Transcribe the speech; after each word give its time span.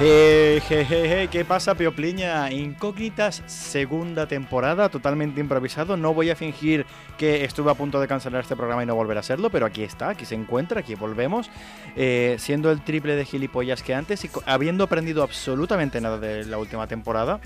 ¿Qué 0.00 1.44
pasa, 1.46 1.74
Piopliña? 1.74 2.50
Incógnitas, 2.50 3.42
segunda 3.46 4.26
temporada, 4.26 4.88
totalmente 4.88 5.42
improvisado. 5.42 5.98
No 5.98 6.14
voy 6.14 6.30
a 6.30 6.36
fingir 6.36 6.86
que 7.18 7.44
estuve 7.44 7.70
a 7.70 7.74
punto 7.74 8.00
de 8.00 8.08
cancelar 8.08 8.40
este 8.40 8.56
programa 8.56 8.82
y 8.82 8.86
no 8.86 8.94
volver 8.94 9.18
a 9.18 9.20
hacerlo, 9.20 9.50
pero 9.50 9.66
aquí 9.66 9.82
está, 9.82 10.08
aquí 10.08 10.24
se 10.24 10.34
encuentra, 10.34 10.80
aquí 10.80 10.94
volvemos, 10.94 11.50
eh, 11.96 12.36
siendo 12.38 12.70
el 12.70 12.80
triple 12.80 13.14
de 13.14 13.26
gilipollas 13.26 13.82
que 13.82 13.94
antes 13.94 14.24
y 14.24 14.30
habiendo 14.46 14.84
aprendido 14.84 15.22
absolutamente 15.22 16.00
nada 16.00 16.18
de 16.18 16.46
la 16.46 16.56
última 16.56 16.86
temporada. 16.86 17.38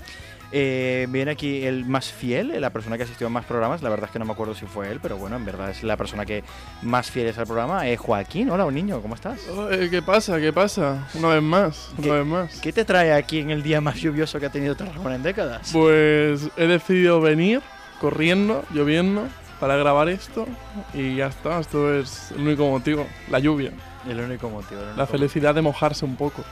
Eh, 0.57 1.05
viene 1.09 1.31
aquí 1.31 1.65
el 1.65 1.83
más 1.83 2.09
fiel, 2.13 2.61
la 2.61 2.69
persona 2.69 2.95
que 2.95 3.03
asistió 3.03 3.27
a 3.27 3.29
más 3.29 3.43
programas. 3.43 3.81
La 3.83 3.89
verdad 3.89 4.05
es 4.05 4.11
que 4.11 4.19
no 4.19 4.23
me 4.25 4.31
acuerdo 4.31 4.55
si 4.55 4.65
fue 4.65 4.89
él, 4.89 4.99
pero 5.01 5.17
bueno, 5.17 5.35
en 5.35 5.43
verdad 5.43 5.69
es 5.69 5.83
la 5.83 5.97
persona 5.97 6.25
que 6.25 6.45
más 6.81 7.11
fiel 7.11 7.27
es 7.27 7.37
al 7.37 7.45
programa. 7.45 7.89
Eh, 7.89 7.97
Joaquín, 7.97 8.49
hola, 8.49 8.63
un 8.63 8.73
niño, 8.73 9.01
¿cómo 9.01 9.15
estás? 9.15 9.45
Oye, 9.49 9.89
¿Qué 9.89 10.01
pasa? 10.01 10.39
¿Qué 10.39 10.53
pasa? 10.53 11.09
Una 11.15 11.27
vez 11.27 11.41
más, 11.43 11.91
una 11.97 12.13
vez 12.13 12.25
más. 12.25 12.59
¿Qué 12.61 12.71
te 12.71 12.85
trae 12.85 13.11
aquí 13.11 13.39
en 13.39 13.51
el 13.51 13.63
día 13.63 13.81
más 13.81 13.97
lluvioso 13.97 14.39
que 14.39 14.45
ha 14.45 14.49
tenido 14.49 14.75
Tarragona 14.77 15.15
en 15.15 15.23
décadas? 15.23 15.71
Pues 15.73 16.49
he 16.55 16.67
decidido 16.67 17.19
venir 17.19 17.61
corriendo, 17.99 18.63
lloviendo, 18.73 19.27
para 19.59 19.75
grabar 19.75 20.07
esto 20.07 20.47
y 20.93 21.17
ya 21.17 21.27
está. 21.27 21.59
Esto 21.59 21.93
es 21.93 22.31
el 22.31 22.43
único 22.47 22.69
motivo, 22.69 23.05
la 23.29 23.39
lluvia, 23.39 23.71
El 24.07 24.21
único 24.21 24.49
motivo. 24.49 24.79
el 24.79 24.87
la 24.87 24.93
único 24.93 25.07
felicidad 25.07 25.53
de 25.53 25.61
mojarse 25.61 26.05
un 26.05 26.15
poco. 26.15 26.45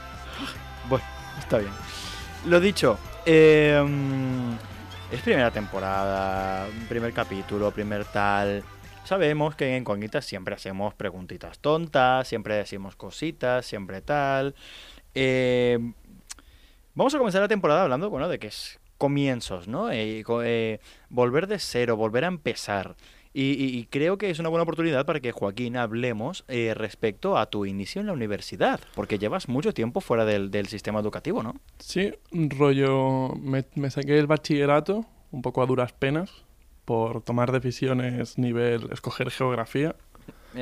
Bueno, 0.90 1.06
está 1.38 1.56
bien. 1.56 1.72
Lo 2.46 2.60
dicho, 2.60 2.98
mm, 3.24 4.52
es 5.10 5.20
primera 5.22 5.50
temporada, 5.50 6.66
primer 6.90 7.14
capítulo, 7.14 7.70
primer 7.70 8.04
tal. 8.04 8.62
Sabemos 9.04 9.56
que 9.56 9.70
en 9.70 9.80
Incógnitas 9.80 10.26
siempre 10.26 10.54
hacemos 10.54 10.92
preguntitas 10.94 11.58
tontas, 11.58 12.28
siempre 12.28 12.54
decimos 12.56 12.96
cositas, 12.96 13.64
siempre 13.64 14.02
tal. 14.02 14.54
Eh, 15.14 15.78
vamos 16.94 17.14
a 17.14 17.18
comenzar 17.18 17.40
la 17.40 17.48
temporada 17.48 17.82
hablando, 17.82 18.10
bueno, 18.10 18.28
de 18.28 18.38
que 18.38 18.48
es 18.48 18.78
comienzos, 18.98 19.66
¿no? 19.66 19.90
Eh, 19.90 20.22
eh, 20.44 20.80
volver 21.08 21.46
de 21.46 21.58
cero, 21.58 21.96
volver 21.96 22.24
a 22.24 22.28
empezar. 22.28 22.94
Y, 23.36 23.50
y- 23.62 23.76
y 23.78 23.86
creo 23.86 24.16
que 24.16 24.30
es 24.30 24.38
una 24.38 24.48
buena 24.48 24.62
oportunidad 24.62 25.04
para 25.06 25.18
que 25.18 25.32
Joaquín 25.32 25.76
hablemos 25.76 26.44
eh, 26.46 26.72
respecto 26.74 27.36
a 27.36 27.46
tu 27.50 27.66
inicio 27.66 28.00
en 28.00 28.06
la 28.06 28.12
universidad, 28.12 28.78
porque 28.94 29.18
llevas 29.18 29.48
mucho 29.48 29.74
tiempo 29.74 30.00
fuera 30.00 30.24
del, 30.24 30.50
del 30.52 30.68
sistema 30.68 31.00
educativo, 31.00 31.42
¿no? 31.42 31.56
Sí, 31.80 32.12
rollo, 32.32 33.30
me, 33.40 33.64
me 33.74 33.90
saqué 33.90 34.18
el 34.18 34.26
bachillerato 34.28 35.04
un 35.32 35.42
poco 35.42 35.62
a 35.62 35.66
duras 35.66 35.92
penas 35.92 36.30
por 36.84 37.22
tomar 37.22 37.50
decisiones 37.50 38.38
nivel 38.38 38.88
escoger 38.92 39.30
geografía 39.30 39.96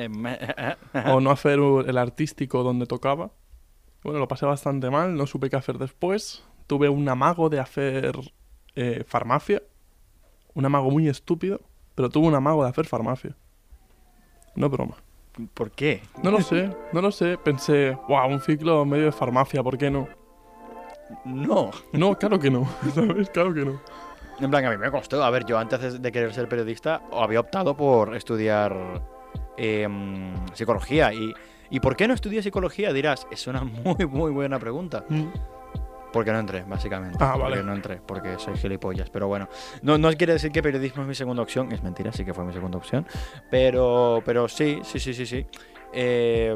me- 0.09 0.39
o 1.13 1.19
no 1.21 1.29
hacer 1.29 1.59
el 1.59 1.97
artístico 1.97 2.63
donde 2.63 2.87
tocaba. 2.87 3.31
Bueno, 4.03 4.17
lo 4.19 4.27
pasé 4.27 4.45
bastante 4.47 4.89
mal, 4.89 5.15
no 5.15 5.27
supe 5.27 5.49
qué 5.49 5.55
hacer 5.57 5.77
después. 5.77 6.43
Tuve 6.65 6.89
un 6.89 7.07
amago 7.07 7.49
de 7.49 7.59
hacer 7.59 8.17
eh, 8.75 9.03
farmacia. 9.05 9.61
Un 10.55 10.65
amago 10.65 10.89
muy 10.91 11.07
estúpido, 11.07 11.61
pero 11.95 12.09
tuve 12.09 12.27
un 12.27 12.35
amago 12.35 12.63
de 12.63 12.69
hacer 12.69 12.85
farmacia. 12.85 13.35
No 14.55 14.69
broma. 14.69 14.95
¿Por 15.53 15.71
qué? 15.71 16.01
No 16.21 16.29
lo 16.29 16.41
sé, 16.41 16.69
no 16.91 17.01
lo 17.01 17.11
sé. 17.11 17.37
Pensé, 17.39 17.97
wow, 18.07 18.27
un 18.27 18.39
ciclo 18.39 18.85
medio 18.85 19.05
de 19.05 19.11
farmacia, 19.11 19.63
¿por 19.63 19.77
qué 19.77 19.89
no? 19.89 20.07
No. 21.25 21.71
No, 21.91 22.17
claro 22.17 22.39
que 22.39 22.49
no, 22.51 22.67
¿sabes? 22.93 23.29
Claro 23.31 23.53
que 23.53 23.65
no. 23.65 23.79
En 24.39 24.49
plan, 24.49 24.65
a 24.65 24.69
mí 24.71 24.77
me 24.77 24.91
costó. 24.91 25.23
A 25.23 25.29
ver, 25.29 25.45
yo 25.45 25.57
antes 25.57 26.01
de- 26.01 26.11
querer 26.11 26.33
ser 26.33 26.47
periodista 26.47 27.01
había 27.11 27.39
optado 27.39 27.75
por 27.75 28.15
estudiar 28.15 28.75
em, 29.57 30.33
psicología. 30.53 31.13
Y, 31.13 31.33
¿Y 31.69 31.79
por 31.79 31.95
qué 31.95 32.07
no 32.07 32.13
estudié 32.13 32.41
psicología? 32.43 32.93
Dirás, 32.93 33.27
es 33.31 33.47
una 33.47 33.63
muy, 33.63 34.05
muy 34.07 34.31
buena 34.31 34.59
pregunta. 34.59 35.03
Porque 36.13 36.31
no 36.31 36.39
entré, 36.39 36.63
básicamente. 36.63 37.17
Ah, 37.19 37.35
vale. 37.35 37.55
Porque 37.55 37.63
no 37.63 37.73
entré, 37.73 37.99
porque 38.05 38.37
soy 38.37 38.55
gilipollas. 38.55 39.09
Pero 39.09 39.27
bueno, 39.27 39.49
no, 39.81 39.97
no 39.97 40.13
quiere 40.13 40.33
decir 40.33 40.51
que 40.51 40.61
periodismo 40.61 41.01
es 41.01 41.07
mi 41.09 41.15
segunda 41.15 41.41
opción. 41.41 41.71
Es 41.71 41.81
mentira, 41.83 42.11
sí 42.13 42.23
que 42.23 42.33
fue 42.33 42.45
mi 42.45 42.53
segunda 42.53 42.77
opción. 42.77 43.05
Pero, 43.49 44.21
pero 44.23 44.47
sí, 44.47 44.79
sí, 44.83 44.99
sí, 44.99 45.13
sí, 45.13 45.25
sí. 45.25 45.45
Eh, 45.91 46.55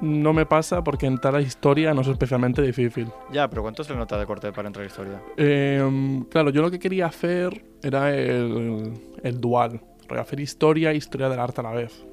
No 0.00 0.32
me 0.32 0.46
pasa 0.46 0.82
porque 0.82 1.06
entrar 1.06 1.34
a 1.36 1.40
historia 1.40 1.94
no 1.94 2.00
es 2.00 2.08
especialmente 2.08 2.60
difícil. 2.60 3.08
ya, 3.30 3.48
pero 3.48 3.62
¿cuánto 3.62 3.82
es 3.82 3.90
la 3.90 3.96
nota 3.96 4.18
de 4.18 4.26
corte 4.26 4.50
para 4.52 4.66
entrar 4.68 4.82
a 4.84 4.86
historia? 4.88 5.22
Em, 5.36 6.24
claro, 6.24 6.50
yo 6.50 6.60
lo 6.62 6.70
que 6.70 6.78
quería 6.78 7.06
hacer 7.06 7.64
era 7.82 8.12
el, 8.14 8.92
el 9.22 9.40
dual. 9.40 9.80
Hacer 10.18 10.40
historia 10.40 10.90
e 10.90 10.96
historia 10.96 11.28
del 11.28 11.38
arte 11.38 11.60
a 11.60 11.64
la 11.64 11.70
vez. 11.72 12.04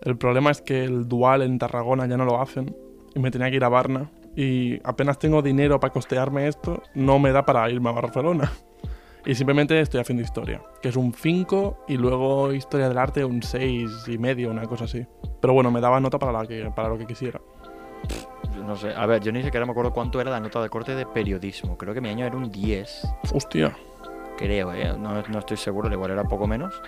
El 0.00 0.16
problema 0.16 0.50
es 0.50 0.60
que 0.62 0.82
el 0.84 1.06
dual 1.06 1.42
en 1.42 1.58
Tarragona 1.58 2.06
ya 2.06 2.16
no 2.16 2.24
lo 2.24 2.40
hacen 2.40 2.74
y 3.14 3.18
me 3.18 3.30
tenía 3.30 3.50
que 3.50 3.56
ir 3.56 3.64
a 3.64 3.68
Barna. 3.68 4.10
Y 4.34 4.80
apenas 4.84 5.18
tengo 5.18 5.42
dinero 5.42 5.78
para 5.78 5.92
costearme 5.92 6.48
esto, 6.48 6.82
no 6.94 7.18
me 7.18 7.32
da 7.32 7.44
para 7.44 7.68
irme 7.70 7.90
a 7.90 7.92
Barcelona. 7.92 8.52
Y 9.24 9.36
simplemente 9.36 9.78
estoy 9.80 10.00
haciendo 10.00 10.20
historia, 10.24 10.60
que 10.82 10.88
es 10.88 10.96
un 10.96 11.14
5 11.14 11.84
y 11.86 11.96
luego 11.96 12.52
historia 12.52 12.88
del 12.88 12.98
arte 12.98 13.24
un 13.24 13.40
6 13.40 14.08
y 14.08 14.18
medio, 14.18 14.50
una 14.50 14.66
cosa 14.66 14.86
así. 14.86 15.06
Pero 15.40 15.54
bueno, 15.54 15.70
me 15.70 15.80
daba 15.80 16.00
nota 16.00 16.18
para, 16.18 16.32
la 16.32 16.44
que, 16.44 16.72
para 16.74 16.88
lo 16.88 16.98
que 16.98 17.06
quisiera. 17.06 17.40
No 18.66 18.74
sé, 18.74 18.92
a 18.92 19.06
ver, 19.06 19.22
yo 19.22 19.30
ni 19.30 19.44
siquiera 19.44 19.64
me 19.64 19.70
acuerdo 19.70 19.92
cuánto 19.92 20.20
era 20.20 20.32
la 20.32 20.40
nota 20.40 20.60
de 20.60 20.68
corte 20.68 20.96
de 20.96 21.06
periodismo. 21.06 21.78
Creo 21.78 21.94
que 21.94 22.00
mi 22.00 22.08
año 22.08 22.26
era 22.26 22.36
un 22.36 22.50
10, 22.50 23.14
Hostia. 23.32 23.76
creo, 24.36 24.72
¿eh? 24.72 24.92
No, 24.98 25.22
no 25.22 25.38
estoy 25.38 25.56
seguro, 25.56 25.88
igual 25.92 26.10
era 26.10 26.24
poco 26.24 26.48
menos. 26.48 26.82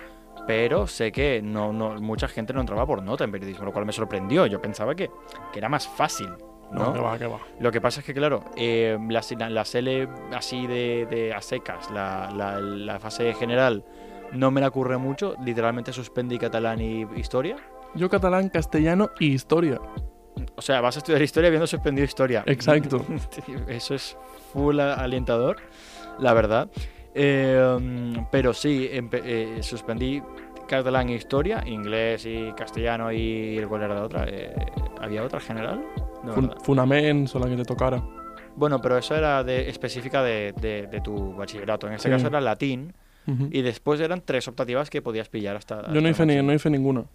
Pero 0.47 0.85
sé 0.87 1.11
que 1.11 1.41
no, 1.41 1.73
no, 1.73 1.99
mucha 2.01 2.27
gente 2.27 2.53
no 2.53 2.59
entraba 2.61 2.85
por 2.85 3.01
nota 3.01 3.23
en 3.23 3.31
periodismo, 3.31 3.65
lo 3.65 3.71
cual 3.73 3.85
me 3.85 3.91
sorprendió. 3.93 4.45
Yo 4.45 4.61
pensaba 4.61 4.93
que, 4.95 5.09
que 5.51 5.59
era 5.59 5.69
más 5.69 5.87
fácil, 5.87 6.29
No, 6.71 6.85
¿no? 6.85 6.93
que 6.93 6.99
va, 6.99 7.17
que 7.17 7.25
va. 7.27 7.39
Lo 7.59 7.71
que 7.71 7.81
pasa 7.81 8.01
es 8.01 8.05
que, 8.05 8.13
claro, 8.13 8.43
eh, 8.55 8.97
la, 9.09 9.21
la, 9.39 9.49
la 9.49 9.65
SL 9.65 10.07
así 10.35 10.67
de, 10.67 11.07
de 11.09 11.33
a 11.33 11.41
secas, 11.41 11.89
la, 11.89 12.31
la, 12.35 12.59
la 12.59 12.99
fase 12.99 13.33
general, 13.33 13.83
no 14.33 14.51
me 14.51 14.61
la 14.61 14.67
ocurre 14.67 14.97
mucho. 14.97 15.35
Literalmente 15.43 15.91
suspendí 15.93 16.37
catalán 16.37 16.79
y 16.79 17.07
historia. 17.15 17.55
Yo 17.95 18.09
catalán, 18.09 18.49
castellano 18.49 19.09
y 19.19 19.27
historia. 19.33 19.79
O 20.57 20.61
sea, 20.61 20.81
vas 20.81 20.97
a 20.97 20.99
estudiar 20.99 21.21
historia 21.21 21.47
habiendo 21.47 21.65
suspendido 21.65 22.05
historia. 22.05 22.43
Exacto. 22.45 23.03
Eso 23.67 23.95
es 23.95 24.17
full 24.53 24.79
a- 24.79 24.95
alentador, 24.95 25.57
la 26.19 26.33
verdad. 26.33 26.69
Eh, 27.15 28.13
pero 28.29 28.53
sí, 28.53 28.89
eh, 28.91 29.59
suspendí 29.63 30.21
catalán 30.67 31.09
e 31.09 31.15
historia, 31.15 31.63
inglés 31.65 32.25
y 32.25 32.51
castellano 32.57 33.11
y 33.11 33.57
el 33.57 33.65
era 33.83 33.95
la 33.95 34.03
otra. 34.03 34.25
Eh, 34.27 34.53
¿Había 35.01 35.23
otra 35.23 35.39
general? 35.39 35.81
No, 36.23 36.33
Fun- 36.33 36.47
¿verdad? 36.49 36.63
Funamen, 36.63 37.27
son 37.27 37.41
la 37.43 37.47
que 37.49 37.55
te 37.55 37.63
tocara. 37.63 38.03
Bueno, 38.57 38.81
pero 38.81 38.97
eso 38.97 39.15
era 39.15 39.43
de, 39.43 39.69
específica 39.69 40.23
de, 40.23 40.53
de- 40.59 40.87
de 40.87 41.01
tu 41.01 41.33
bachillerato. 41.35 41.87
En 41.87 41.93
este 41.93 42.09
Sí. 42.09 42.13
caso 42.13 42.27
era 42.27 42.41
latín 42.41 42.93
Ujú. 43.27 43.49
y 43.51 43.61
después 43.61 43.99
eran 44.01 44.21
tres 44.21 44.47
optativas 44.47 44.89
que 44.89 45.01
podías 45.01 45.29
pillar 45.29 45.55
hasta. 45.55 45.81
Yo 45.93 46.01
no 46.01 46.09
hasta 46.09 46.23
hice, 46.23 46.25
ni, 46.25 46.41
no 46.45 46.53
hice 46.53 46.69
ninguna. 46.69 47.05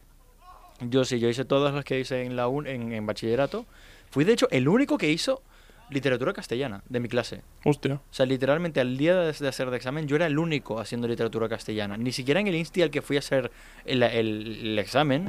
Yo 0.80 1.04
sí, 1.04 1.18
yo 1.18 1.28
hice 1.28 1.44
todas 1.44 1.74
las 1.74 1.84
que 1.84 2.00
hice 2.00 2.22
en 2.22 2.36
la 2.36 2.48
un, 2.48 2.66
en, 2.66 2.92
en 2.92 3.04
bachillerato. 3.04 3.66
Fui 4.10 4.24
de 4.24 4.32
hecho 4.32 4.48
el 4.50 4.66
único 4.68 4.96
que 4.96 5.10
hizo 5.10 5.42
literatura 5.90 6.32
castellana 6.32 6.82
de 6.88 7.00
mi 7.00 7.08
clase. 7.08 7.42
Hostia. 7.64 7.94
O 7.94 8.12
sea, 8.14 8.26
literalmente 8.26 8.80
al 8.80 8.96
día 8.96 9.16
de, 9.16 9.32
de 9.32 9.48
hacer 9.48 9.68
el 9.68 9.74
examen 9.74 10.06
yo 10.06 10.16
era 10.16 10.26
el 10.26 10.38
único 10.38 10.78
haciendo 10.80 11.06
literatura 11.08 11.48
castellana. 11.48 11.96
Ni 11.96 12.12
siquiera 12.12 12.40
en 12.40 12.46
el 12.46 12.54
insti 12.54 12.82
al 12.82 12.90
que 12.90 13.02
fui 13.02 13.16
a 13.16 13.18
hacer 13.20 13.50
el, 13.84 14.02
el- 14.02 14.58
el 14.62 14.78
examen 14.78 15.26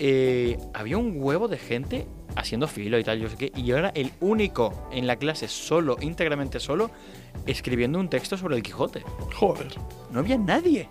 eh, 0.00 0.58
había 0.74 0.96
un 0.98 1.14
huevo 1.22 1.48
de 1.48 1.58
gente 1.58 2.06
haciendo 2.34 2.66
filo 2.66 2.98
y 2.98 3.04
tal, 3.04 3.20
yo 3.20 3.28
sé 3.28 3.36
qué. 3.36 3.52
Y 3.54 3.64
yo 3.64 3.76
era 3.76 3.90
el 3.90 4.10
único 4.20 4.88
en 4.90 5.06
la 5.06 5.16
clase 5.16 5.48
solo, 5.48 5.96
íntegramente 6.00 6.60
solo, 6.60 6.90
escribiendo 7.46 7.98
un 8.00 8.08
texto 8.08 8.36
sobre 8.36 8.56
el 8.56 8.62
Quijote. 8.62 9.02
Joder. 9.34 9.68
No 10.10 10.20
había 10.20 10.38
nadie. 10.38 10.88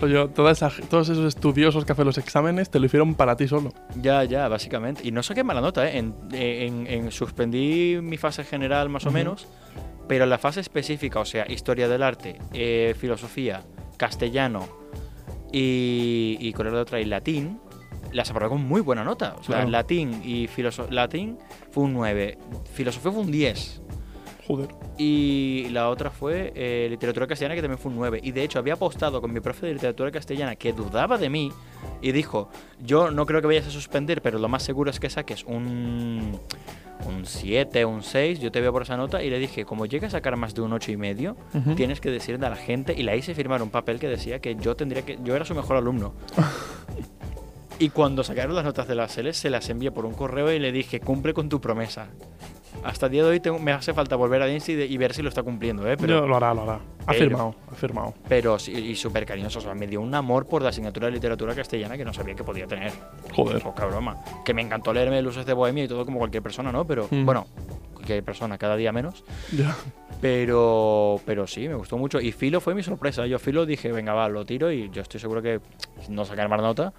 Rollo, 0.00 0.28
toda 0.30 0.52
esa- 0.52 0.70
todos 0.88 1.08
esos 1.10 1.26
estudiosos 1.26 1.84
que 1.84 1.92
hacen 1.92 2.06
los 2.06 2.16
exámenes 2.18 2.70
te 2.70 2.78
lo 2.78 2.86
hicieron 2.86 3.14
para 3.14 3.36
ti 3.36 3.46
solo. 3.48 3.72
Ya, 4.00 4.24
ya, 4.24 4.48
básicamente. 4.48 5.02
Y 5.06 5.12
no 5.12 5.22
saqué 5.22 5.44
mala 5.44 5.60
nota, 5.60 5.86
¿eh? 5.88 5.98
En, 5.98 6.14
en- 6.32 6.86
en- 6.86 7.10
suspendí 7.12 7.98
mi 8.02 8.16
fase 8.16 8.44
general 8.44 8.88
más 8.88 9.04
o 9.04 9.08
Ujú. 9.08 9.18
menos, 9.18 9.46
pero 10.08 10.24
la 10.26 10.38
fase 10.38 10.60
específica, 10.60 11.20
o 11.20 11.24
sea, 11.24 11.50
historia 11.50 11.88
del 11.88 12.02
arte, 12.02 12.38
eh, 12.54 12.94
filosofía, 12.98 13.62
castellano 13.98 14.66
y, 15.52 16.38
y 16.40 16.52
con 16.52 16.66
el 16.66 16.74
otra 16.74 17.00
y 17.00 17.04
latín, 17.04 17.60
las 18.12 18.30
aprobé 18.30 18.48
con 18.50 18.62
muy 18.66 18.80
buena 18.80 19.04
nota. 19.04 19.34
O 19.38 19.42
sea, 19.42 19.56
Claro. 19.56 19.70
latín 19.70 20.22
y 20.24 20.48
latín 20.90 21.38
fue 21.70 21.84
un 21.84 21.92
9, 21.94 22.38
filosofía 22.72 23.12
fue 23.12 23.20
un 23.22 23.30
10. 23.30 23.82
Joder. 24.46 24.68
Y 24.98 25.68
la 25.70 25.88
otra 25.88 26.10
fue 26.10 26.52
eh, 26.56 26.88
literatura 26.90 27.26
castellana, 27.26 27.54
que 27.54 27.62
también 27.62 27.78
fue 27.78 27.90
un 27.90 27.98
9. 27.98 28.20
Y 28.22 28.32
de 28.32 28.42
hecho, 28.42 28.58
había 28.58 28.74
apostado 28.74 29.20
con 29.20 29.32
mi 29.32 29.40
profe 29.40 29.66
de 29.66 29.74
literatura 29.74 30.10
castellana 30.10 30.56
que 30.56 30.72
dudaba 30.72 31.16
de 31.18 31.28
mí 31.28 31.52
y 32.00 32.12
dijo: 32.12 32.48
Yo 32.80 33.10
no 33.10 33.24
creo 33.26 33.40
que 33.40 33.46
vayas 33.46 33.66
a 33.66 33.70
suspender, 33.70 34.20
pero 34.20 34.38
lo 34.38 34.48
más 34.48 34.62
seguro 34.62 34.90
es 34.90 34.98
que 34.98 35.08
saques 35.10 35.44
un, 35.44 36.38
un 37.06 37.24
7, 37.24 37.84
un 37.84 38.02
6. 38.02 38.40
Yo 38.40 38.50
te 38.50 38.60
veo 38.60 38.72
por 38.72 38.82
esa 38.82 38.96
nota. 38.96 39.22
Y 39.22 39.30
le 39.30 39.38
dije: 39.38 39.64
Como 39.64 39.86
llegas 39.86 40.14
a 40.14 40.18
sacar 40.18 40.36
más 40.36 40.54
de 40.54 40.62
un 40.62 40.72
8 40.72 40.90
y 40.90 40.96
medio, 40.96 41.36
tienes 41.76 42.00
que 42.00 42.10
decirle 42.10 42.44
a 42.44 42.50
la 42.50 42.56
gente. 42.56 42.94
Y 42.96 43.04
la 43.04 43.14
hice 43.14 43.34
firmar 43.34 43.62
un 43.62 43.70
papel 43.70 44.00
que 44.00 44.08
decía 44.08 44.40
que 44.40 44.56
yo 44.56 44.74
tendría 44.74 45.02
que. 45.02 45.18
Yo 45.22 45.36
era 45.36 45.44
su 45.44 45.54
mejor 45.54 45.76
alumno. 45.76 46.14
Y 47.78 47.88
cuando 47.88 48.22
sacaron 48.22 48.54
las 48.54 48.64
notas 48.64 48.86
de 48.86 48.94
las 48.94 49.18
L, 49.18 49.32
se 49.32 49.50
las 49.50 49.68
envié 49.68 49.90
por 49.90 50.06
un 50.06 50.14
correo 50.14 50.52
y 50.52 50.60
le 50.60 50.70
dije, 50.70 51.00
cumple 51.00 51.34
con 51.34 51.48
tu 51.48 51.60
promesa. 51.60 52.10
Hasta 52.84 53.06
el 53.06 53.12
día 53.12 53.22
de 53.24 53.30
hoy 53.30 53.40
tengo- 53.40 53.58
me 53.58 53.72
hace 53.72 53.94
falta 53.94 54.16
volver 54.16 54.42
a 54.42 54.46
Dinsi 54.46 54.72
y, 54.72 54.96
ver 54.96 55.14
si 55.14 55.22
lo 55.22 55.28
está 55.28 55.42
cumpliendo, 55.42 55.82
¿eh? 55.86 55.96
Pero 55.96 56.14
Pero, 56.20 56.26
lo 56.26 56.36
hará, 56.36 56.52
lo 56.52 56.62
hará. 56.62 56.80
Ha 57.06 57.12
firmado, 57.12 57.54
ha 57.70 57.74
firmado. 57.74 58.14
pero 58.28 58.58
sí, 58.58 58.72
y 58.72 58.94
súper 58.96 59.24
cariñoso. 59.26 59.58
O 59.60 59.62
sea, 59.62 59.74
me 59.74 59.86
dio 59.86 60.00
un 60.00 60.14
amor 60.14 60.46
por 60.46 60.62
la 60.62 60.68
asignatura 60.70 61.06
de 61.06 61.12
literatura 61.12 61.54
castellana 61.54 61.96
que 61.96 62.04
no 62.04 62.12
sabía 62.12 62.34
que 62.34 62.44
podía 62.44 62.66
tener. 62.66 62.92
Joder. 63.34 63.62
Poca 63.62 63.86
broma. 63.86 64.16
Que 64.44 64.52
me 64.54 64.62
encantó 64.62 64.92
leerme 64.92 65.20
Luces 65.22 65.46
de 65.46 65.52
Bohemia 65.52 65.84
y 65.84 65.88
todo 65.88 66.04
como 66.04 66.18
cualquier 66.18 66.42
persona, 66.42 66.70
¿no? 66.72 66.84
Pero, 66.86 67.08
Mm. 67.10 67.24
bueno, 67.24 67.46
cualquier 67.94 68.22
persona, 68.24 68.58
cada 68.58 68.76
día 68.76 68.92
menos. 68.92 69.24
Ya. 69.56 69.76
Pero, 70.20 71.20
pero 71.26 71.46
sí, 71.46 71.68
me 71.68 71.74
gustó 71.74 71.98
mucho. 71.98 72.20
Y 72.20 72.30
Filo 72.32 72.60
fue 72.60 72.74
mi 72.74 72.82
sorpresa. 72.82 73.26
Yo 73.26 73.38
Filo 73.38 73.66
dije, 73.66 73.90
venga, 73.92 74.12
va, 74.14 74.28
lo 74.28 74.44
tiro 74.44 74.70
y 74.72 74.88
yo 74.90 75.02
estoy 75.02 75.20
seguro 75.20 75.42
que 75.42 75.60
no 76.08 76.24
sacaré 76.24 76.48
más 76.48 76.60
nota. 76.60 76.92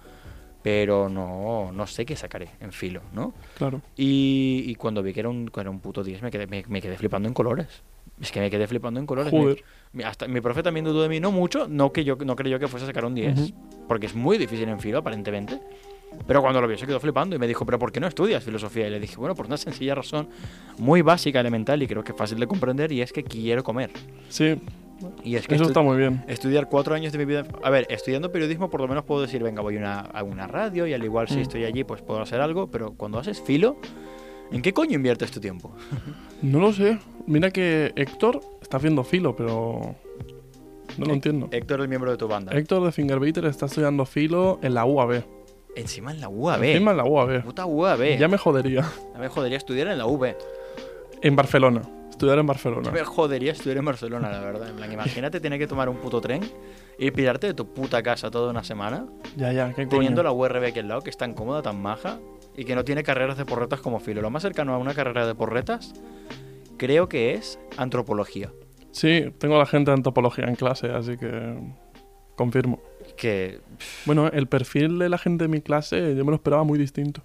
Pero 0.64 1.10
no, 1.10 1.70
no 1.72 1.86
sé 1.86 2.06
qué 2.06 2.16
sacaré 2.16 2.48
en 2.58 2.72
Filo, 2.72 3.02
¿no? 3.12 3.34
Claro. 3.58 3.82
Y, 3.98 4.64
y 4.66 4.74
cuando 4.76 5.02
vi 5.02 5.12
que 5.12 5.20
era 5.20 5.28
un, 5.28 5.46
que 5.48 5.60
era 5.60 5.68
un 5.68 5.78
puto 5.78 6.02
10, 6.02 6.22
me 6.22 6.30
quedé, 6.30 6.46
me, 6.46 6.64
me 6.68 6.80
quedé 6.80 6.96
flipando 6.96 7.28
en 7.28 7.34
colores. 7.34 7.66
Es 8.18 8.32
que 8.32 8.40
me 8.40 8.50
quedé 8.50 8.66
flipando 8.66 8.98
en 8.98 9.04
colores. 9.04 9.30
Joder. 9.30 9.62
Mi- 9.92 10.04
hasta, 10.04 10.26
mi 10.26 10.40
profe 10.40 10.62
también 10.62 10.86
dudó 10.86 11.02
de 11.02 11.10
mí, 11.10 11.20
no 11.20 11.32
mucho, 11.32 11.68
no 11.68 11.92
que 11.92 12.02
yo 12.02 12.16
no 12.16 12.34
creyó 12.34 12.58
que 12.58 12.66
fuese 12.66 12.84
a 12.84 12.86
sacar 12.86 13.04
un 13.04 13.14
10, 13.14 13.52
porque 13.86 14.06
es 14.06 14.14
muy 14.14 14.38
difícil 14.38 14.66
en 14.70 14.80
filo, 14.80 14.98
aparentemente. 15.00 15.60
Pero 16.26 16.40
cuando 16.40 16.62
lo 16.62 16.66
vio 16.68 16.78
se 16.78 16.86
quedó 16.86 16.98
flipando 16.98 17.36
y 17.36 17.38
me 17.38 17.46
dijo, 17.46 17.66
pero 17.66 17.78
¿por 17.78 17.92
qué 17.92 18.00
no 18.00 18.06
estudias 18.06 18.42
filosofía? 18.42 18.86
Y 18.86 18.90
le 18.90 19.00
dije, 19.00 19.16
bueno, 19.16 19.34
por 19.34 19.44
una 19.44 19.58
sencilla 19.58 19.94
razón, 19.96 20.28
muy 20.78 21.02
básica, 21.02 21.40
elemental 21.40 21.82
y 21.82 21.86
creo 21.86 22.02
que 22.02 22.14
fácil 22.14 22.38
de 22.38 22.46
comprender, 22.46 22.90
y 22.90 23.02
es 23.02 23.12
que 23.12 23.22
quiero 23.22 23.62
comer. 23.62 23.90
Sí, 24.30 24.54
Y 25.22 25.36
es 25.36 25.46
que 25.46 25.54
eso 25.54 25.64
está 25.64 25.80
muy 25.82 25.96
bien. 25.96 26.24
estudiar 26.28 26.68
cuatro 26.68 26.94
años 26.94 27.12
de 27.12 27.18
mi 27.18 27.24
vida. 27.24 27.44
A 27.62 27.70
ver, 27.70 27.86
estudiando 27.90 28.30
periodismo, 28.32 28.70
por 28.70 28.80
lo 28.80 28.88
menos 28.88 29.04
puedo 29.04 29.22
decir, 29.22 29.42
venga, 29.42 29.62
voy 29.62 29.76
a 29.76 29.78
una, 29.78 30.00
a 30.00 30.22
una 30.22 30.46
radio 30.46 30.86
y 30.86 30.92
al 30.94 31.04
igual 31.04 31.28
si 31.28 31.36
Mm. 31.36 31.40
estoy 31.40 31.64
allí, 31.64 31.84
pues 31.84 32.02
puedo 32.02 32.20
hacer 32.20 32.40
algo. 32.40 32.68
Pero 32.70 32.92
cuando 32.94 33.18
haces 33.18 33.40
filo, 33.42 33.76
¿en 34.52 34.62
qué 34.62 34.72
coño 34.72 34.94
inviertes 34.94 35.30
tu 35.30 35.40
tiempo? 35.40 35.74
No 36.42 36.60
lo 36.60 36.72
sé. 36.72 36.98
Mira 37.26 37.50
que 37.50 37.92
Héctor 37.96 38.40
está 38.60 38.76
haciendo 38.78 39.02
filo, 39.04 39.34
pero. 39.36 39.94
No 40.98 41.06
lo 41.06 41.12
entiendo. 41.14 41.48
Héctor, 41.50 41.80
el 41.80 41.88
miembro 41.88 42.10
de 42.10 42.16
tu 42.16 42.28
banda. 42.28 42.52
Héctor 42.52 42.84
de 42.84 42.92
Fingerbeater 42.92 43.44
está 43.46 43.66
estudiando 43.66 44.04
filo 44.04 44.58
en 44.62 44.74
la 44.74 44.84
UAB. 44.84 45.24
Encima 45.76 46.12
en 46.12 46.20
la 46.20 46.28
UAB. 46.28 46.62
Encima 46.62 46.92
en 46.92 46.96
la 46.98 47.04
UAB. 47.04 47.42
Puta 47.42 47.66
UAB. 47.66 48.16
Ya 48.18 48.28
me 48.28 48.38
jodería. 48.38 48.84
Ya 49.12 49.18
me 49.18 49.28
jodería 49.28 49.56
estudiar 49.56 49.88
en 49.88 49.98
la 49.98 50.06
UB. 50.06 50.36
En 51.22 51.34
Barcelona. 51.34 51.82
Estudiar 52.14 52.38
en 52.38 52.46
Barcelona. 52.46 52.92
Me 52.92 53.02
jodería 53.02 53.50
estudiar 53.50 53.78
en 53.78 53.84
Barcelona, 53.86 54.30
la 54.30 54.38
verdad. 54.38 54.68
En 54.70 54.76
plan, 54.76 54.92
imagínate 54.92 55.40
tener 55.40 55.58
que 55.58 55.66
tomar 55.66 55.88
un 55.88 55.96
puto 55.96 56.20
tren 56.20 56.42
y 56.96 57.10
pirarte 57.10 57.48
de 57.48 57.54
tu 57.54 57.66
puta 57.74 58.04
casa 58.04 58.30
toda 58.30 58.50
una 58.50 58.62
semana, 58.62 59.04
Ya, 59.36 59.52
ya, 59.52 59.68
qué 59.70 59.74
coño. 59.86 59.88
teniendo 59.88 60.22
la 60.22 60.30
URB 60.30 60.64
aquí 60.68 60.78
al 60.78 60.86
lado, 60.86 61.00
que 61.02 61.10
es 61.10 61.16
tan 61.16 61.34
cómoda, 61.34 61.60
tan 61.60 61.82
maja, 61.82 62.20
y 62.56 62.64
que 62.64 62.76
no 62.76 62.84
tiene 62.84 63.02
carreras 63.02 63.36
de 63.36 63.44
porretas 63.44 63.80
como 63.80 63.98
filo. 63.98 64.22
Lo 64.22 64.30
más 64.30 64.42
cercano 64.42 64.72
a 64.74 64.78
una 64.78 64.94
carrera 64.94 65.26
de 65.26 65.34
porretas, 65.34 65.92
creo 66.76 67.08
que 67.08 67.34
es 67.34 67.58
antropología. 67.78 68.52
Sí, 68.92 69.32
tengo 69.38 69.56
a 69.56 69.58
la 69.58 69.66
gente 69.66 69.90
de 69.90 69.96
antropología 69.96 70.44
en 70.44 70.54
clase, 70.54 70.92
así 70.92 71.16
que. 71.16 71.58
Confirmo. 72.36 72.80
Que. 73.16 73.58
Bueno, 74.06 74.28
el 74.28 74.46
perfil 74.46 75.00
de 75.00 75.08
la 75.08 75.18
gente 75.18 75.44
de 75.44 75.48
mi 75.48 75.60
clase 75.62 76.14
yo 76.14 76.24
me 76.24 76.30
lo 76.30 76.36
esperaba 76.36 76.62
muy 76.62 76.78
distinto, 76.78 77.22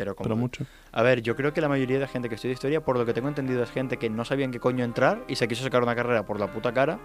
Pero, 0.00 0.14
como- 0.16 0.24
pero 0.24 0.36
mucho. 0.36 0.64
A 0.92 1.02
ver, 1.02 1.20
yo 1.20 1.36
creo 1.36 1.52
que 1.52 1.60
la 1.60 1.68
mayoría 1.68 1.98
de 1.98 2.06
gente 2.08 2.30
que 2.30 2.36
estudia 2.36 2.54
historia, 2.54 2.80
por 2.80 2.96
lo 2.96 3.04
que 3.04 3.12
tengo 3.12 3.28
entendido, 3.28 3.62
es 3.62 3.70
gente 3.70 3.98
que 3.98 4.08
no 4.08 4.24
sabía 4.24 4.46
en 4.46 4.50
qué 4.50 4.58
coño 4.58 4.82
entrar 4.82 5.22
y 5.28 5.36
se 5.36 5.46
quiso 5.46 5.62
sacar 5.62 5.82
una 5.82 5.94
carrera 5.94 6.24
por 6.24 6.40
la 6.40 6.50
puta 6.50 6.72
cara. 6.72 6.98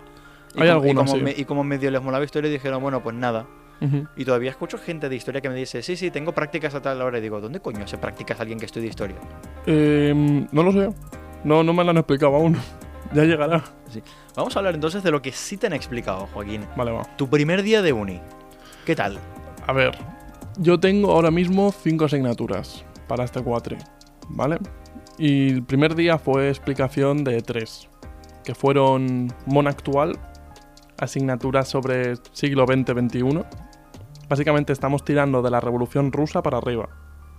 Y 0.56 0.62
Hay 0.62 0.69
como, 0.69 0.69
y 0.69 0.71
algunos, 0.71 1.03
como 1.03 1.18
sí. 1.18 1.21
me- 1.21 1.31
y 1.36 1.44
como 1.44 1.65
medio 1.65 1.92
les 1.92 2.01
molaba 2.01 2.24
historia, 2.24 2.50
dijeron, 2.50 2.81
bueno, 2.81 3.03
pues 3.03 3.13
nada. 3.18 3.45
Y 4.15 4.24
todavía 4.24 4.50
escucho 4.50 4.77
gente 4.77 5.09
de 5.09 5.15
historia 5.18 5.42
que 5.42 5.50
me 5.50 5.56
dice, 5.56 5.83
sí, 5.83 5.97
sí, 5.97 6.09
tengo 6.09 6.31
prácticas 6.31 6.74
a 6.74 6.81
tal 6.81 7.01
hora. 7.01 7.18
Y 7.18 7.21
digo, 7.21 7.42
¿dónde 7.42 7.59
coño 7.59 7.83
hace 7.83 7.97
prácticas 7.97 8.39
alguien 8.39 8.57
que 8.59 8.65
estudia 8.65 8.88
historia? 8.88 9.18
Em, 9.65 10.47
no 10.53 10.63
lo 10.63 10.71
sé. 10.71 10.89
No, 11.44 11.63
no 11.63 11.74
me 11.74 11.83
lo 11.83 11.89
han 11.92 11.97
explicado 11.97 12.33
aún. 12.36 12.56
ya 13.13 13.24
llegará. 13.25 13.62
Vamos 14.38 14.56
a 14.56 14.59
hablar 14.59 14.74
entonces 14.75 15.03
de 15.03 15.12
lo 15.12 15.21
que 15.21 15.33
sí 15.33 15.57
te 15.57 15.68
han 15.68 15.74
explicado, 15.74 16.27
Joaquín. 16.33 16.65
Vale, 16.77 16.92
va. 16.94 17.03
Tu 17.18 17.27
primer 17.30 17.62
día 17.62 17.81
de 17.81 17.92
uni. 17.92 18.21
¿Qué 18.86 18.95
tal? 18.95 19.19
A 19.68 19.74
ver, 19.74 19.92
yo 20.57 20.80
tengo 20.80 21.12
ahora 21.12 21.31
mismo 21.31 21.72
cinco 21.72 22.06
asignaturas 22.06 22.86
para 23.07 23.24
este 23.24 23.42
cuatri, 23.44 23.78
¿vale? 24.30 24.57
Y 25.18 25.50
el 25.50 25.63
primer 25.63 25.96
día 25.96 26.18
fue 26.18 26.50
explicación 26.50 27.24
de 27.24 27.42
tres, 27.42 27.88
que 28.44 28.56
fueron 28.56 29.28
Mon 29.46 29.68
Actual, 29.68 30.18
asignaturas 30.98 31.68
sobre 31.68 32.16
siglo 32.34 32.66
XX-XXI. 32.66 33.44
Básicamente 34.30 34.74
estamos 34.74 35.04
tirando 35.06 35.42
de 35.42 35.52
la 35.52 35.60
Revolución 35.60 36.12
Rusa 36.12 36.42
para 36.42 36.57
arriba, 36.57 36.90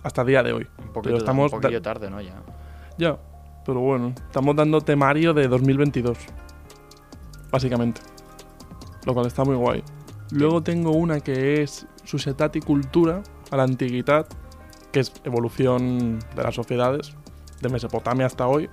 hasta 0.03 0.21
el 0.21 0.27
día 0.27 0.43
de 0.43 0.53
hoy. 0.53 0.67
Un 0.79 0.85
poquito, 0.87 1.01
Pero 1.03 1.17
estamos 1.17 1.51
un 1.53 1.59
poquillo 1.61 1.79
da- 1.81 1.93
tarde, 1.93 2.09
¿no? 2.09 2.21
Ya. 2.21 2.41
Ya, 2.97 3.17
pero 3.65 3.79
bueno, 3.81 4.13
estamos 4.27 4.55
dando 4.55 4.81
temario 4.81 5.33
de 5.33 5.47
2022, 5.47 6.17
básicamente. 7.51 8.01
Lo 9.05 9.13
cual 9.13 9.27
está 9.27 9.43
muy 9.43 9.55
guay. 9.55 9.83
Luego 10.31 10.61
tengo 10.61 10.91
una 10.91 11.19
que 11.19 11.61
es 11.61 11.85
Societat 12.07 12.55
y 12.55 12.61
Cultura 12.61 13.21
a 13.51 13.57
la 13.57 13.63
Antigüedad, 13.63 14.27
que 14.91 15.01
es 15.01 15.11
evolución 15.25 16.19
de 16.35 16.43
las 16.43 16.55
sociedades, 16.55 17.13
de 17.61 17.69
Mesopotamia 17.69 18.25
hasta 18.25 18.47
hoy. 18.47 18.69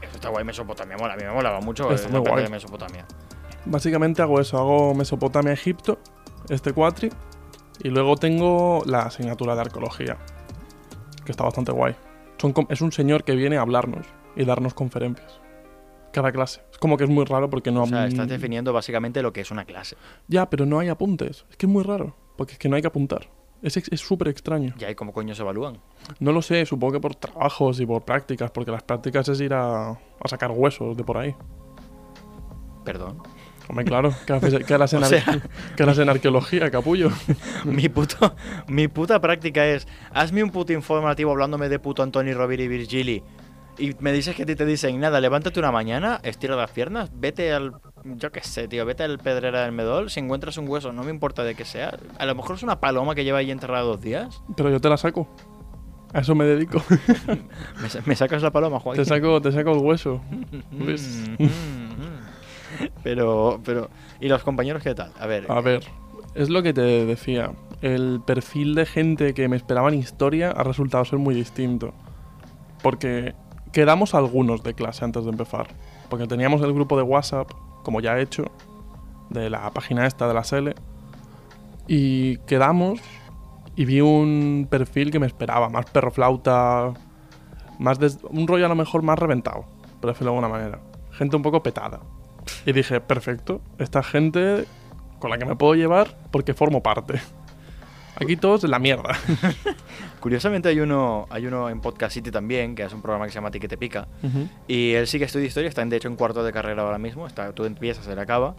Eso 0.00 0.14
está 0.14 0.28
guay, 0.28 0.44
Mesopotamia 0.44 0.96
mola. 0.96 1.14
A 1.14 1.16
mí 1.16 1.24
me 1.24 1.32
molaba 1.32 1.60
mucho 1.60 1.90
Está 1.90 2.08
muy 2.08 2.20
guay. 2.20 2.44
de 2.44 2.50
Mesopotamia. 2.50 3.06
Básicamente 3.64 4.22
hago 4.22 4.40
eso, 4.40 4.58
hago 4.58 4.94
Mesopotamia, 4.94 5.52
Egipto, 5.52 5.98
este 6.48 6.72
cuatri, 6.72 7.10
y 7.82 7.88
luego 7.88 8.16
tengo 8.16 8.82
la 8.86 9.02
asignatura 9.02 9.54
de 9.54 9.62
arqueología, 9.62 10.18
que 11.24 11.32
está 11.32 11.44
bastante 11.44 11.72
guay. 11.72 11.96
Son 12.38 12.54
es 12.68 12.80
un 12.80 12.92
señor 12.92 13.24
que 13.24 13.34
viene 13.34 13.56
a 13.56 13.60
hablarnos 13.60 14.06
y 14.36 14.44
darnos 14.44 14.74
conferencias. 14.74 15.40
Cada 16.12 16.30
clase. 16.30 16.60
Es 16.70 16.78
como 16.78 16.96
que 16.96 17.04
es 17.04 17.10
muy 17.10 17.24
raro 17.24 17.48
porque 17.48 17.70
no... 17.70 17.84
O 17.84 17.86
sea, 17.86 18.06
estás 18.06 18.28
definiendo 18.28 18.72
básicamente 18.72 19.22
lo 19.22 19.32
que 19.32 19.40
es 19.40 19.50
una 19.50 19.64
clase. 19.64 19.96
Ya, 20.28 20.50
pero 20.50 20.66
no 20.66 20.78
hay 20.78 20.88
apuntes. 20.88 21.46
Es 21.50 21.56
que 21.56 21.66
es 21.66 21.72
muy 21.72 21.84
raro, 21.84 22.16
porque 22.36 22.52
es 22.54 22.58
que 22.58 22.68
no 22.68 22.76
hay 22.76 22.82
que 22.82 22.88
apuntar. 22.88 23.28
Es 23.62 23.74
súper 24.00 24.26
extraño. 24.28 24.74
¿y 24.90 24.94
cómo 24.96 25.12
coño 25.12 25.34
se 25.36 25.42
evalúan? 25.42 25.78
No 26.18 26.32
lo 26.32 26.42
sé, 26.42 26.66
supongo 26.66 26.94
que 26.94 27.00
por 27.00 27.14
trabajos 27.14 27.78
y 27.78 27.86
por 27.86 28.02
prácticas, 28.04 28.50
porque 28.50 28.72
las 28.72 28.82
prácticas 28.82 29.28
es 29.28 29.40
ir 29.40 29.54
a, 29.54 29.90
a 29.90 30.28
sacar 30.28 30.50
huesos 30.50 30.96
de 30.96 31.04
por 31.04 31.16
ahí. 31.18 31.32
Perdón. 32.84 33.18
Hombre, 33.68 33.84
claro, 33.84 34.12
¿qué 34.26 34.32
haces- 34.32 34.64
qué 34.66 34.74
harás 34.74 34.92
en, 34.94 35.02
O 35.02 35.06
ar- 35.06 35.10
sea- 35.10 35.40
qué 35.76 35.82
harás 35.84 35.98
en 35.98 36.08
arqueología, 36.08 36.70
capullo? 36.70 37.10
mi, 37.64 37.88
puto, 37.88 38.34
mi 38.66 38.88
puta 38.88 39.20
práctica 39.20 39.64
es, 39.66 39.86
hazme 40.12 40.42
un 40.42 40.50
puto 40.50 40.72
informativo 40.72 41.30
hablándome 41.30 41.68
de 41.68 41.78
puto 41.78 42.02
Antoni 42.02 42.32
Rovira 42.34 42.64
y 42.64 42.68
Virgili. 42.68 43.22
Y 43.78 43.94
me 44.00 44.12
dices 44.12 44.34
que 44.34 44.42
a 44.42 44.46
ti 44.46 44.56
te 44.56 44.66
dicen, 44.66 44.98
nada, 45.00 45.20
levántate 45.20 45.58
una 45.60 45.70
mañana, 45.70 46.20
estira 46.24 46.56
las 46.56 46.70
piernas, 46.72 47.10
vete 47.14 47.52
al, 47.52 47.72
yo 48.04 48.32
qué 48.32 48.40
sé, 48.42 48.68
tío, 48.68 48.84
vete 48.84 49.02
al 49.04 49.18
Pedrera 49.18 49.62
del 49.62 49.72
Medol, 49.72 50.10
si 50.10 50.20
encuentras 50.20 50.56
un 50.58 50.68
hueso, 50.68 50.92
no 50.92 51.02
me 51.04 51.10
importa 51.10 51.44
de 51.44 51.54
qué 51.54 51.64
sea. 51.64 51.96
A 52.18 52.26
lo 52.26 52.34
mejor 52.34 52.56
es 52.56 52.62
una 52.62 52.80
paloma 52.80 53.14
que 53.14 53.24
lleva 53.24 53.38
ahí 53.38 53.50
enterrada 53.50 53.82
dos 53.84 54.00
días. 54.00 54.42
Pero 54.56 54.70
yo 54.70 54.80
te 54.80 54.88
la 54.88 54.96
saco. 54.96 55.28
A 56.12 56.20
eso 56.20 56.34
me 56.34 56.44
dedico. 56.44 56.82
¿Me, 57.82 57.88
sa- 57.88 58.00
me 58.04 58.14
sacas 58.16 58.42
la 58.42 58.50
paloma, 58.50 58.78
Joaquín? 58.80 59.02
te, 59.02 59.08
saco, 59.08 59.40
te 59.40 59.50
saco 59.52 59.72
el 59.72 59.78
hueso. 59.78 60.20
¿Ves? 60.72 61.30
Mm, 61.38 61.44
mm, 61.44 61.46
mm. 61.46 62.86
Pero, 63.02 63.60
pero, 63.64 63.88
¿y 64.20 64.28
los 64.28 64.42
compañeros 64.42 64.82
qué 64.82 64.94
tal? 64.94 65.12
A 65.18 65.26
ver, 65.26 65.46
A 65.50 65.60
ver, 65.60 65.82
es 66.34 66.50
lo 66.50 66.62
que 66.62 66.72
te 66.72 66.80
decía. 67.06 67.52
El 67.80 68.20
perfil 68.24 68.74
de 68.74 68.86
gente 68.86 69.34
que 69.34 69.48
me 69.48 69.56
esperaba 69.56 69.88
en 69.88 69.94
historia 69.94 70.50
ha 70.50 70.62
resultado 70.62 71.04
ser 71.04 71.18
muy 71.18 71.34
distinto. 71.34 71.92
Porque 72.82 73.34
quedamos 73.72 74.14
algunos 74.14 74.62
de 74.62 74.74
clase 74.74 75.04
antes 75.04 75.24
de 75.24 75.30
empezar. 75.30 75.66
Porque 76.08 76.26
teníamos 76.26 76.60
el 76.62 76.72
grupo 76.72 76.96
de 76.96 77.02
WhatsApp, 77.02 77.50
como 77.82 78.00
ya 78.00 78.18
he 78.18 78.22
hecho, 78.22 78.44
de 79.30 79.48
la 79.50 79.70
página 79.70 80.06
esta 80.06 80.28
de 80.28 80.34
la 80.34 80.44
SL. 80.44 80.74
Y 81.86 82.36
quedamos 82.38 83.00
y 83.76 83.84
vi 83.84 84.00
un 84.00 84.66
perfil 84.70 85.10
que 85.10 85.18
me 85.18 85.26
esperaba, 85.26 85.68
más 85.68 85.86
perro 85.86 86.10
flauta, 86.10 86.92
más 87.78 87.98
des- 87.98 88.18
un 88.30 88.46
rollo 88.46 88.66
a 88.66 88.68
lo 88.68 88.74
mejor 88.74 89.02
más 89.02 89.18
reventado, 89.18 89.64
por 90.00 90.10
decirlo 90.12 90.32
de 90.32 90.38
alguna 90.38 90.52
manera. 90.54 90.78
Gente 91.12 91.36
un 91.36 91.42
poco 91.42 91.62
petada. 91.62 92.00
Y 92.66 92.72
dije, 92.72 93.00
perfecto, 93.00 93.60
esta 93.78 94.02
gente 94.02 94.66
con 95.18 95.30
la 95.30 95.38
que 95.38 95.44
me 95.44 95.56
puedo 95.56 95.74
llevar 95.74 96.16
porque 96.30 96.54
formo 96.54 96.82
parte. 96.82 97.20
Aquí 98.16 98.36
todos 98.36 98.62
la 98.64 98.78
mierda. 98.78 99.16
Curiosamente 100.20 100.68
hay 100.68 100.80
uno, 100.80 101.26
hay 101.30 101.46
uno 101.46 101.68
en 101.68 101.80
Podcast 101.80 102.14
City 102.14 102.30
también, 102.30 102.74
que 102.74 102.84
es 102.84 102.92
un 102.92 103.02
programa 103.02 103.24
que 103.26 103.32
se 103.32 103.36
llama 103.36 103.50
Ti 103.50 103.58
que 103.60 103.68
te 103.68 103.76
pica. 103.76 104.06
Ujú. 104.22 104.48
Y 104.68 104.92
él 104.92 105.06
sí 105.06 105.18
que 105.18 105.24
estudia 105.24 105.46
historia, 105.46 105.68
está 105.68 105.82
en, 105.82 105.88
de 105.88 105.96
hecho 105.96 106.08
en 106.08 106.16
cuarto 106.16 106.44
de 106.44 106.52
carrera 106.52 106.82
ahora 106.82 106.98
mismo, 106.98 107.26
está, 107.26 107.52
tú 107.52 107.64
empiezas, 107.64 108.06
él 108.06 108.18
acaba. 108.18 108.54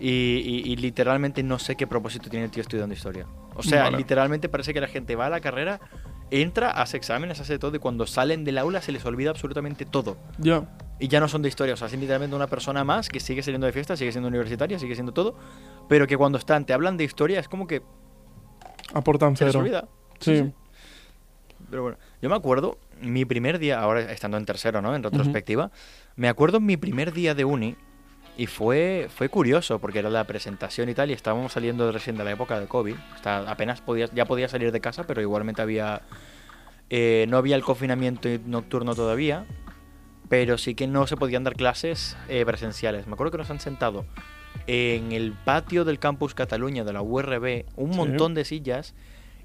Y, 0.00 0.08
y- 0.44 0.72
y 0.72 0.76
literalmente 0.76 1.42
no 1.42 1.58
sé 1.58 1.76
qué 1.76 1.86
propósito 1.86 2.28
tiene 2.28 2.46
el 2.46 2.50
tío 2.50 2.62
estudiando 2.62 2.94
historia. 2.94 3.26
O 3.54 3.62
sea, 3.62 3.84
Vale. 3.84 3.98
literalmente 3.98 4.48
parece 4.48 4.74
que 4.74 4.80
la 4.80 4.88
gente 4.88 5.14
va 5.14 5.26
a 5.26 5.30
la 5.30 5.40
carrera, 5.40 5.80
entra, 6.30 6.70
hace 6.70 6.96
exámenes, 6.96 7.38
hace 7.40 7.58
todo, 7.58 7.76
y 7.76 7.78
cuando 7.78 8.06
salen 8.06 8.42
del 8.44 8.58
aula 8.58 8.80
se 8.82 8.90
les 8.90 9.04
olvida 9.04 9.30
absolutamente 9.30 9.84
todo. 9.84 10.16
Ya. 10.38 10.64
Y 10.98 11.06
ya 11.08 11.20
no 11.20 11.28
son 11.28 11.42
de 11.42 11.48
historia, 11.48 11.74
o 11.74 11.76
sea, 11.76 11.86
es 11.86 11.92
literalmente 11.92 12.34
una 12.34 12.48
persona 12.48 12.82
más 12.82 13.08
que 13.08 13.20
sigue 13.20 13.42
saliendo 13.42 13.66
de 13.66 13.72
fiesta, 13.72 13.96
sigue 13.96 14.10
siendo 14.10 14.28
universitaria, 14.28 14.78
sigue 14.78 14.94
siendo 14.94 15.12
todo, 15.12 15.36
pero 15.88 16.06
que 16.08 16.16
cuando 16.16 16.38
están, 16.38 16.64
te 16.64 16.72
hablan 16.72 16.96
de 16.96 17.04
historia, 17.04 17.38
es 17.38 17.48
como 17.48 17.66
que 17.68 17.82
Aportan 18.92 19.36
cero. 19.36 19.58
olvida. 19.60 19.88
Sí. 20.20 20.52
Pero 21.70 21.82
bueno, 21.82 21.98
yo 22.20 22.28
me 22.28 22.36
acuerdo, 22.36 22.78
mi 23.00 23.24
primer 23.24 23.58
día, 23.58 23.80
ahora 23.80 24.12
estando 24.12 24.36
en 24.36 24.44
tercero, 24.44 24.82
¿no? 24.82 24.94
En 24.94 25.02
retrospectiva, 25.02 25.70
me 26.16 26.28
acuerdo 26.28 26.60
mi 26.60 26.76
primer 26.76 27.12
día 27.12 27.34
de 27.34 27.44
uni 27.44 27.76
y 28.36 28.46
fue, 28.46 29.08
fue 29.14 29.28
curioso 29.28 29.78
porque 29.78 30.00
era 30.00 30.10
la 30.10 30.24
presentación 30.24 30.88
y 30.88 30.94
tal 30.94 31.10
y 31.10 31.14
estábamos 31.14 31.52
saliendo 31.52 31.90
recién 31.90 32.16
de 32.16 32.24
la 32.24 32.32
época 32.32 32.60
de 32.60 32.66
COVID. 32.66 32.94
Apenas 33.24 33.80
podías, 33.80 34.10
ya 34.12 34.26
podía 34.26 34.48
salir 34.48 34.72
de 34.72 34.80
casa, 34.80 35.06
pero 35.06 35.22
igualmente 35.22 35.62
había... 35.62 36.02
eh, 36.90 37.26
no 37.28 37.38
había 37.38 37.56
el 37.56 37.62
confinamiento 37.62 38.28
nocturno 38.46 38.94
todavía, 38.94 39.46
pero 40.28 40.58
sí 40.58 40.74
que 40.74 40.86
no 40.86 41.06
se 41.06 41.16
podían 41.16 41.44
dar 41.44 41.54
clases 41.54 42.16
eh, 42.28 42.44
presenciales. 42.44 43.06
Me 43.06 43.14
acuerdo 43.14 43.32
que 43.32 43.38
nos 43.38 43.50
han 43.50 43.60
sentado 43.60 44.04
en 44.66 45.12
el 45.12 45.32
patio 45.32 45.84
del 45.84 45.98
campus 45.98 46.34
Cataluña 46.34 46.84
de 46.84 46.92
la 46.92 47.02
URB 47.02 47.64
un 47.76 47.92
Sí. 47.92 47.96
montón 47.98 48.34
de 48.34 48.44
sillas 48.44 48.94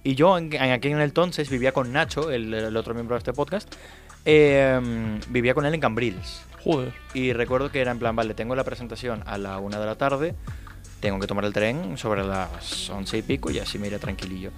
y 0.04 0.16
yo 0.16 0.38
en, 0.38 0.54
en 0.54 0.72
aquel 0.72 1.00
entonces 1.01 1.50
vivía 1.50 1.72
con 1.74 1.92
Nacho, 1.92 2.32
el, 2.32 2.54
el 2.54 2.78
otro 2.78 2.94
miembro 2.94 3.16
de 3.16 3.20
este 3.20 3.34
podcast, 3.34 3.74
eh, 4.25 4.80
vivía 5.30 5.54
con 5.54 5.66
él 5.66 5.74
en 5.74 5.82
Cambrils. 5.82 6.44
Joder. 6.63 6.94
Y 7.13 7.34
recuerdo 7.34 7.72
que 7.72 7.80
era 7.82 7.92
en 7.92 8.00
plan, 8.00 8.16
vale, 8.16 8.34
tengo 8.34 8.56
la 8.56 8.63
presentación 8.63 9.24
a 9.25 9.38
la 9.38 9.60
una 9.60 9.80
de 9.80 9.86
la 9.86 9.96
tarde, 9.96 10.36
tengo 11.00 11.20
que 11.20 11.28
tomar 11.28 11.46
el 11.46 11.54
tren 11.54 11.98
sobre 11.98 12.24
las 12.25 12.89
once 12.89 13.18
y 13.18 13.22
pico 13.22 13.50
y 13.51 13.60
así 13.60 13.78
me 13.80 13.88
iré 13.88 14.00
tranquilillo. 14.00 14.51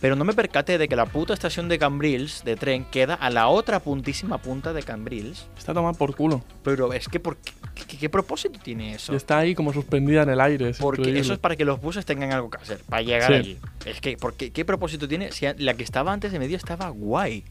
Pero 0.00 0.14
no 0.14 0.24
me 0.24 0.32
percaté 0.32 0.78
de 0.78 0.86
que 0.86 0.94
la 0.94 1.06
puta 1.06 1.34
estación 1.34 1.68
de 1.68 1.76
Cambrils, 1.78 2.44
de 2.44 2.54
tren, 2.54 2.84
queda 2.84 3.14
a 3.14 3.30
la 3.30 3.48
otra 3.48 3.80
puntísima 3.80 4.38
punta 4.38 4.72
de 4.72 4.84
Cambrils. 4.84 5.46
Está 5.58 5.74
tomada 5.74 5.94
por 5.94 6.14
culo. 6.14 6.44
Pero 6.62 6.92
es 6.92 7.08
que, 7.08 7.18
¿por 7.18 7.36
qué, 7.38 7.52
qué, 7.86 7.98
qué 7.98 8.08
propósito 8.08 8.60
tiene 8.62 8.94
eso? 8.94 9.12
Y 9.12 9.16
está 9.16 9.38
ahí 9.38 9.56
como 9.56 9.72
suspendida 9.72 10.22
en 10.22 10.30
el 10.30 10.40
aire. 10.40 10.68
Es 10.68 10.78
Porque 10.78 11.00
increíble. 11.00 11.20
eso 11.22 11.32
es 11.32 11.40
para 11.40 11.56
que 11.56 11.64
los 11.64 11.80
buses 11.80 12.06
tengan 12.06 12.30
algo 12.32 12.48
que 12.48 12.58
hacer, 12.58 12.78
para 12.88 13.02
llegar 13.02 13.26
Sí. 13.32 13.32
allí. 13.34 13.58
Es 13.86 14.00
que, 14.00 14.16
¿por 14.16 14.34
qué, 14.34 14.52
¿qué 14.52 14.64
propósito 14.64 15.08
tiene? 15.08 15.32
Si 15.32 15.46
la 15.58 15.74
que 15.74 15.82
estaba 15.82 16.12
antes 16.12 16.30
de 16.30 16.38
medio 16.38 16.56
estaba 16.56 16.88
guay. 16.90 17.42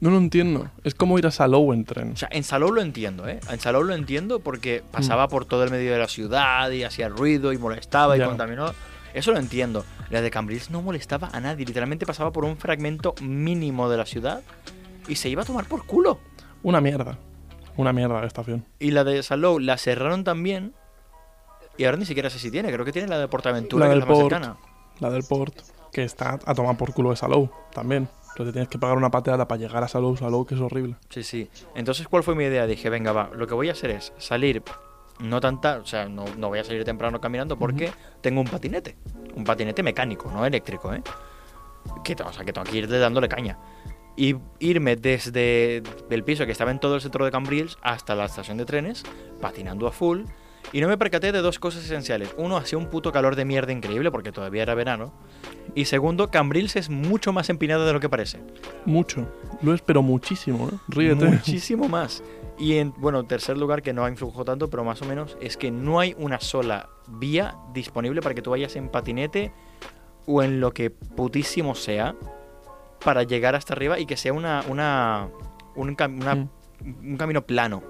No 0.00 0.10
lo 0.10 0.18
entiendo. 0.18 0.70
Es 0.84 0.94
como 0.94 1.18
ir 1.18 1.26
a 1.26 1.30
Salou 1.32 1.72
en 1.72 1.84
tren. 1.84 2.12
O 2.12 2.16
sea, 2.16 2.28
en 2.30 2.44
Salou 2.44 2.70
lo 2.72 2.80
entiendo, 2.82 3.26
¿eh? 3.28 3.40
En 3.50 3.58
Salou 3.58 3.82
lo 3.82 3.94
entiendo 3.94 4.38
porque 4.40 4.82
Mm. 4.86 4.90
pasaba 4.92 5.28
por 5.28 5.46
todo 5.46 5.64
el 5.64 5.70
medio 5.70 5.92
de 5.92 5.98
la 5.98 6.08
ciudad 6.08 6.70
y 6.70 6.84
hacía 6.84 7.08
ruido 7.08 7.52
y 7.52 7.58
molestaba 7.58 8.16
y 8.16 8.20
contaminó. 8.20 8.72
Eso 9.14 9.30
lo 9.32 9.38
entiendo. 9.38 9.84
La 10.10 10.20
de 10.20 10.30
Cambrils 10.30 10.70
no 10.70 10.82
molestaba 10.82 11.30
a 11.32 11.40
nadie. 11.40 11.66
Literalmente 11.66 12.06
pasaba 12.06 12.32
por 12.32 12.44
un 12.44 12.56
fragmento 12.56 13.14
mínimo 13.20 13.88
de 13.88 13.96
la 13.96 14.06
ciudad 14.06 14.42
y 15.08 15.16
se 15.16 15.28
iba 15.28 15.42
a 15.42 15.44
tomar 15.44 15.66
por 15.66 15.86
culo. 15.86 16.18
Una 16.62 16.80
mierda. 16.80 17.18
Una 17.76 17.92
mierda 17.92 18.20
la 18.20 18.26
estación. 18.26 18.64
Y 18.78 18.92
la 18.92 19.04
de 19.04 19.22
Salou 19.22 19.58
la 19.58 19.76
cerraron 19.78 20.24
también. 20.24 20.74
Y 21.76 21.84
ahora 21.84 21.96
ni 21.96 22.06
siquiera 22.06 22.30
sé 22.30 22.38
si 22.38 22.50
tiene. 22.50 22.72
Creo 22.72 22.84
que 22.84 22.92
tiene 22.92 23.08
la 23.08 23.18
de 23.18 23.28
Portaventura, 23.28 23.86
La 23.86 23.92
que 23.92 23.98
es 23.98 24.04
la 24.04 24.10
más 24.10 24.18
cercana. 24.18 24.56
La 25.00 25.10
del 25.10 25.24
port, 25.24 25.54
que 25.92 26.04
está 26.04 26.38
a 26.44 26.54
tomar 26.54 26.76
por 26.76 26.92
culo 26.94 27.10
de 27.10 27.16
Salou 27.16 27.50
también. 27.72 28.08
Entonces 28.30 28.52
tienes 28.52 28.68
que 28.68 28.78
pagar 28.78 28.96
una 28.96 29.10
pateada 29.10 29.46
para 29.46 29.60
llegar 29.60 29.82
a 29.84 29.88
Salou, 29.88 30.16
Salou, 30.16 30.44
que 30.44 30.54
es 30.54 30.60
horrible. 30.60 30.96
Sí, 31.08 31.22
sí. 31.22 31.48
Entonces, 31.74 32.08
¿cuál 32.08 32.22
fue 32.22 32.34
mi 32.34 32.44
idea? 32.44 32.66
Dije, 32.66 32.90
venga, 32.90 33.12
va, 33.12 33.30
lo 33.32 33.46
que 33.46 33.54
voy 33.54 33.68
a 33.68 33.72
hacer 33.72 33.90
es 33.90 34.12
salir, 34.18 34.62
no 35.20 35.40
tanta, 35.40 35.78
o 35.78 35.86
sea, 35.86 36.08
no, 36.08 36.24
no 36.36 36.48
voy 36.48 36.58
a 36.58 36.64
salir 36.64 36.84
temprano 36.84 37.20
caminando 37.20 37.58
porque 37.58 37.92
tengo 38.20 38.40
un 38.40 38.46
patinete. 38.46 38.96
Un 39.34 39.44
patinete 39.44 39.82
mecánico, 39.82 40.30
no 40.30 40.44
eléctrico, 40.44 40.92
¿eh? 40.92 41.02
Que, 42.02 42.14
o 42.14 42.32
sea, 42.32 42.44
que 42.44 42.52
tengo 42.52 42.64
que 42.64 42.76
ir 42.76 42.88
dándole 42.88 43.28
caña. 43.28 43.58
Y 44.16 44.36
irme 44.60 44.96
desde 44.96 45.82
el 46.08 46.24
piso 46.24 46.46
que 46.46 46.52
estaba 46.52 46.70
en 46.70 46.78
todo 46.78 46.94
el 46.94 47.00
centro 47.00 47.24
de 47.24 47.30
Cambrils 47.30 47.78
hasta 47.82 48.14
la 48.14 48.26
estación 48.26 48.58
de 48.58 48.64
trenes, 48.64 49.02
patinando 49.40 49.86
a 49.86 49.92
full. 49.92 50.22
Y 50.72 50.80
no 50.80 50.88
me 50.88 50.96
percaté 50.96 51.30
de 51.30 51.40
dos 51.40 51.58
cosas 51.58 51.84
esenciales. 51.84 52.34
Uno, 52.36 52.56
hacía 52.56 52.78
un 52.78 52.86
puto 52.86 53.12
calor 53.12 53.36
de 53.36 53.44
mierda 53.44 53.72
increíble 53.72 54.10
porque 54.10 54.32
todavía 54.32 54.62
era 54.62 54.74
verano. 54.74 55.12
Y 55.74 55.84
segundo, 55.84 56.30
Cambrils 56.30 56.76
es 56.76 56.90
mucho 56.90 57.32
más 57.32 57.50
empinada 57.50 57.84
de 57.84 57.92
lo 57.92 58.00
que 58.00 58.08
parece. 58.08 58.40
Mucho. 58.84 59.28
Lo 59.62 59.74
es, 59.74 59.82
pero 59.82 60.02
muchísimo, 60.02 60.68
¿eh? 60.68 60.76
Ríete. 60.88 61.26
Muchísimo 61.26 61.88
más. 61.88 62.22
Y 62.58 62.76
en, 62.78 62.92
bueno, 62.98 63.24
tercer 63.24 63.58
lugar, 63.58 63.82
que 63.82 63.92
no 63.92 64.08
influjo 64.08 64.44
tanto, 64.44 64.70
pero 64.70 64.84
más 64.84 65.02
o 65.02 65.06
menos, 65.06 65.36
es 65.40 65.56
que 65.56 65.70
no 65.70 65.98
hay 65.98 66.14
una 66.18 66.38
sola 66.40 66.88
vía 67.08 67.56
disponible 67.72 68.20
para 68.22 68.34
que 68.34 68.42
tú 68.42 68.50
vayas 68.50 68.76
en 68.76 68.88
patinete 68.88 69.52
o 70.26 70.42
en 70.42 70.60
lo 70.60 70.72
que 70.72 70.90
putísimo 70.90 71.74
sea 71.74 72.14
para 73.04 73.24
llegar 73.24 73.54
hasta 73.56 73.74
arriba 73.74 73.98
y 73.98 74.06
que 74.06 74.16
sea 74.16 74.32
una, 74.32 74.64
una, 74.68 75.28
un, 75.74 75.96
cam- 75.96 76.20
una- 76.20 76.34
Mm. 76.36 76.48
un 77.12 77.16
camino 77.16 77.42
plano. 77.46 77.82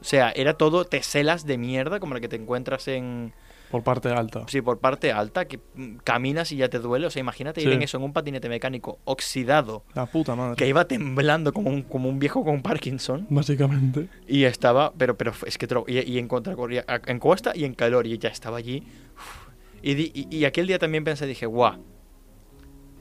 O 0.00 0.04
sea, 0.04 0.30
era 0.32 0.54
todo 0.54 0.84
teselas 0.84 1.46
de 1.46 1.56
mierda 1.58 1.98
como 2.00 2.14
la 2.14 2.20
que 2.20 2.28
te 2.28 2.36
encuentras 2.36 2.88
en... 2.88 3.32
Por 3.70 3.82
parte 3.82 4.08
alta. 4.10 4.44
Sí, 4.46 4.60
por 4.62 4.78
parte 4.78 5.10
alta, 5.12 5.46
que 5.46 5.58
caminas 6.04 6.52
y 6.52 6.56
ya 6.56 6.68
te 6.68 6.78
duele. 6.78 7.06
O 7.06 7.10
sea, 7.10 7.20
imagínate 7.20 7.60
ir 7.60 7.68
Sí. 7.68 7.74
en 7.74 7.82
eso, 7.82 7.96
en 7.98 8.04
un 8.04 8.12
patinete 8.12 8.48
mecánico 8.48 8.98
oxidado, 9.04 9.84
La 9.94 10.06
puta 10.06 10.34
madre. 10.36 10.56
que 10.56 10.68
iba 10.68 10.86
temblando 10.86 11.52
como 11.52 11.70
un, 11.70 11.82
como 11.82 12.08
un 12.08 12.18
viejo 12.18 12.44
con 12.44 12.62
Parkinson. 12.62 13.26
Básicamente. 13.28 14.08
Y 14.28 14.44
estaba, 14.44 14.92
pero, 14.96 15.16
pero 15.16 15.32
es 15.46 15.58
que 15.58 15.66
y, 15.88 16.12
y 16.12 16.18
en 16.18 16.28
contracorria- 16.28 16.84
a- 16.86 17.00
en 17.10 17.18
costa 17.18 17.52
y 17.54 17.64
en 17.64 17.74
calor, 17.74 18.06
y 18.06 18.16
ya 18.18 18.28
estaba 18.28 18.58
allí. 18.58 18.84
Y, 19.82 19.92
y, 19.92 20.26
y 20.30 20.44
aquel 20.44 20.66
día 20.66 20.78
también 20.78 21.04
pensé, 21.04 21.26
dije, 21.26 21.46
guau, 21.46 21.76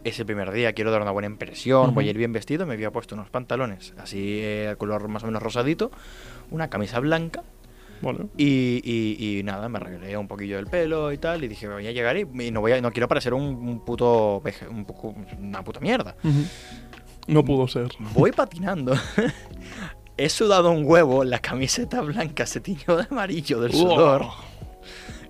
es 0.03 0.19
el 0.19 0.25
primer 0.25 0.51
día, 0.51 0.73
quiero 0.73 0.91
dar 0.91 1.01
una 1.01 1.09
buena 1.11 1.27
impresión, 1.27 1.95
voy 1.95 2.07
a 2.07 2.11
ir 2.11 2.17
bien 2.17 2.31
vestido, 2.31 2.67
me 2.67 2.73
había 2.75 2.91
puesto 2.91 3.15
unos 3.15 3.29
pantalones 3.31 3.93
así, 3.97 4.39
eh, 4.41 4.75
color 4.77 5.07
más 5.07 5.23
o 5.23 5.25
menos 5.25 5.41
rosadito, 5.41 5.89
una 6.51 6.69
camisa 6.69 6.99
blanca, 6.99 7.43
Bueno. 8.05 8.29
y, 8.37 8.81
y- 8.83 9.39
y 9.39 9.43
nada, 9.43 9.67
me 9.67 9.77
arreglé 9.79 10.15
un 10.15 10.27
poquillo 10.27 10.59
el 10.59 10.67
pelo 10.67 11.11
y 11.11 11.17
tal, 11.17 11.43
y 11.43 11.47
dije, 11.47 11.67
voy 11.67 11.85
a 11.87 11.91
llegar 11.91 12.15
y, 12.17 12.21
y 12.21 12.51
no 12.51 12.61
voy 12.61 12.71
a, 12.71 12.79
no 12.81 12.91
quiero 12.91 13.07
parecer 13.07 13.33
un, 13.33 13.43
un 13.43 13.83
puto, 13.83 14.41
un 14.69 14.85
poco, 14.85 15.15
una 15.39 15.63
puta 15.63 15.79
mierda. 15.79 16.15
Ujú. 16.23 16.43
No 17.27 17.43
pudo 17.43 17.67
ser. 17.67 17.87
Voy 18.13 18.31
patinando. 18.31 18.93
He 20.17 20.29
sudado 20.29 20.71
un 20.71 20.83
huevo, 20.85 21.23
la 21.23 21.39
camiseta 21.39 21.99
blanca 22.01 22.45
se 22.45 22.61
tiñó 22.61 22.95
de 22.95 23.07
amarillo 23.09 23.59
del 23.59 23.73
sudor. 23.73 24.27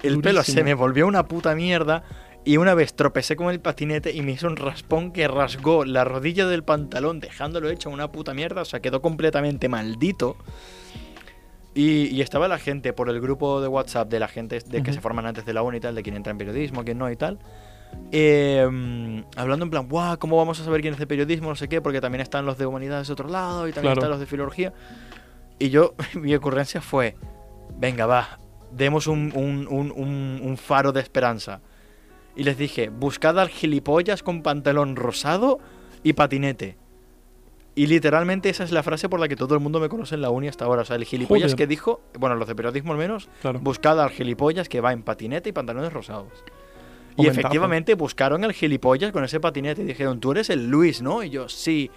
El 0.04 0.20
pelo 0.22 0.40
durísimo. 0.40 0.56
se 0.56 0.64
me 0.64 0.74
volvió 0.76 1.08
una 1.08 1.28
puta 1.28 1.56
mierda. 1.56 2.04
Y 2.48 2.58
una 2.58 2.76
vez 2.76 2.94
tropecé 2.94 3.36
con 3.36 3.50
el 3.50 3.60
patinete 3.60 4.14
y 4.14 4.22
me 4.22 4.34
hizo 4.34 4.46
un 4.46 4.56
raspón 4.56 5.12
que 5.12 5.28
rasgó 5.28 5.84
la 5.84 6.04
rodilla 6.04 6.46
del 6.46 6.64
pantalón, 6.64 7.20
dejándolo 7.20 7.72
hecho 7.72 7.90
una 7.90 8.12
puta 8.12 8.36
mierda. 8.36 8.62
O 8.62 8.66
sea, 8.66 8.82
quedó 8.82 9.02
completamente 9.02 9.68
maldito. 9.68 10.38
Y, 11.76 12.08
y 12.08 12.22
estaba 12.22 12.48
la 12.48 12.58
gente 12.58 12.94
por 12.94 13.10
el 13.10 13.20
grupo 13.22 13.60
de 13.62 13.68
WhatsApp 13.68 14.10
de 14.10 14.20
la 14.20 14.28
gente 14.30 14.60
de 14.66 14.82
que 14.82 14.94
se 14.94 15.02
forman 15.02 15.26
antes 15.26 15.46
de 15.46 15.54
la 15.54 15.62
uni 15.62 15.78
y 15.78 15.82
tal, 15.82 15.94
de 15.94 16.02
quién 16.04 16.16
entra 16.16 16.32
en 16.32 16.38
periodismo, 16.38 16.84
quién 16.86 16.98
no 16.98 17.12
y 17.12 17.18
tal. 17.18 17.38
eh, 18.12 19.24
hablando 19.36 19.66
en 19.66 19.72
plan, 19.72 19.88
guau, 19.88 20.18
¿cómo 20.18 20.38
vamos 20.38 20.60
a 20.60 20.64
saber 20.64 20.82
quién 20.82 20.94
es 20.94 21.00
de 21.00 21.08
periodismo? 21.08 21.50
No 21.50 21.56
sé 21.56 21.68
qué, 21.68 21.82
porque 21.82 22.02
también 22.02 22.22
están 22.22 22.46
los 22.46 22.58
de 22.58 22.66
humanidades 22.66 23.08
de 23.08 23.14
otro 23.14 23.28
lado 23.30 23.68
y 23.68 23.72
también 23.74 23.94
Claro. 23.94 24.00
están 24.02 24.10
los 24.12 24.20
de 24.20 24.26
filología. 24.26 24.74
Y 25.60 25.70
yo, 25.70 25.94
mi 26.16 26.34
ocurrencia 26.34 26.82
fue, 26.82 27.16
venga, 27.78 28.06
va, 28.06 28.40
demos 28.72 29.08
un- 29.08 29.34
un- 29.36 29.68
un 30.42 30.58
faro 30.58 30.92
de 30.94 31.02
esperanza. 31.02 31.62
Y 32.38 32.44
les 32.44 32.58
dije, 32.58 32.90
buscad 32.90 33.40
al 33.40 33.50
gilipollas 33.50 34.24
con 34.24 34.44
pantalón 34.44 34.96
rosado 34.96 35.60
y 36.04 36.14
patinete. 36.14 36.78
Y 37.78 37.88
literalmente 37.88 38.50
esa 38.50 38.64
es 38.64 38.72
la 38.72 38.84
frase 38.84 39.10
por 39.10 39.20
la 39.20 39.28
que 39.28 39.36
todo 39.36 39.54
el 39.54 39.60
mundo 39.60 39.82
me 39.82 39.90
conoce 39.90 40.16
en 40.16 40.22
la 40.22 40.30
uni 40.30 40.48
hasta 40.48 40.64
ahora. 40.66 40.84
O 40.84 40.86
sea, 40.86 40.96
el 40.96 41.04
gilipollas 41.04 41.52
Joder. 41.52 41.56
que 41.58 41.68
dijo, 41.68 42.02
bueno, 42.18 42.36
los 42.38 42.48
de 42.48 42.56
periodismo 42.56 42.94
al 42.94 42.98
menos, 42.98 43.28
Claro. 43.42 43.60
buscad 43.60 44.00
al 44.02 44.12
gilipollas 44.12 44.70
que 44.70 44.80
va 44.80 44.94
en 44.94 45.04
patinete 45.04 45.50
y 45.50 45.52
pantalones 45.52 45.92
rosados. 45.92 46.32
Y 47.18 47.28
efectivamente 47.28 47.94
buscaron 47.96 48.44
al 48.44 48.54
gilipollas 48.54 49.12
con 49.12 49.24
ese 49.24 49.40
patinete 49.40 49.82
y 49.82 49.86
dijeron, 49.86 50.20
tú 50.20 50.32
eres 50.32 50.50
el 50.50 50.68
Luis, 50.70 51.02
¿no? 51.02 51.22
Y 51.24 51.30
yo, 51.30 51.50
sí. 51.50 51.90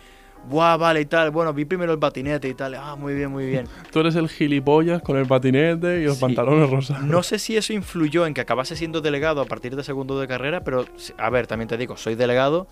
Buah, 0.49 0.76
vale 0.76 1.00
y 1.00 1.06
tal. 1.06 1.32
Bueno, 1.32 1.52
vi 1.52 1.64
primero 1.64 1.92
el 1.92 1.99
patinete 1.99 2.49
y 2.49 2.54
tal. 2.54 2.75
Ah, 2.76 2.94
muy 2.97 3.12
bien, 3.14 3.28
muy 3.30 3.44
bien. 3.47 3.66
Tú 3.92 3.99
eres 3.99 4.14
el 4.14 4.28
gilipollas 4.28 5.02
con 5.02 5.16
el 5.16 5.26
patinete 5.26 6.00
y 6.00 6.04
los 6.04 6.14
Sí. 6.14 6.20
pantalones 6.20 6.70
rosados. 6.70 7.02
No 7.04 7.25
sé 7.25 7.40
si 7.40 7.56
eso 7.56 7.73
influyó 7.73 8.25
en 8.25 8.35
que 8.35 8.40
acabase 8.40 8.76
siendo 8.76 9.00
delegado 9.00 9.40
a 9.40 9.47
partir 9.47 9.75
de 9.75 9.82
segundo 9.82 10.18
de 10.20 10.28
carrera, 10.28 10.62
pero 10.62 10.85
a 11.18 11.30
ver, 11.30 11.49
también 11.49 11.66
te 11.68 11.76
digo, 11.76 11.97
soy 11.97 12.14
delegado 12.14 12.68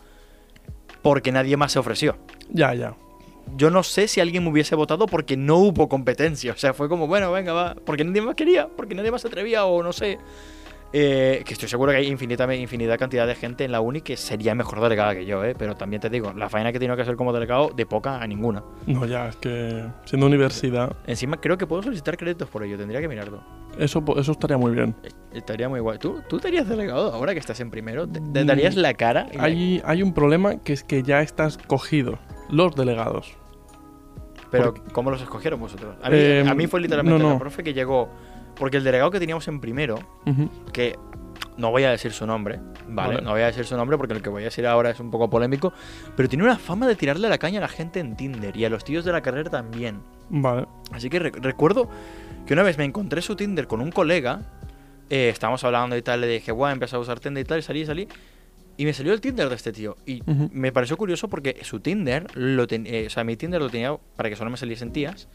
porque 1.06 1.30
nadie 1.30 1.56
más 1.56 1.70
se 1.70 1.78
ofreció. 1.78 2.16
Ya, 2.50 2.74
ya. 2.74 2.96
yo 3.56 3.70
no 3.70 3.84
sé 3.84 4.08
si 4.08 4.20
alguien 4.20 4.42
me 4.42 4.50
hubiese 4.50 4.74
votado 4.74 5.06
porque 5.06 5.36
no 5.36 5.54
hubo 5.58 5.88
competencia. 5.88 6.50
O 6.50 6.56
sea, 6.56 6.74
fue 6.74 6.88
como, 6.88 7.06
bueno, 7.06 7.30
venga, 7.30 7.52
va. 7.52 7.76
Porque 7.76 8.02
nadie 8.02 8.22
más 8.22 8.34
quería, 8.34 8.66
porque 8.66 8.96
nadie 8.96 9.12
más 9.12 9.22
se 9.22 9.28
atrevía 9.28 9.66
o 9.66 9.84
no 9.84 9.92
sé. 9.92 10.18
Eh, 10.92 11.44
que 11.46 11.52
estoy 11.52 11.68
seguro 11.68 11.92
que 11.92 11.98
hay 11.98 12.08
infinita, 12.08 12.52
infinidad 12.52 12.98
cantidad 12.98 13.24
de 13.24 13.36
gente 13.36 13.64
en 13.64 13.70
la 13.70 13.80
uni 13.80 14.00
que 14.00 14.16
sería 14.16 14.56
mejor 14.56 14.80
delegada 14.80 15.14
que 15.14 15.24
yo, 15.24 15.44
¿eh? 15.44 15.54
Pero 15.56 15.76
también 15.76 16.02
te 16.02 16.10
digo, 16.10 16.32
la 16.32 16.48
faena 16.48 16.72
que 16.72 16.80
tengo 16.80 16.96
que 16.96 17.02
hacer 17.02 17.14
como 17.14 17.32
delegado, 17.32 17.70
de 17.76 17.86
poca 17.86 18.20
a 18.20 18.26
ninguna. 18.26 18.64
No, 18.88 19.06
ya, 19.06 19.28
es 19.28 19.36
que 19.36 19.84
siendo 20.06 20.26
universidad, 20.26 20.96
Encima 21.06 21.40
creo 21.40 21.56
que 21.56 21.68
puedo 21.68 21.84
solicitar 21.84 22.16
créditos 22.16 22.48
por 22.48 22.64
ello, 22.64 22.76
tendría 22.76 23.00
que 23.00 23.06
mirarlo. 23.06 23.44
eso, 23.78 24.02
eso 24.16 24.32
estaría 24.32 24.58
muy 24.58 24.72
bien. 24.72 24.92
Estaría 25.32 25.68
muy 25.68 25.80
guay. 25.80 25.98
¿Tú, 25.98 26.22
tú 26.28 26.38
te 26.38 26.48
harías 26.48 26.68
delegado 26.68 27.12
ahora 27.12 27.32
que 27.34 27.40
estás 27.40 27.60
en 27.60 27.70
primero? 27.70 28.06
¿Te, 28.08 28.20
te 28.20 28.44
Mm, 28.44 28.46
darías 28.46 28.76
la 28.76 28.94
cara? 28.94 29.26
la- 29.34 29.42
Hay, 29.44 29.82
hay 29.84 30.02
un 30.02 30.14
problema 30.14 30.56
que 30.56 30.72
es 30.72 30.82
que 30.84 31.02
ya 31.02 31.20
estás 31.20 31.58
cogido. 31.58 32.18
Los 32.48 32.74
delegados. 32.74 33.34
Pero, 34.50 34.74
¿cómo 34.92 35.10
los 35.10 35.20
escogieron 35.20 35.60
vosotros? 35.60 35.96
A 36.02 36.08
mí, 36.08 36.16
Eh, 36.18 36.44
a 36.48 36.54
mí 36.54 36.66
fue 36.66 36.80
literalmente 36.80 37.18
no, 37.18 37.28
no. 37.28 37.32
la 37.34 37.38
profe 37.38 37.62
que 37.64 37.74
llegó. 37.74 38.08
Porque 38.54 38.78
el 38.78 38.84
delegado 38.84 39.10
que 39.10 39.18
teníamos 39.18 39.46
en 39.48 39.60
primero, 39.60 39.98
que 40.72 40.96
no 41.58 41.70
voy 41.70 41.82
a 41.84 41.90
decir 41.90 42.12
su 42.12 42.26
nombre, 42.26 42.58
¿vale? 42.88 43.16
Vale. 43.16 43.22
No 43.22 43.32
voy 43.32 43.42
a 43.42 43.46
decir 43.46 43.66
su 43.66 43.76
nombre 43.76 43.98
porque 43.98 44.14
el 44.14 44.22
que 44.22 44.30
voy 44.30 44.42
a 44.42 44.44
decir 44.46 44.66
ahora 44.66 44.88
es 44.90 45.00
un 45.00 45.10
poco 45.10 45.28
polémico, 45.28 45.74
pero 46.16 46.26
tiene 46.28 46.44
una 46.44 46.56
fama 46.56 46.86
de 46.86 46.94
tirarle 46.96 47.28
la 47.28 47.36
caña 47.36 47.58
a 47.58 47.62
la 47.62 47.68
gente 47.68 48.00
en 48.00 48.16
Tinder 48.16 48.56
y 48.56 48.64
a 48.64 48.70
los 48.70 48.82
tíos 48.84 49.04
de 49.04 49.12
la 49.12 49.20
carrera 49.20 49.50
también. 49.50 50.00
Vale. 50.30 50.66
Así 50.92 51.10
que 51.10 51.18
re- 51.18 51.32
recuerdo 51.34 51.90
que 52.46 52.54
una 52.54 52.62
vez 52.62 52.78
me 52.78 52.84
encontré 52.84 53.20
su 53.20 53.36
Tinder 53.36 53.66
con 53.66 53.82
un 53.82 53.90
colega, 53.90 54.40
eh, 55.10 55.28
estábamos 55.30 55.62
hablando 55.64 55.96
y 55.96 56.02
tal, 56.02 56.20
le 56.20 56.26
dije, 56.28 56.52
guau, 56.52 56.72
empecé 56.72 56.96
a 56.96 56.98
usar 56.98 57.20
Tinder 57.20 57.42
y 57.44 57.46
tal, 57.46 57.58
y 57.58 57.62
salí, 57.62 57.86
salí, 57.86 58.08
y 58.76 58.84
me 58.84 58.92
salió 58.92 59.12
el 59.12 59.20
Tinder 59.20 59.48
de 59.48 59.54
este 59.54 59.72
tío. 59.72 59.96
Y 60.06 60.20
Ujú. 60.30 60.50
me 60.52 60.72
pareció 60.72 60.96
curioso 60.96 61.28
porque 61.28 61.58
su 61.62 61.80
Tinder, 61.80 62.26
lo 62.36 62.66
ten- 62.66 62.86
eh, 62.86 63.04
o 63.06 63.10
sea, 63.10 63.24
mi 63.24 63.36
Tinder 63.36 63.60
lo 63.60 63.70
tenía 63.70 63.96
para 64.16 64.28
que 64.28 64.36
solo 64.36 64.50
me 64.50 64.56
saliesen 64.56 64.92
tías, 64.92 65.28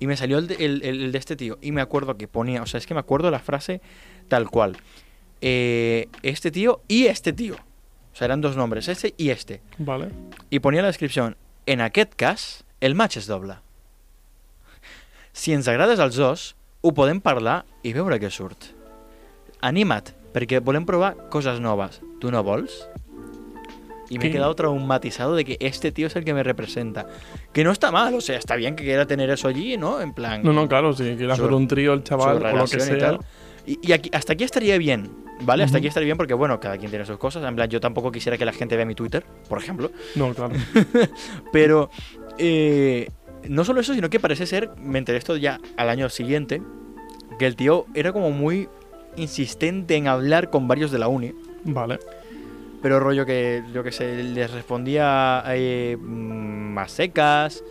y 0.00 0.06
me 0.06 0.16
salió 0.16 0.38
el 0.38 0.48
de, 0.48 0.54
el- 0.64 0.82
el- 0.84 1.12
de 1.12 1.18
este 1.18 1.36
tío, 1.36 1.58
y 1.62 1.72
me 1.72 1.80
acuerdo 1.80 2.16
que 2.16 2.28
ponía, 2.28 2.62
o 2.62 2.66
sea, 2.66 2.78
es 2.78 2.86
que 2.86 2.94
me 2.94 3.00
acuerdo 3.00 3.30
la 3.30 3.38
frase 3.38 3.80
tal 4.28 4.50
cual. 4.50 4.76
Eh, 5.40 6.08
este 6.22 6.50
tío 6.50 6.80
y 6.88 7.06
este 7.06 7.32
tío. 7.32 7.54
O 7.54 8.16
sea, 8.16 8.26
eran 8.26 8.40
dos 8.40 8.56
nombres, 8.56 8.88
este 8.88 9.12
y 9.16 9.30
este. 9.30 9.60
Vale. 9.78 10.08
I 10.50 10.60
ponia 10.60 10.82
la 10.82 10.88
descripció 10.88 11.34
En 11.66 11.80
aquest 11.80 12.14
cas, 12.14 12.64
el 12.80 12.94
match 12.94 13.16
es 13.16 13.26
doble. 13.26 13.54
Si 15.32 15.52
ens 15.52 15.66
agrades 15.66 15.98
els 15.98 16.14
dos, 16.16 16.54
ho 16.82 16.92
podem 16.94 17.18
parlar 17.24 17.64
i 17.82 17.92
veure 17.96 18.20
què 18.22 18.28
surt. 18.30 18.68
Anima't, 19.64 20.12
perquè 20.34 20.60
volem 20.60 20.84
provar 20.84 21.16
coses 21.32 21.60
noves. 21.60 22.02
Tu 22.20 22.30
no 22.30 22.42
vols? 22.44 22.84
Y 24.10 24.18
me 24.18 24.26
he 24.26 24.30
quedado 24.30 24.54
traumatizado 24.54 25.34
de 25.34 25.44
que 25.46 25.56
este 25.60 25.90
tío 25.90 26.06
es 26.08 26.14
el 26.16 26.24
que 26.24 26.34
me 26.34 26.42
representa. 26.42 27.06
Que 27.54 27.64
no 27.64 27.72
está 27.72 27.90
mal, 27.90 28.12
o 28.14 28.20
sea, 28.20 28.36
está 28.36 28.54
bien 28.54 28.76
que 28.76 28.84
quiera 28.84 29.06
tener 29.06 29.30
eso 29.30 29.48
allí, 29.48 29.78
¿no? 29.78 30.00
En 30.02 30.12
plan... 30.12 30.42
No, 30.42 30.52
no, 30.52 30.68
claro, 30.68 30.92
si 30.92 31.04
quiere 31.04 31.34
Su- 31.34 31.42
hacer 31.42 31.52
un 31.54 31.66
trío 31.66 31.94
el 31.94 32.04
chaval 32.04 32.36
o 32.44 32.56
lo 32.56 32.64
que 32.66 32.76
y 32.76 32.80
sea. 32.80 32.98
tal. 32.98 33.18
Y, 33.66 33.78
y 33.82 33.92
aquí, 33.92 34.10
hasta 34.12 34.34
aquí 34.34 34.44
estaría 34.44 34.76
bien, 34.76 35.10
¿vale? 35.40 35.64
Hasta 35.64 35.78
aquí 35.78 35.86
estaría 35.86 36.04
bien 36.04 36.18
porque, 36.18 36.34
bueno, 36.34 36.60
cada 36.60 36.76
quien 36.76 36.90
tiene 36.90 37.06
sus 37.06 37.16
cosas. 37.16 37.42
En 37.44 37.56
plan, 37.56 37.70
yo 37.70 37.80
tampoco 37.80 38.12
quisiera 38.12 38.36
que 38.36 38.44
la 38.44 38.52
gente 38.52 38.76
vea 38.76 38.84
mi 38.84 38.94
Twitter, 38.94 39.24
por 39.48 39.56
ejemplo. 39.58 39.90
No, 40.16 40.34
claro. 40.34 40.52
Pero 41.52 41.88
eh, 42.36 43.08
no 43.48 43.64
solo 43.64 43.80
eso, 43.80 43.94
sino 43.94 44.10
que 44.10 44.20
parece 44.20 44.46
ser, 44.46 44.70
me 44.76 44.98
enteré 44.98 45.16
esto 45.16 45.36
ya 45.38 45.58
al 45.78 45.88
año 45.88 46.10
siguiente, 46.10 46.60
que 47.38 47.46
el 47.46 47.56
tío 47.56 47.86
era 47.94 48.12
como 48.12 48.30
muy 48.30 48.68
insistente 49.16 49.96
en 49.96 50.08
hablar 50.08 50.50
con 50.50 50.68
varios 50.68 50.90
de 50.90 50.98
la 50.98 51.08
uni. 51.08 51.32
Vale. 51.64 51.98
Pero 52.82 53.00
rollo 53.00 53.24
que, 53.24 53.62
yo 53.72 53.82
que 53.82 53.92
sé, 53.92 54.22
les 54.22 54.50
respondía 54.50 55.42
eh, 55.48 55.96
mm, 55.98 56.74
más 56.74 56.92
secas, 56.92 57.64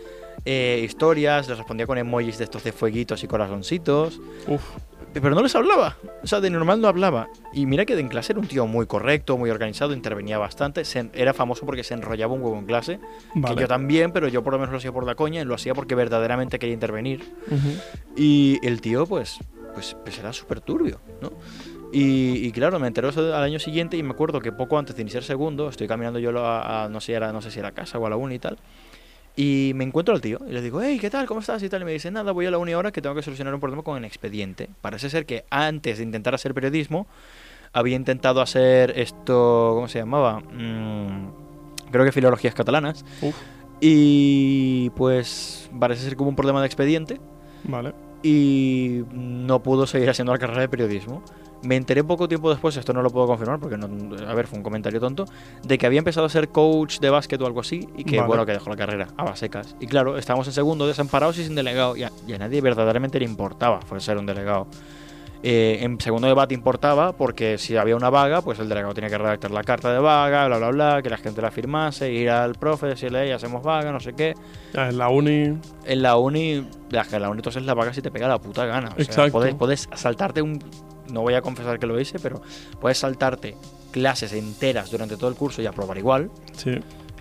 eh, 0.44 0.82
historias, 0.84 1.48
les 1.48 1.56
respondía 1.56 1.86
con 1.86 1.98
emojis 1.98 2.38
de 2.38 2.44
estos 2.44 2.64
de 2.64 2.72
fueguitos 2.72 3.22
y 3.22 3.28
corazoncitos. 3.28 4.20
Uf. 4.48 4.62
Pero 5.12 5.30
no 5.30 5.42
les 5.42 5.54
hablaba. 5.54 5.96
O 6.24 6.26
sea, 6.26 6.40
de 6.40 6.50
normal 6.50 6.80
no 6.80 6.88
hablaba. 6.88 7.28
Y 7.52 7.66
mira 7.66 7.84
que 7.84 7.96
en 7.98 8.08
clase 8.08 8.32
era 8.32 8.40
un 8.40 8.48
tío 8.48 8.66
muy 8.66 8.86
correcto, 8.86 9.38
muy 9.38 9.48
organizado, 9.48 9.92
intervenía 9.92 10.38
bastante. 10.38 10.84
se 10.84 11.08
era 11.14 11.32
famoso 11.32 11.64
porque 11.64 11.84
se 11.84 11.94
enrollaba 11.94 12.34
un 12.34 12.42
huevo 12.42 12.58
en 12.58 12.66
clase. 12.66 12.98
Vale. 13.34 13.54
Que 13.54 13.60
yo 13.62 13.68
también, 13.68 14.10
pero 14.10 14.26
yo 14.26 14.42
por 14.42 14.54
lo 14.54 14.58
menos 14.58 14.72
lo 14.72 14.78
hacía 14.78 14.90
por 14.90 15.06
la 15.06 15.14
coña. 15.14 15.42
y 15.42 15.44
Lo 15.44 15.54
hacía 15.54 15.72
porque 15.74 15.94
verdaderamente 15.94 16.58
quería 16.58 16.74
intervenir. 16.74 17.22
Y 18.16 18.58
el 18.64 18.80
tío, 18.80 19.06
pues, 19.06 19.38
pues, 19.74 19.96
pues 20.02 20.18
era 20.18 20.32
súper 20.32 20.60
turbio, 20.60 21.00
¿no? 21.20 21.30
Y, 21.92 22.46
y 22.46 22.50
claro, 22.52 22.80
me 22.80 22.88
enteró 22.88 23.08
eso 23.10 23.34
al 23.34 23.42
año 23.42 23.58
siguiente 23.58 23.96
y 23.96 24.02
me 24.02 24.10
acuerdo 24.12 24.40
que 24.40 24.50
poco 24.50 24.78
antes 24.78 24.96
de 24.96 25.02
iniciar 25.02 25.22
segundo, 25.22 25.68
estoy 25.68 25.86
caminando 25.86 26.18
yo 26.18 26.30
a, 26.44 26.84
a- 26.84 26.88
no, 26.88 27.00
sé, 27.00 27.12
era, 27.12 27.32
no 27.32 27.40
sé 27.42 27.50
si 27.50 27.58
era 27.60 27.68
a 27.68 27.72
casa 27.72 27.98
o 27.98 28.06
a 28.06 28.10
la 28.10 28.16
uni 28.16 28.36
y 28.36 28.38
tal. 28.38 28.58
Y 29.36 29.72
me 29.74 29.84
encuentro 29.84 30.14
al 30.14 30.20
tío 30.20 30.38
y 30.48 30.52
le 30.52 30.62
digo, 30.62 30.80
hey, 30.80 30.98
¿qué 31.00 31.10
tal? 31.10 31.26
¿Cómo 31.26 31.40
estás? 31.40 31.62
Y 31.62 31.68
tal. 31.68 31.82
Y 31.82 31.84
me 31.84 31.92
dice, 31.92 32.10
nada, 32.10 32.32
voy 32.32 32.46
a 32.46 32.50
la 32.52 32.58
uni 32.58 32.72
ahora 32.72 32.90
que 32.92 33.02
tengo 33.02 33.14
que 33.16 33.22
solucionar 33.22 33.52
un 33.54 33.60
problema 33.60 33.82
con 33.82 33.96
el 33.96 34.04
expediente. 34.04 34.70
Parece 34.80 35.10
ser 35.10 35.26
que 35.26 35.44
antes 35.50 35.98
de 35.98 36.04
intentar 36.04 36.34
hacer 36.34 36.54
periodismo, 36.54 37.06
había 37.72 37.96
intentado 37.96 38.40
hacer 38.40 38.92
esto, 38.96 39.72
¿cómo 39.74 39.88
se 39.88 39.98
llamaba? 39.98 40.38
Mm, 40.40 41.30
creo 41.90 42.04
que 42.04 42.12
filologías 42.12 42.54
catalanas. 42.54 43.04
Uf. 43.22 43.34
Y 43.80 44.90
pues 44.90 45.68
parece 45.80 46.04
ser 46.04 46.16
que 46.16 46.22
hubo 46.22 46.28
un 46.30 46.36
problema 46.36 46.60
de 46.60 46.66
expediente 46.66 47.20
Vale. 47.64 47.92
Y 48.24 49.02
no 49.12 49.62
pudo 49.62 49.86
seguir 49.86 50.08
haciendo 50.08 50.32
la 50.32 50.38
carrera 50.38 50.62
de 50.62 50.68
periodismo. 50.68 51.22
Me 51.62 51.76
enteré 51.76 52.02
poco 52.02 52.26
tiempo 52.26 52.50
después, 52.50 52.76
esto 52.76 52.92
no 52.94 53.02
lo 53.02 53.10
puedo 53.10 53.26
confirmar 53.26 53.58
porque, 53.60 53.76
no, 53.76 53.86
a 54.26 54.34
ver, 54.34 54.46
fue 54.46 54.58
un 54.58 54.62
comentario 54.62 54.98
tonto, 54.98 55.26
de 55.62 55.78
que 55.78 55.86
había 55.86 55.98
empezado 55.98 56.26
a 56.26 56.30
ser 56.30 56.48
coach 56.48 57.00
de 57.00 57.10
básquet 57.10 57.40
o 57.40 57.46
algo 57.46 57.60
así 57.60 57.86
y 57.96 58.04
que, 58.04 58.16
Vale. 58.16 58.28
bueno, 58.28 58.46
que 58.46 58.52
dejó 58.52 58.70
la 58.70 58.76
carrera 58.76 59.08
a 59.16 59.24
basecas. 59.24 59.76
Y 59.78 59.86
claro, 59.86 60.16
estábamos 60.16 60.46
en 60.46 60.54
segundo, 60.54 60.86
desamparados 60.86 61.38
y 61.38 61.44
sin 61.44 61.54
delegado. 61.54 61.96
Y 61.96 62.02
a, 62.02 62.12
y 62.26 62.32
a 62.32 62.38
nadie 62.38 62.62
verdaderamente 62.62 63.18
le 63.18 63.26
importaba 63.26 63.82
fue 63.82 64.00
ser 64.00 64.16
un 64.16 64.26
delegado. 64.26 64.66
Eh, 65.46 65.80
en 65.84 66.00
segundo 66.00 66.26
debate 66.26 66.54
importaba 66.54 67.12
porque 67.12 67.58
si 67.58 67.76
había 67.76 67.96
una 67.96 68.08
vaga, 68.08 68.40
pues 68.40 68.58
el 68.60 68.68
delegado 68.70 68.94
tenía 68.94 69.10
que 69.10 69.18
redactar 69.18 69.50
la 69.50 69.62
carta 69.62 69.92
de 69.92 69.98
vaga, 69.98 70.46
bla, 70.46 70.56
bla, 70.56 70.70
bla, 70.70 71.02
que 71.02 71.10
la 71.10 71.18
gente 71.18 71.42
la 71.42 71.50
firmase, 71.50 72.10
ir 72.10 72.30
al 72.30 72.54
profe, 72.54 72.86
decirle, 72.86 73.24
"Ey, 73.24 73.32
hacemos 73.32 73.62
vaga, 73.62 73.92
no 73.92 74.00
sé 74.00 74.14
qué. 74.14 74.34
Ya, 74.72 74.88
en 74.88 74.96
la 74.96 75.10
uni. 75.10 75.58
En 75.84 76.02
la 76.02 76.16
uni, 76.16 76.66
la, 76.88 77.04
en 77.12 77.20
la 77.20 77.28
uni 77.28 77.40
entonces 77.40 77.62
la 77.64 77.74
vaga 77.74 77.92
si 77.92 78.00
te 78.00 78.10
pega 78.10 78.26
la 78.26 78.38
puta 78.38 78.64
gana. 78.64 78.88
O 78.88 78.94
sea, 78.94 79.04
Exacto. 79.04 79.32
puedes, 79.32 79.54
puedes 79.54 79.88
saltarte 79.94 80.40
un. 80.40 80.58
No 81.12 81.20
voy 81.20 81.34
a 81.34 81.42
confesar 81.42 81.78
que 81.78 81.86
lo 81.86 82.00
hice, 82.00 82.18
pero 82.18 82.40
puedes 82.80 82.96
saltarte 82.96 83.54
clases 83.90 84.32
enteras 84.32 84.90
durante 84.90 85.18
todo 85.18 85.28
el 85.28 85.36
curso 85.36 85.60
y 85.60 85.66
aprobar 85.66 85.98
igual. 85.98 86.30
Sí. 86.56 86.70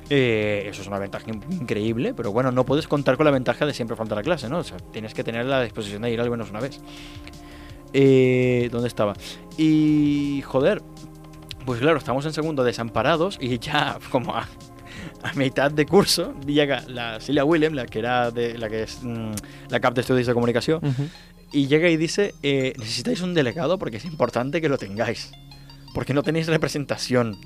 Eh, 0.10 0.66
eso 0.70 0.82
es 0.82 0.88
una 0.88 0.98
ventaja 1.00 1.26
in- 1.30 1.44
increíble, 1.52 2.14
pero 2.14 2.32
bueno, 2.32 2.52
no 2.54 2.66
puedes 2.66 2.88
contar 2.88 3.18
con 3.18 3.26
la 3.26 3.32
ventaja 3.32 3.66
de 3.66 3.74
siempre 3.74 3.98
faltar 3.98 4.18
a 4.20 4.22
clase, 4.22 4.48
¿no? 4.48 4.60
O 4.60 4.64
sea, 4.64 4.78
tienes 4.94 5.14
que 5.14 5.26
tener 5.26 5.46
la 5.46 5.62
disposición 5.62 6.02
de 6.04 6.12
ir 6.12 6.22
al 6.22 6.30
menos 6.30 6.50
una 6.52 6.62
vez. 6.62 6.80
Eh, 7.94 8.70
¿Dónde 8.72 8.88
estaba? 8.88 9.14
Y 9.58 10.42
joder, 10.46 10.82
pues 11.66 11.80
claro, 11.80 11.98
estamos 11.98 12.26
en 12.26 12.34
segundo 12.34 12.64
desamparados 12.64 13.38
y 13.40 13.60
ya 13.60 14.00
como 14.12 14.36
a, 14.36 14.48
a 15.22 15.34
mitad 15.34 15.72
de 15.72 15.86
curso 15.86 16.34
llega 16.46 16.84
la 16.88 17.20
Celia 17.20 17.46
Willem, 17.46 17.74
la 17.74 17.86
que 17.86 18.00
era 18.00 18.32
de 18.32 18.58
la 18.58 18.70
que 18.70 18.84
es 18.84 19.00
mm, 19.04 19.32
la 19.70 19.80
cap 19.80 19.94
de 19.94 20.02
estudios 20.02 20.28
de 20.28 20.34
comunicación, 20.34 20.82
y 21.52 21.68
llega 21.68 21.90
y 21.90 21.98
dice 21.98 22.34
eh, 22.44 22.74
necesitáis 22.78 23.22
un 23.22 23.34
delegado 23.34 23.78
porque 23.78 23.98
es 23.98 24.06
importante 24.06 24.60
que 24.60 24.70
lo 24.70 24.78
tengáis, 24.78 25.32
porque 25.94 26.14
no 26.14 26.24
tenéis 26.24 26.48
representación. 26.48 27.38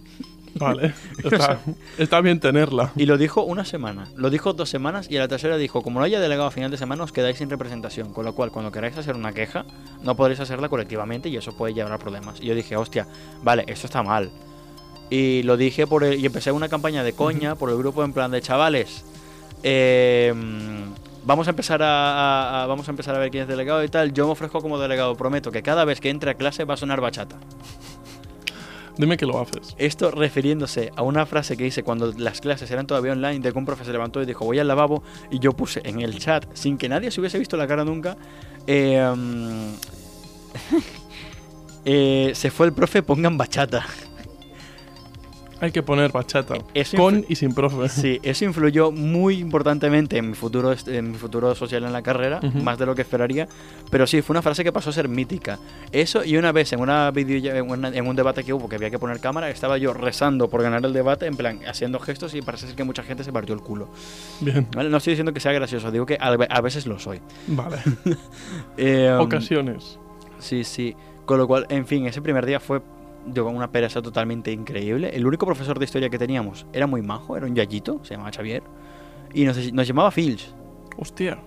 Vale. 0.55 0.93
Está, 1.23 1.59
está 1.97 2.21
bien 2.21 2.39
tenerla. 2.39 2.91
Y 2.95 3.05
lo 3.05 3.17
dijo 3.17 3.43
una 3.43 3.65
semana, 3.65 4.07
lo 4.15 4.29
dijo 4.29 4.53
dos 4.53 4.69
semanas 4.69 5.07
y 5.09 5.17
a 5.17 5.19
la 5.21 5.27
tercera 5.27 5.57
dijo, 5.57 5.81
como 5.81 5.99
no 5.99 6.05
haya 6.05 6.19
delegado 6.19 6.47
a 6.47 6.51
final 6.51 6.71
de 6.71 6.77
semana 6.77 7.03
os 7.03 7.11
quedáis 7.11 7.37
sin 7.37 7.49
representación, 7.49 8.13
con 8.13 8.25
lo 8.25 8.33
cual 8.33 8.51
cuando 8.51 8.71
queráis 8.71 8.97
hacer 8.97 9.15
una 9.15 9.33
queja 9.33 9.65
no 10.03 10.15
podréis 10.15 10.39
hacerla 10.39 10.69
colectivamente 10.69 11.29
y 11.29 11.37
eso 11.37 11.55
puede 11.55 11.73
llevar 11.73 11.93
a 11.93 11.97
problemas. 11.99 12.39
Y 12.41 12.45
yo 12.47 12.55
dije, 12.55 12.75
hostia, 12.75 13.07
vale, 13.43 13.65
esto 13.67 13.87
está 13.87 14.03
mal. 14.03 14.29
Y 15.09 15.43
lo 15.43 15.57
dije 15.57 15.87
por 15.87 16.03
el- 16.03 16.19
y 16.19 16.25
empecé 16.25 16.51
una 16.51 16.69
campaña 16.69 17.03
de 17.03 17.13
coña 17.13 17.55
por 17.55 17.69
el 17.69 17.77
grupo 17.77 18.03
en 18.03 18.13
plan 18.13 18.31
de 18.31 18.41
chavales. 18.41 19.03
eh, 19.63 20.33
vamos 21.25 21.47
a 21.47 21.49
empezar 21.49 21.81
a, 21.83 21.87
a- 21.89 22.63
a- 22.63 22.67
vamos 22.67 22.87
a 22.87 22.91
empezar 22.91 23.15
a 23.15 23.19
ver 23.19 23.29
quién 23.31 23.43
es 23.43 23.49
delegado 23.49 23.83
y 23.83 23.89
tal. 23.89 24.13
Yo 24.13 24.25
me 24.25 24.31
ofrezco 24.31 24.61
como 24.61 24.77
delegado, 24.79 25.15
prometo 25.15 25.51
que 25.51 25.61
cada 25.61 25.83
vez 25.85 25.99
que 25.99 26.09
entre 26.09 26.31
a 26.31 26.33
clase 26.35 26.63
va 26.65 26.75
a 26.75 26.77
sonar 26.77 27.01
bachata. 27.01 27.37
Dime 28.97 29.17
que 29.17 29.25
lo 29.25 29.39
haces. 29.39 29.75
Esto 29.77 30.11
refiriéndose 30.11 30.91
a 30.95 31.03
una 31.03 31.25
frase 31.25 31.55
que 31.55 31.65
hice 31.65 31.83
cuando 31.83 32.11
las 32.17 32.41
clases 32.41 32.69
eran 32.71 32.87
todavía 32.87 33.11
online, 33.11 33.39
de 33.39 33.51
que 33.51 33.57
un 33.57 33.65
profe 33.65 33.85
se 33.85 33.91
levantó 33.91 34.21
y 34.21 34.25
dijo 34.25 34.45
voy 34.45 34.59
al 34.59 34.67
lavabo 34.67 35.03
y 35.29 35.39
yo 35.39 35.53
puse 35.53 35.81
en 35.83 36.01
el 36.01 36.17
chat, 36.17 36.45
sin 36.53 36.77
que 36.77 36.89
nadie 36.89 37.11
se 37.11 37.19
hubiese 37.19 37.37
visto 37.37 37.57
la 37.57 37.67
cara 37.67 37.83
nunca, 37.83 38.17
mm, 38.65 39.73
eh, 41.85 42.31
se 42.33 42.51
fue 42.51 42.67
el 42.67 42.73
profe, 42.73 43.03
pongan 43.03 43.37
bachata. 43.37 43.85
Hay 45.59 45.71
que 45.71 45.81
poner 45.81 46.11
bachata. 46.11 46.55
Eso 46.73 46.97
con 46.97 47.25
y 47.27 47.35
sin 47.35 47.53
profe. 47.53 47.89
Sí, 47.89 48.19
eso 48.23 48.45
influyó 48.45 48.91
muy 48.91 49.39
importantemente 49.39 50.17
en 50.17 50.29
mi 50.29 50.35
futuro, 50.35 50.73
en 50.85 51.11
mi 51.11 51.17
futuro 51.17 51.55
social 51.55 51.83
en 51.83 51.93
la 51.93 52.01
carrera, 52.03 52.39
Ujú. 52.43 52.59
más 52.59 52.77
de 52.77 52.85
lo 52.85 52.93
que 52.93 53.01
esperaría. 53.01 53.47
Pero 53.89 54.05
sí, 54.05 54.21
fue 54.21 54.33
una 54.33 54.41
frase 54.41 54.63
que 54.63 54.71
pasó 54.71 54.91
a 54.91 54.93
ser 54.93 55.07
mítica. 55.09 55.57
Eso 55.91 56.23
y 56.23 56.37
una 56.37 56.51
vez 56.51 56.71
en 56.73 56.79
una 56.79 57.09
video, 57.11 57.55
en, 57.55 57.69
una- 57.69 57.89
en 57.89 58.07
un 58.07 58.15
debate 58.15 58.43
que 58.43 58.53
hubo 58.53 58.69
que 58.69 58.75
había 58.75 58.89
que 58.91 58.99
poner 58.99 59.19
cámara, 59.19 59.49
estaba 59.49 59.77
yo 59.77 59.93
rezando 59.93 60.47
por 60.49 60.61
ganar 60.61 60.85
el 60.85 60.93
debate, 60.93 61.25
en 61.25 61.35
plan 61.35 61.59
haciendo 61.67 61.99
gestos 61.99 62.33
y 62.35 62.41
parece 62.41 62.67
ser 62.67 62.75
que 62.75 62.83
mucha 62.83 63.01
gente 63.03 63.23
se 63.23 63.31
partió 63.33 63.55
el 63.55 63.61
culo. 63.61 63.89
Bien. 64.41 64.67
¿vale? 64.75 64.89
No 64.89 64.97
estoy 64.97 65.11
diciendo 65.13 65.33
que 65.33 65.39
sea 65.39 65.53
gracioso, 65.53 65.91
digo 65.91 66.05
que 66.05 66.17
a, 66.21 66.27
a 66.27 66.61
veces 66.61 66.85
lo 66.85 66.99
soy. 66.99 67.19
Vale. 67.47 67.77
Eh, 68.77 69.11
Ocasiones. 69.19 69.97
Sí, 70.39 70.63
sí. 70.63 70.95
Con 71.25 71.37
lo 71.39 71.47
cual, 71.47 71.65
en 71.69 71.85
fin, 71.87 72.05
ese 72.05 72.21
primer 72.21 72.45
día 72.45 72.59
fue 72.59 72.81
de 73.27 73.41
una 73.41 73.71
pereza 73.71 74.01
totalmente 74.01 74.51
increíble. 74.51 75.11
El 75.13 75.25
único 75.25 75.45
profesor 75.45 75.77
de 75.79 75.85
historia 75.85 76.09
que 76.09 76.17
teníamos 76.17 76.65
era 76.73 76.87
muy 76.87 77.01
majo, 77.01 77.37
era 77.37 77.45
un 77.45 77.55
yayito, 77.55 78.03
se 78.03 78.13
llamaba 78.13 78.31
Xavier. 78.31 78.63
Y 79.33 79.45
nos, 79.45 79.73
nos 79.73 79.87
llamaba 79.87 80.11
Fils. 80.11 80.53
Hostia. 80.97 81.39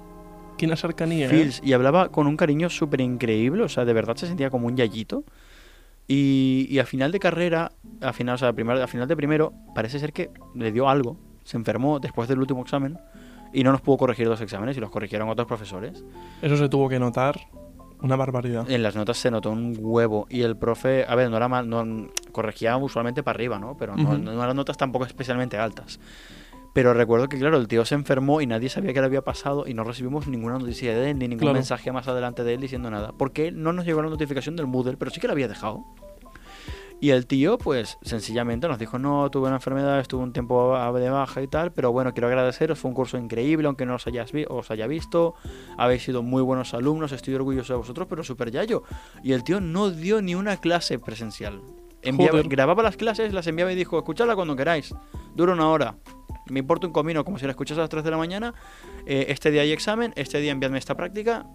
Qué 0.57 0.77
cercanía. 0.77 1.27
¿eh? 1.27 1.29
Fils. 1.29 1.61
Y 1.65 1.73
hablaba 1.73 2.11
con 2.11 2.27
un 2.27 2.37
cariño 2.37 2.69
súper 2.69 3.01
increíble, 3.01 3.63
o 3.63 3.69
sea, 3.69 3.85
de 3.85 3.93
verdad 3.93 4.17
se 4.17 4.27
sentía 4.27 4.51
como 4.51 4.67
un 4.67 4.77
yayito. 4.77 5.25
Y, 6.07 6.67
y 6.69 6.79
a 6.81 6.87
final 6.87 7.13
de 7.13 7.21
carrera, 7.21 7.73
a 8.01 8.13
final, 8.13 8.35
o 8.35 8.39
sea, 8.39 8.53
primero, 8.53 8.83
a 8.83 8.87
final 8.87 9.09
de 9.09 9.17
primero, 9.17 9.53
parece 9.75 9.99
ser 9.99 10.13
que 10.13 10.31
le 10.55 10.73
dio 10.73 10.89
algo. 10.89 11.17
Se 11.45 11.57
enfermó 11.57 11.99
después 12.01 12.29
del 12.29 12.41
último 12.41 12.63
examen 12.63 12.99
y 13.53 13.65
no 13.65 13.73
nos 13.73 13.81
pudo 13.81 13.99
corregir 13.99 14.29
dos 14.29 14.41
exámenes 14.41 14.77
y 14.77 14.81
los 14.81 14.91
corrigieron 14.91 15.29
otros 15.29 15.47
profesores. 15.47 16.05
Eso 16.43 16.57
se 16.57 16.69
tuvo 16.69 16.89
que 16.89 16.99
notar. 16.99 17.41
Una 18.03 18.17
barbaridad. 18.17 18.71
En 18.71 18.83
las 18.83 18.97
notas 18.97 19.19
se 19.19 19.31
notó 19.31 19.51
un 19.51 19.77
huevo 19.79 20.27
y 20.31 20.43
el 20.43 20.57
profe, 20.57 21.05
a 21.07 21.15
ver, 21.15 21.31
no 21.31 21.37
era 21.37 21.49
mal, 21.49 21.69
no, 21.69 22.09
corregía 22.33 22.77
usualmente 22.77 23.23
para 23.23 23.37
arriba, 23.37 23.59
¿no? 23.59 23.77
Pero 23.77 23.97
no, 23.97 24.17
no 24.19 24.43
eran 24.43 24.57
notas 24.57 24.77
tampoco 24.77 25.05
especialmente 25.05 25.59
altas. 25.59 26.01
Pero 26.73 26.95
recuerdo 26.95 27.29
que, 27.29 27.37
claro, 27.39 27.57
el 27.57 27.67
tío 27.67 27.85
se 27.85 27.97
enfermó 27.97 28.41
y 28.41 28.47
nadie 28.47 28.69
sabía 28.69 28.93
qué 28.93 29.01
le 29.01 29.07
había 29.07 29.23
pasado 29.23 29.67
y 29.67 29.75
no 29.75 29.83
recibimos 29.83 30.29
ninguna 30.29 30.57
noticia 30.57 30.95
de 30.97 31.11
él 31.11 31.19
ni 31.19 31.27
ningún 31.27 31.41
Claro. 31.41 31.55
mensaje 31.55 31.91
más 31.91 32.07
adelante 32.07 32.45
de 32.45 32.55
él 32.55 32.61
diciendo 32.61 32.91
nada. 32.93 33.13
Porque 33.19 33.51
no 33.51 33.73
nos 33.73 33.85
llegó 33.85 34.03
la 34.03 34.09
notificación 34.09 34.55
del 34.55 34.69
Moodle, 34.69 34.97
pero 34.97 35.11
sí 35.11 35.21
que 35.21 35.27
la 35.27 35.33
había 35.33 35.49
dejado. 35.49 35.85
Y 37.03 37.11
el 37.11 37.27
tío, 37.27 37.57
pues, 37.57 37.97
sencillamente 38.03 38.69
nos 38.69 38.79
dijo, 38.79 38.99
no, 38.99 39.31
tuve 39.31 39.47
una 39.47 39.57
enfermedad, 39.57 40.01
estuve 40.01 40.23
un 40.23 40.35
tiempo 40.35 40.77
de 40.93 41.09
baja 41.09 41.41
y 41.41 41.49
tal, 41.49 41.73
pero 41.73 41.93
bueno, 41.93 42.13
quiero 42.13 42.29
agradeceros, 42.29 42.79
fue 42.79 42.91
un 42.91 42.95
curso 42.95 43.17
increíble, 43.17 43.67
aunque 43.67 43.87
no 43.87 43.95
os, 43.95 44.07
hayas 44.07 44.33
vi- 44.33 44.45
os 44.49 44.71
haya 44.71 44.87
visto, 44.87 45.35
habéis 45.79 46.03
sido 46.05 46.23
muy 46.23 46.43
buenos 46.43 46.75
alumnos, 46.75 47.13
estoy 47.13 47.35
orgulloso 47.35 47.73
de 47.73 47.79
vosotros, 47.79 48.07
pero 48.09 48.23
súper 48.23 48.51
yayo. 48.51 48.83
Y 49.23 49.33
el 49.33 49.45
tío 49.45 49.61
no 49.63 49.91
dio 49.91 50.21
ni 50.21 50.35
una 50.35 50.59
clase 50.59 50.99
presencial. 50.99 51.63
Enviaba- 52.03 52.43
grababa 52.45 52.83
las 52.83 52.97
clases, 52.99 53.33
las 53.33 53.47
enviaba 53.47 53.73
y 53.73 53.77
dijo, 53.77 53.97
escuchadla 53.97 54.35
cuando 54.37 54.55
queráis, 54.55 54.95
dura 55.35 55.55
una 55.55 55.71
hora. 55.71 55.97
Me 56.51 56.59
importa 56.59 56.87
un 56.87 56.93
comino, 56.93 57.25
como 57.25 57.39
si 57.39 57.47
la 57.47 57.53
escuchas 57.53 57.79
a 57.79 57.83
las 57.83 57.89
3 57.91 58.05
de 58.05 58.11
la 58.11 58.17
mañana. 58.19 58.53
eh, 59.07 59.27
este 59.29 59.51
día 59.51 59.63
hay 59.63 59.73
examen, 59.73 60.13
este 60.17 60.39
día 60.41 60.53
enviadme 60.53 60.77
esta 60.77 60.95
práctica. 60.97 61.47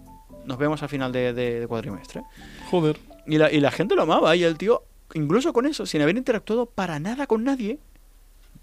Nos 0.44 0.58
vemos 0.58 0.82
a 0.82 0.88
final 0.88 1.12
de, 1.12 1.32
de- 1.32 1.60
de 1.60 1.66
cuatrimestre. 1.68 2.22
Joder. 2.70 2.98
Y 3.28 3.38
la, 3.38 3.52
y 3.52 3.60
la 3.60 3.70
gente 3.70 3.94
lo 3.94 4.02
amaba. 4.02 4.34
Y 4.36 4.42
el 4.44 4.56
tío, 4.58 4.82
incluso 5.14 5.52
con 5.52 5.66
eso, 5.66 5.86
sin 5.86 6.02
haber 6.02 6.16
interactuado 6.16 6.66
para 6.66 6.98
nada 6.98 7.26
con 7.26 7.44
nadie, 7.44 7.78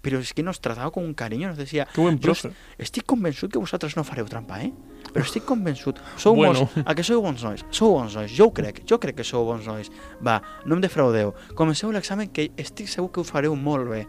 pero 0.02 0.18
es 0.18 0.34
que 0.34 0.42
nos 0.42 0.60
trataba 0.60 0.90
con 0.90 1.04
un 1.04 1.14
cariño. 1.14 1.48
Nos 1.48 1.56
decía, 1.56 1.88
Qué 1.94 2.00
buen 2.00 2.16
"Jo 2.18 2.22
profe. 2.22 2.50
estic 2.78 3.04
convençut 3.06 3.50
que 3.50 3.58
vosaltres 3.58 3.96
no 3.96 4.04
fareu 4.04 4.26
trampa, 4.26 4.60
eh? 4.62 4.72
Però 5.14 5.24
estic 5.24 5.44
convençut. 5.44 5.96
Sou 6.16 6.34
Bueno. 6.36 6.68
bons, 6.74 6.84
a 6.86 6.94
que 6.94 7.02
sou 7.02 7.22
bons 7.22 7.42
nois? 7.42 7.64
Sou 7.70 7.92
bons 7.92 8.14
nois, 8.14 8.30
jo 8.30 8.46
ho 8.46 8.52
crec, 8.52 8.82
jo 8.86 8.98
crec 9.00 9.16
que 9.16 9.24
sou 9.24 9.44
bons 9.46 9.64
nois. 9.66 9.90
Va, 10.26 10.42
no 10.66 10.74
em 10.76 10.80
defraudeu. 10.80 11.32
Comenceu 11.54 11.90
l'examen 11.92 12.28
que 12.28 12.50
estic 12.56 12.88
segur 12.88 13.10
que 13.12 13.20
ho 13.20 13.24
fareu 13.24 13.54
molt 13.56 13.88
bé. 13.88 14.06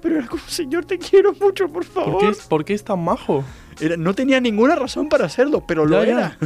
Pero 0.00 0.16
era 0.18 0.26
como, 0.28 0.42
señor, 0.46 0.84
te 0.86 0.96
quiero 0.98 1.32
mucho, 1.34 1.68
por 1.68 1.84
favor. 1.84 2.12
¿Por 2.12 2.20
qué, 2.20 2.28
es, 2.30 2.46
¿Por 2.46 2.64
qué 2.64 2.74
es 2.74 2.84
tan 2.84 3.02
majo? 3.04 3.44
Era- 3.80 3.96
no 3.96 4.14
tenía 4.14 4.40
ninguna 4.40 4.74
razón 4.76 5.08
para 5.08 5.26
hacerlo, 5.26 5.64
pero 5.66 5.84
lo 5.86 6.02
ya. 6.04 6.10
era. 6.10 6.38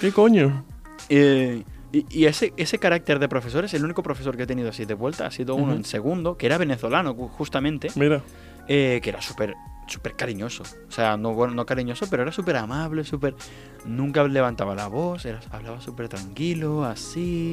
¿Qué 0.00 0.12
coño? 0.12 0.64
Eh, 1.08 1.62
y 1.92 2.04
y 2.10 2.24
ese, 2.26 2.52
ese 2.56 2.78
carácter 2.78 3.18
de 3.18 3.28
profesor 3.28 3.64
es 3.64 3.74
el 3.74 3.84
único 3.84 4.02
profesor 4.02 4.36
que 4.36 4.42
he 4.44 4.46
tenido 4.46 4.68
así 4.70 4.84
de 4.84 4.94
vuelta. 4.94 5.26
Ha 5.26 5.30
sido 5.30 5.54
uno 5.54 5.66
Ujú. 5.68 5.76
en 5.76 5.84
segundo, 5.84 6.36
que 6.36 6.46
era 6.46 6.58
venezolano, 6.58 7.14
ju- 7.14 7.28
justamente, 7.30 7.88
Mira. 7.96 8.22
eh, 8.68 9.00
que 9.02 9.10
era 9.10 9.20
súper 9.22 9.54
súper 9.88 10.14
cariñoso. 10.16 10.64
O 10.88 10.90
sea, 10.90 11.16
no, 11.16 11.32
bueno, 11.32 11.54
no 11.54 11.64
cariñoso, 11.64 12.06
pero 12.10 12.24
era 12.24 12.32
súper 12.32 12.56
amable, 12.56 13.04
súper... 13.04 13.36
Nunca 13.84 14.26
levantaba 14.26 14.74
la 14.74 14.88
voz, 14.88 15.24
era- 15.24 15.38
hablaba 15.52 15.80
súper 15.80 16.08
tranquilo, 16.08 16.84
así. 16.84 17.52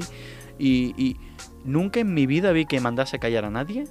Y, 0.58 0.96
y 0.98 1.16
nunca 1.64 2.00
en 2.00 2.12
mi 2.16 2.26
vida 2.26 2.52
vi 2.52 2.66
que 2.66 2.80
mandase 2.80 3.20
callar 3.20 3.46
a 3.46 3.52
nadie. 3.52 3.84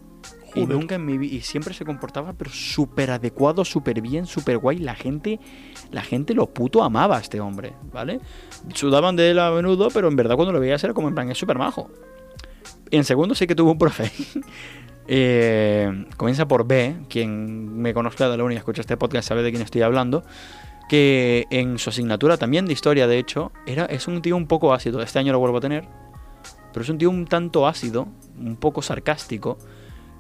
Y 0.56 0.62
Joder. 0.62 0.76
nunca 0.76 0.96
en 0.96 1.06
mi 1.06 1.18
vida... 1.18 1.36
Y 1.36 1.40
siempre 1.42 1.72
se 1.72 1.84
comportaba, 1.84 2.32
pero 2.32 2.50
súper 2.50 3.12
adecuado, 3.12 3.64
súper 3.64 4.00
bien, 4.00 4.26
súper 4.26 4.58
guay. 4.58 4.78
La 4.78 4.96
gente, 4.96 5.38
la 5.92 6.02
gente 6.02 6.34
lo 6.34 6.46
puto 6.46 6.82
amaba 6.82 7.18
a 7.18 7.20
este 7.20 7.40
hombre, 7.40 7.74
¿vale? 7.92 8.20
Sudaban 8.74 9.14
de 9.14 9.30
él 9.30 9.38
a 9.38 9.50
menudo, 9.50 9.88
pero 9.92 10.08
en 10.08 10.16
verdad 10.16 10.34
cuando 10.36 10.52
lo 10.52 10.60
veías 10.60 10.82
era 10.82 10.94
como 10.94 11.08
en 11.08 11.14
plan, 11.14 11.30
es 11.30 11.38
súper 11.38 11.58
majo. 11.58 11.90
En 12.90 13.04
segundo 13.04 13.34
sí 13.34 13.46
que 13.46 13.54
tuvo 13.54 13.72
un 13.72 13.78
profe. 13.78 14.10
Eh, 15.08 16.06
comienza 16.16 16.46
por 16.46 16.64
B, 16.64 16.94
quien 17.08 17.76
me 17.76 17.92
conozca 17.92 18.30
de 18.30 18.36
la 18.36 18.44
uni 18.44 18.54
y 18.54 18.58
escucha 18.58 18.82
este 18.82 18.96
podcast 18.96 19.28
sabe 19.28 19.42
de 19.42 19.50
quién 19.50 19.60
estoy 19.60 19.82
hablando. 19.82 20.22
Que 20.88 21.46
en 21.50 21.80
su 21.80 21.90
asignatura 21.90 22.36
también 22.36 22.66
de 22.66 22.72
historia, 22.72 23.08
de 23.08 23.18
hecho, 23.18 23.50
era, 23.66 23.84
es 23.86 24.06
un 24.06 24.22
tío 24.22 24.36
un 24.36 24.46
poco 24.46 24.72
ácido. 24.72 25.02
Este 25.02 25.18
año 25.18 25.32
lo 25.32 25.40
vuelvo 25.40 25.58
a 25.58 25.60
tener. 25.60 25.88
Pero 26.72 26.84
es 26.84 26.88
un 26.88 26.98
tío 26.98 27.10
un 27.10 27.26
tanto 27.26 27.66
ácido, 27.66 28.06
un 28.38 28.54
poco 28.56 28.80
sarcástico, 28.80 29.58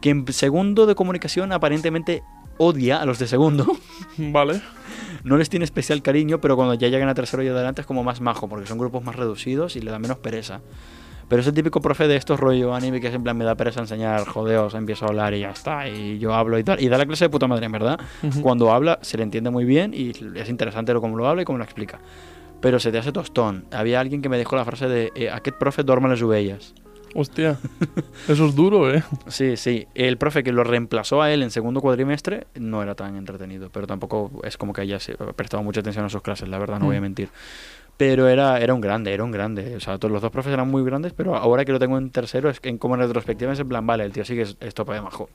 que 0.00 0.10
en 0.10 0.30
segundo 0.32 0.84
de 0.84 0.96
comunicación 0.96 1.52
aparentemente 1.52 2.24
odia 2.58 3.00
a 3.00 3.06
los 3.06 3.20
de 3.20 3.28
segundo. 3.28 3.76
Vale. 4.18 4.60
No 5.24 5.36
les 5.36 5.48
tiene 5.48 5.64
especial 5.64 6.02
cariño, 6.02 6.40
pero 6.40 6.56
cuando 6.56 6.74
ya 6.74 6.88
llegan 6.88 7.08
a 7.08 7.14
tercero 7.14 7.42
y 7.42 7.48
adelante 7.48 7.80
es 7.80 7.86
como 7.86 8.02
más 8.02 8.20
majo, 8.20 8.48
porque 8.48 8.66
son 8.66 8.78
grupos 8.78 9.04
más 9.04 9.16
reducidos 9.16 9.76
y 9.76 9.80
le 9.80 9.90
da 9.90 9.98
menos 9.98 10.18
pereza. 10.18 10.60
Pero 11.28 11.40
es 11.40 11.46
el 11.46 11.54
típico 11.54 11.80
profe 11.80 12.08
de 12.08 12.16
estos 12.16 12.38
rollo 12.38 12.74
anime 12.74 13.00
que 13.00 13.06
es 13.06 13.14
en 13.14 13.22
plan 13.22 13.36
me 13.36 13.44
da 13.44 13.54
pereza 13.54 13.80
enseñar, 13.80 14.26
jodeos, 14.26 14.74
empiezo 14.74 15.06
a 15.06 15.08
hablar 15.08 15.32
y 15.32 15.40
ya 15.40 15.50
está, 15.50 15.88
y 15.88 16.18
yo 16.18 16.34
hablo 16.34 16.58
y 16.58 16.64
tal. 16.64 16.78
Y 16.82 16.88
da 16.88 16.98
la 16.98 17.06
clase 17.06 17.26
de 17.26 17.30
puta 17.30 17.46
madre, 17.46 17.66
en 17.66 17.72
verdad. 17.72 17.98
Cuando 18.42 18.70
habla 18.72 18.98
se 19.02 19.16
le 19.16 19.22
entiende 19.22 19.50
muy 19.50 19.64
bien 19.64 19.94
y 19.94 20.10
es 20.34 20.48
interesante 20.48 20.92
lo 20.92 21.00
cómo 21.00 21.16
lo 21.16 21.26
habla 21.26 21.42
y 21.42 21.44
cómo 21.44 21.58
lo 21.58 21.64
explica. 21.64 22.00
Pero 22.60 22.78
se 22.78 22.92
te 22.92 22.98
hace 22.98 23.12
tostón. 23.12 23.64
Había 23.72 24.00
alguien 24.00 24.22
que 24.22 24.28
me 24.28 24.38
dijo 24.38 24.56
la 24.56 24.64
frase 24.64 24.88
de 24.88 25.10
eh, 25.14 25.30
aquest 25.30 25.56
profe 25.56 25.84
dorme 25.84 26.08
les 26.08 26.22
ovelles. 26.22 26.74
Hostia. 27.14 27.58
Eso 28.28 28.46
es 28.46 28.54
duro, 28.54 28.92
¿eh? 28.92 29.02
Sí, 29.26 29.56
sí. 29.56 29.86
El 29.94 30.16
profe 30.16 30.42
que 30.42 30.52
lo 30.52 30.64
reemplazó 30.64 31.20
a 31.22 31.30
él 31.30 31.42
en 31.42 31.50
segundo 31.50 31.80
cuatrimestre 31.80 32.46
no 32.54 32.82
era 32.82 32.94
tan 32.94 33.16
entretenido, 33.16 33.68
pero 33.70 33.86
tampoco 33.86 34.30
es 34.44 34.56
como 34.56 34.72
que 34.72 34.80
haya 34.80 34.98
prestado 35.36 35.62
mucha 35.62 35.80
atención 35.80 36.04
a 36.04 36.08
sus 36.08 36.22
clases, 36.22 36.48
la 36.48 36.58
verdad, 36.58 36.78
no 36.78 36.86
voy 36.86 36.96
a 36.96 37.00
Mm. 37.00 37.02
mentir. 37.02 37.28
Pero 37.98 38.26
era, 38.28 38.58
era 38.58 38.72
un 38.74 38.80
grande, 38.80 39.12
era 39.12 39.22
un 39.22 39.30
grande. 39.30 39.76
O 39.76 39.80
sea, 39.80 39.98
todos 39.98 40.10
los 40.10 40.22
dos 40.22 40.30
profes 40.30 40.52
eran 40.52 40.68
muy 40.70 40.82
grandes, 40.82 41.12
pero 41.12 41.36
ahora 41.36 41.64
que 41.64 41.72
lo 41.72 41.78
tengo 41.78 41.98
en 41.98 42.10
tercero, 42.10 42.48
es 42.48 42.58
que 42.58 42.68
en, 42.70 42.78
como 42.78 42.94
en 42.94 43.02
retrospectiva 43.02 43.52
es 43.52 43.60
en 43.60 43.68
plan, 43.68 43.86
vale, 43.86 44.04
el 44.04 44.12
tío 44.12 44.24
sí 44.24 44.34
que 44.34 44.42
es, 44.42 44.56
es 44.60 44.74
tope 44.74 44.94
de 44.94 45.02
majo. 45.02 45.28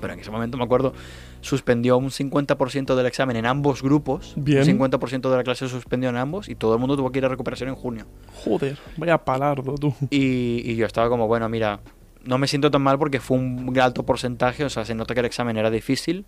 Pero 0.00 0.12
en 0.12 0.20
ese 0.20 0.30
momento 0.30 0.56
me 0.56 0.64
acuerdo, 0.64 0.92
suspendió 1.40 1.98
un 1.98 2.10
50% 2.10 2.94
del 2.94 3.06
examen 3.06 3.36
en 3.36 3.46
ambos 3.46 3.82
grupos. 3.82 4.34
Bien. 4.36 4.60
Un 4.60 4.90
50% 4.90 5.30
de 5.30 5.36
la 5.36 5.44
clase 5.44 5.68
suspendió 5.68 6.10
en 6.10 6.16
ambos 6.16 6.48
y 6.48 6.54
todo 6.54 6.74
el 6.74 6.80
mundo 6.80 6.96
tuvo 6.96 7.10
que 7.10 7.18
ir 7.18 7.24
a 7.24 7.28
recuperación 7.28 7.68
en 7.68 7.74
junio. 7.74 8.06
Joder. 8.44 8.78
Vaya 8.96 9.18
palardo, 9.18 9.74
tú. 9.74 9.94
Y, 10.10 10.62
y 10.64 10.76
yo 10.76 10.86
estaba 10.86 11.08
como, 11.08 11.26
bueno, 11.26 11.48
mira, 11.48 11.80
no 12.26 12.38
me 12.38 12.46
siento 12.46 12.70
tan 12.70 12.82
mal 12.82 12.98
porque 12.98 13.20
fue 13.20 13.38
un 13.38 13.78
alto 13.78 14.04
porcentaje, 14.04 14.64
o 14.64 14.70
sea, 14.70 14.84
se 14.84 14.94
nota 14.94 15.14
que 15.14 15.20
el 15.20 15.26
examen 15.26 15.56
era 15.56 15.70
difícil, 15.70 16.26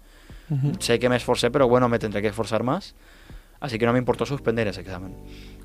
sé 0.79 0.99
que 0.99 1.09
me 1.09 1.17
esforcé, 1.17 1.51
pero 1.51 1.69
bueno, 1.69 1.89
me 1.89 1.99
tendré 1.99 2.23
que 2.23 2.29
esforzar 2.29 2.63
más, 2.63 2.95
así 3.61 3.79
que 3.79 3.87
no 3.87 3.93
me 3.93 3.99
importó 3.99 4.25
suspender 4.25 4.67
ese 4.69 4.81
examen. 4.81 5.15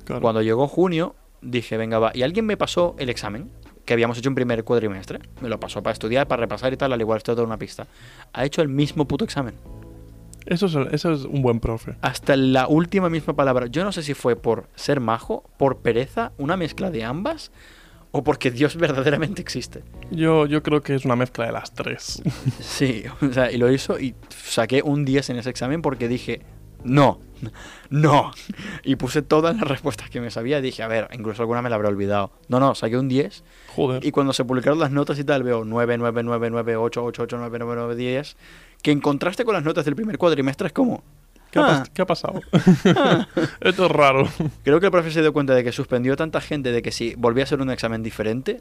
Claro. 0.04 0.20
Cuando 0.20 0.42
llegó 0.42 0.66
junio, 0.68 1.14
dije, 1.40 1.76
venga, 1.76 1.98
va, 1.98 2.10
y 2.14 2.22
alguien 2.22 2.46
me 2.46 2.56
pasó 2.56 2.94
el 2.98 3.08
examen 3.08 3.50
que 3.84 3.92
habíamos 3.92 4.18
hecho 4.18 4.28
en 4.28 4.34
primer 4.34 4.64
cuatrimestre, 4.64 5.20
me 5.40 5.48
lo 5.48 5.58
pasó 5.60 5.82
para 5.82 5.92
estudiar, 5.92 6.26
para 6.26 6.40
repasar 6.40 6.72
y 6.72 6.76
tal, 6.76 6.92
al 6.92 7.00
igual 7.00 7.18
esto 7.18 7.34
de 7.34 7.42
una 7.42 7.58
pista. 7.58 7.86
Ha 8.32 8.44
hecho 8.44 8.62
el 8.62 8.68
mismo 8.68 9.06
puto 9.06 9.24
examen, 9.24 9.54
Eso 10.46 10.66
es, 10.66 10.74
eso 10.92 11.12
es 11.12 11.24
un 11.24 11.42
buen 11.42 11.60
profe. 11.60 11.96
hasta 12.02 12.36
la 12.36 12.68
última 12.68 13.08
misma 13.08 13.34
palabra. 13.34 13.66
Yo 13.66 13.84
no 13.84 13.92
sé 13.92 14.02
si 14.02 14.14
fue 14.14 14.36
por 14.36 14.68
ser 14.74 15.00
majo, 15.00 15.44
por 15.56 15.78
pereza, 15.78 16.32
una 16.38 16.56
mezcla 16.56 16.90
de 16.90 17.04
ambas, 17.04 17.50
o 18.10 18.22
porque 18.22 18.50
Dios 18.50 18.76
verdaderamente 18.86 19.40
existe. 19.42 19.82
Yo, 20.10 20.46
yo 20.46 20.62
creo 20.62 20.82
que 20.82 20.94
es 20.94 21.04
una 21.04 21.16
mezcla 21.16 21.46
de 21.46 21.52
las 21.52 21.72
tres. 21.74 22.22
Sí, 22.60 23.04
o 23.22 23.32
sea, 23.32 23.50
y 23.50 23.56
lo 23.58 23.70
hizo 23.72 23.98
y 23.98 24.14
saqué 24.28 24.82
un 24.82 25.04
10 25.04 25.30
en 25.30 25.36
ese 25.38 25.50
examen 25.50 25.82
porque 25.82 26.08
dije, 26.08 26.42
no, 26.84 27.18
no. 27.90 28.30
Y 28.82 28.96
puse 28.96 29.22
todas 29.22 29.56
las 29.56 29.66
respuestas 29.68 30.10
que 30.10 30.20
me 30.20 30.30
sabía 30.30 30.58
y 30.58 30.62
dije, 30.62 30.82
a 30.82 30.88
ver, 30.88 31.08
incluso 31.12 31.42
alguna 31.42 31.62
me 31.62 31.70
la 31.70 31.76
habré 31.76 31.88
olvidado. 31.88 32.32
No, 32.48 32.60
no, 32.60 32.74
saqué 32.74 32.96
un 32.98 33.08
10 33.08 33.42
Joder. 33.74 34.04
y 34.04 34.10
cuando 34.10 34.32
se 34.32 34.44
publicaron 34.44 34.78
las 34.78 34.90
notas 34.90 35.18
y 35.18 35.24
tal 35.24 35.42
veo 35.42 35.64
9, 35.64 35.98
9, 35.98 36.22
9, 36.22 36.50
9, 36.50 36.76
8, 36.76 37.04
8, 37.04 37.22
8, 37.22 37.36
9, 37.38 37.58
9, 37.58 37.74
9, 37.76 37.96
10, 37.96 38.36
que 38.82 38.90
en 38.90 39.00
contraste 39.00 39.44
con 39.44 39.54
las 39.54 39.64
notas 39.64 39.84
del 39.84 39.94
primer 39.96 40.18
cuatrimestre 40.18 40.66
es 40.68 40.72
como... 40.72 41.02
¿Qué, 41.50 41.60
ha, 41.60 41.62
ah, 41.66 41.84
pas- 41.84 41.90
qué 41.94 42.02
ha 42.02 42.06
pasado? 42.06 42.40
Esto 43.60 43.86
es 43.86 43.90
raro. 43.92 44.28
creo 44.64 44.80
que 44.80 44.86
el 44.86 44.92
profe 44.92 45.10
se 45.12 45.20
dio 45.20 45.32
cuenta 45.32 45.54
de 45.54 45.62
que 45.62 45.70
suspendió 45.70 46.16
tanta 46.16 46.40
gente 46.40 46.72
de 46.72 46.82
que 46.82 46.90
si 46.90 47.14
volvía 47.14 47.44
a 47.44 47.46
ser 47.46 47.60
un 47.60 47.70
examen 47.70 48.02
diferente, 48.02 48.60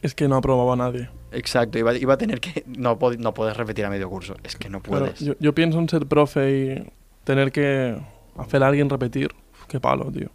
Es 0.00 0.14
que 0.14 0.26
no 0.26 0.36
aprobaba 0.36 0.72
a 0.72 0.76
nadie. 0.76 1.10
Exacto, 1.32 1.78
iba, 1.78 1.94
iba 1.94 2.14
a 2.14 2.16
tener 2.16 2.40
que... 2.40 2.64
No, 2.66 2.98
no 3.18 3.34
puedes 3.34 3.56
repetir 3.56 3.84
a 3.84 3.90
medio 3.90 4.08
curso. 4.08 4.36
Es 4.42 4.56
que 4.56 4.70
no 4.70 4.80
puedes. 4.80 5.20
yo, 5.20 5.34
yo 5.38 5.54
pienso 5.54 5.78
en 5.78 5.88
ser 5.88 6.06
profe 6.06 6.50
y 6.50 6.92
tener 7.24 7.50
que 7.52 7.96
hacer 8.36 8.62
a 8.62 8.68
alguien 8.68 8.88
repetir. 8.90 9.30
Qué 9.68 9.80
palo, 9.80 10.10
tío. 10.12 10.28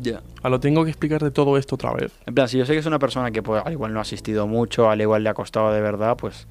Ya. 0.00 0.22
A 0.42 0.48
lo 0.48 0.60
tengo 0.60 0.84
que 0.84 0.90
explicar 0.90 1.20
de 1.22 1.30
todo 1.30 1.56
esto 1.58 1.74
otra 1.74 1.92
vez. 1.92 2.12
En 2.26 2.34
plan, 2.34 2.48
si 2.48 2.56
yo 2.58 2.64
sé 2.64 2.72
que 2.74 2.78
es 2.78 2.86
una 2.86 2.98
persona 2.98 3.30
que 3.30 3.42
pues, 3.42 3.62
al 3.64 3.72
igual 3.72 3.92
no 3.92 3.98
ha 3.98 4.02
asistido 4.02 4.46
mucho, 4.46 4.88
al 4.88 5.00
igual 5.00 5.24
le 5.24 5.30
ha 5.30 5.34
costado 5.34 5.72
de 5.72 5.80
verdad, 5.80 6.16
pues... 6.16 6.46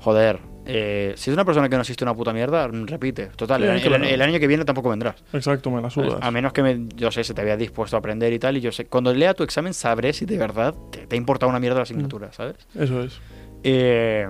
Joder, 0.00 0.38
eh, 0.66 1.14
si 1.16 1.30
es 1.30 1.34
una 1.34 1.46
persona 1.46 1.68
que 1.70 1.76
no 1.76 1.80
asiste 1.80 2.04
una 2.04 2.12
puta 2.14 2.32
mierda, 2.34 2.68
mm, 2.68 2.86
repite. 2.88 3.28
Total, 3.28 3.62
Sí, 3.62 3.66
el, 3.68 3.74
el- 3.76 3.82
claro. 3.82 4.04
el 4.04 4.20
año 4.22 4.38
que 4.38 4.46
viene 4.46 4.64
tampoco 4.66 4.90
vendrás. 4.90 5.14
Exacto, 5.32 5.70
me 5.70 5.80
la 5.80 5.88
sudas. 5.88 6.18
A 6.20 6.30
menos 6.30 6.52
que 6.52 6.62
me, 6.62 6.86
yo 6.94 7.10
sé, 7.10 7.24
se 7.24 7.32
te 7.32 7.40
había 7.40 7.56
dispuesto 7.56 7.96
a 7.96 8.00
aprender 8.00 8.30
y 8.32 8.38
tal, 8.38 8.56
y 8.56 8.60
yo 8.60 8.70
sé, 8.70 8.84
cuando 8.84 9.14
lea 9.14 9.32
tu 9.32 9.44
examen 9.44 9.72
sabré 9.72 10.12
si 10.12 10.26
de 10.26 10.36
verdad 10.36 10.74
te, 10.92 11.06
te 11.06 11.16
ha 11.16 11.18
importado 11.18 11.48
una 11.48 11.58
mierda 11.58 11.76
la 11.78 11.82
asignatura, 11.84 12.32
¿sabes? 12.32 12.56
Eso 12.78 13.02
es. 13.02 13.18
Eh, 13.62 14.28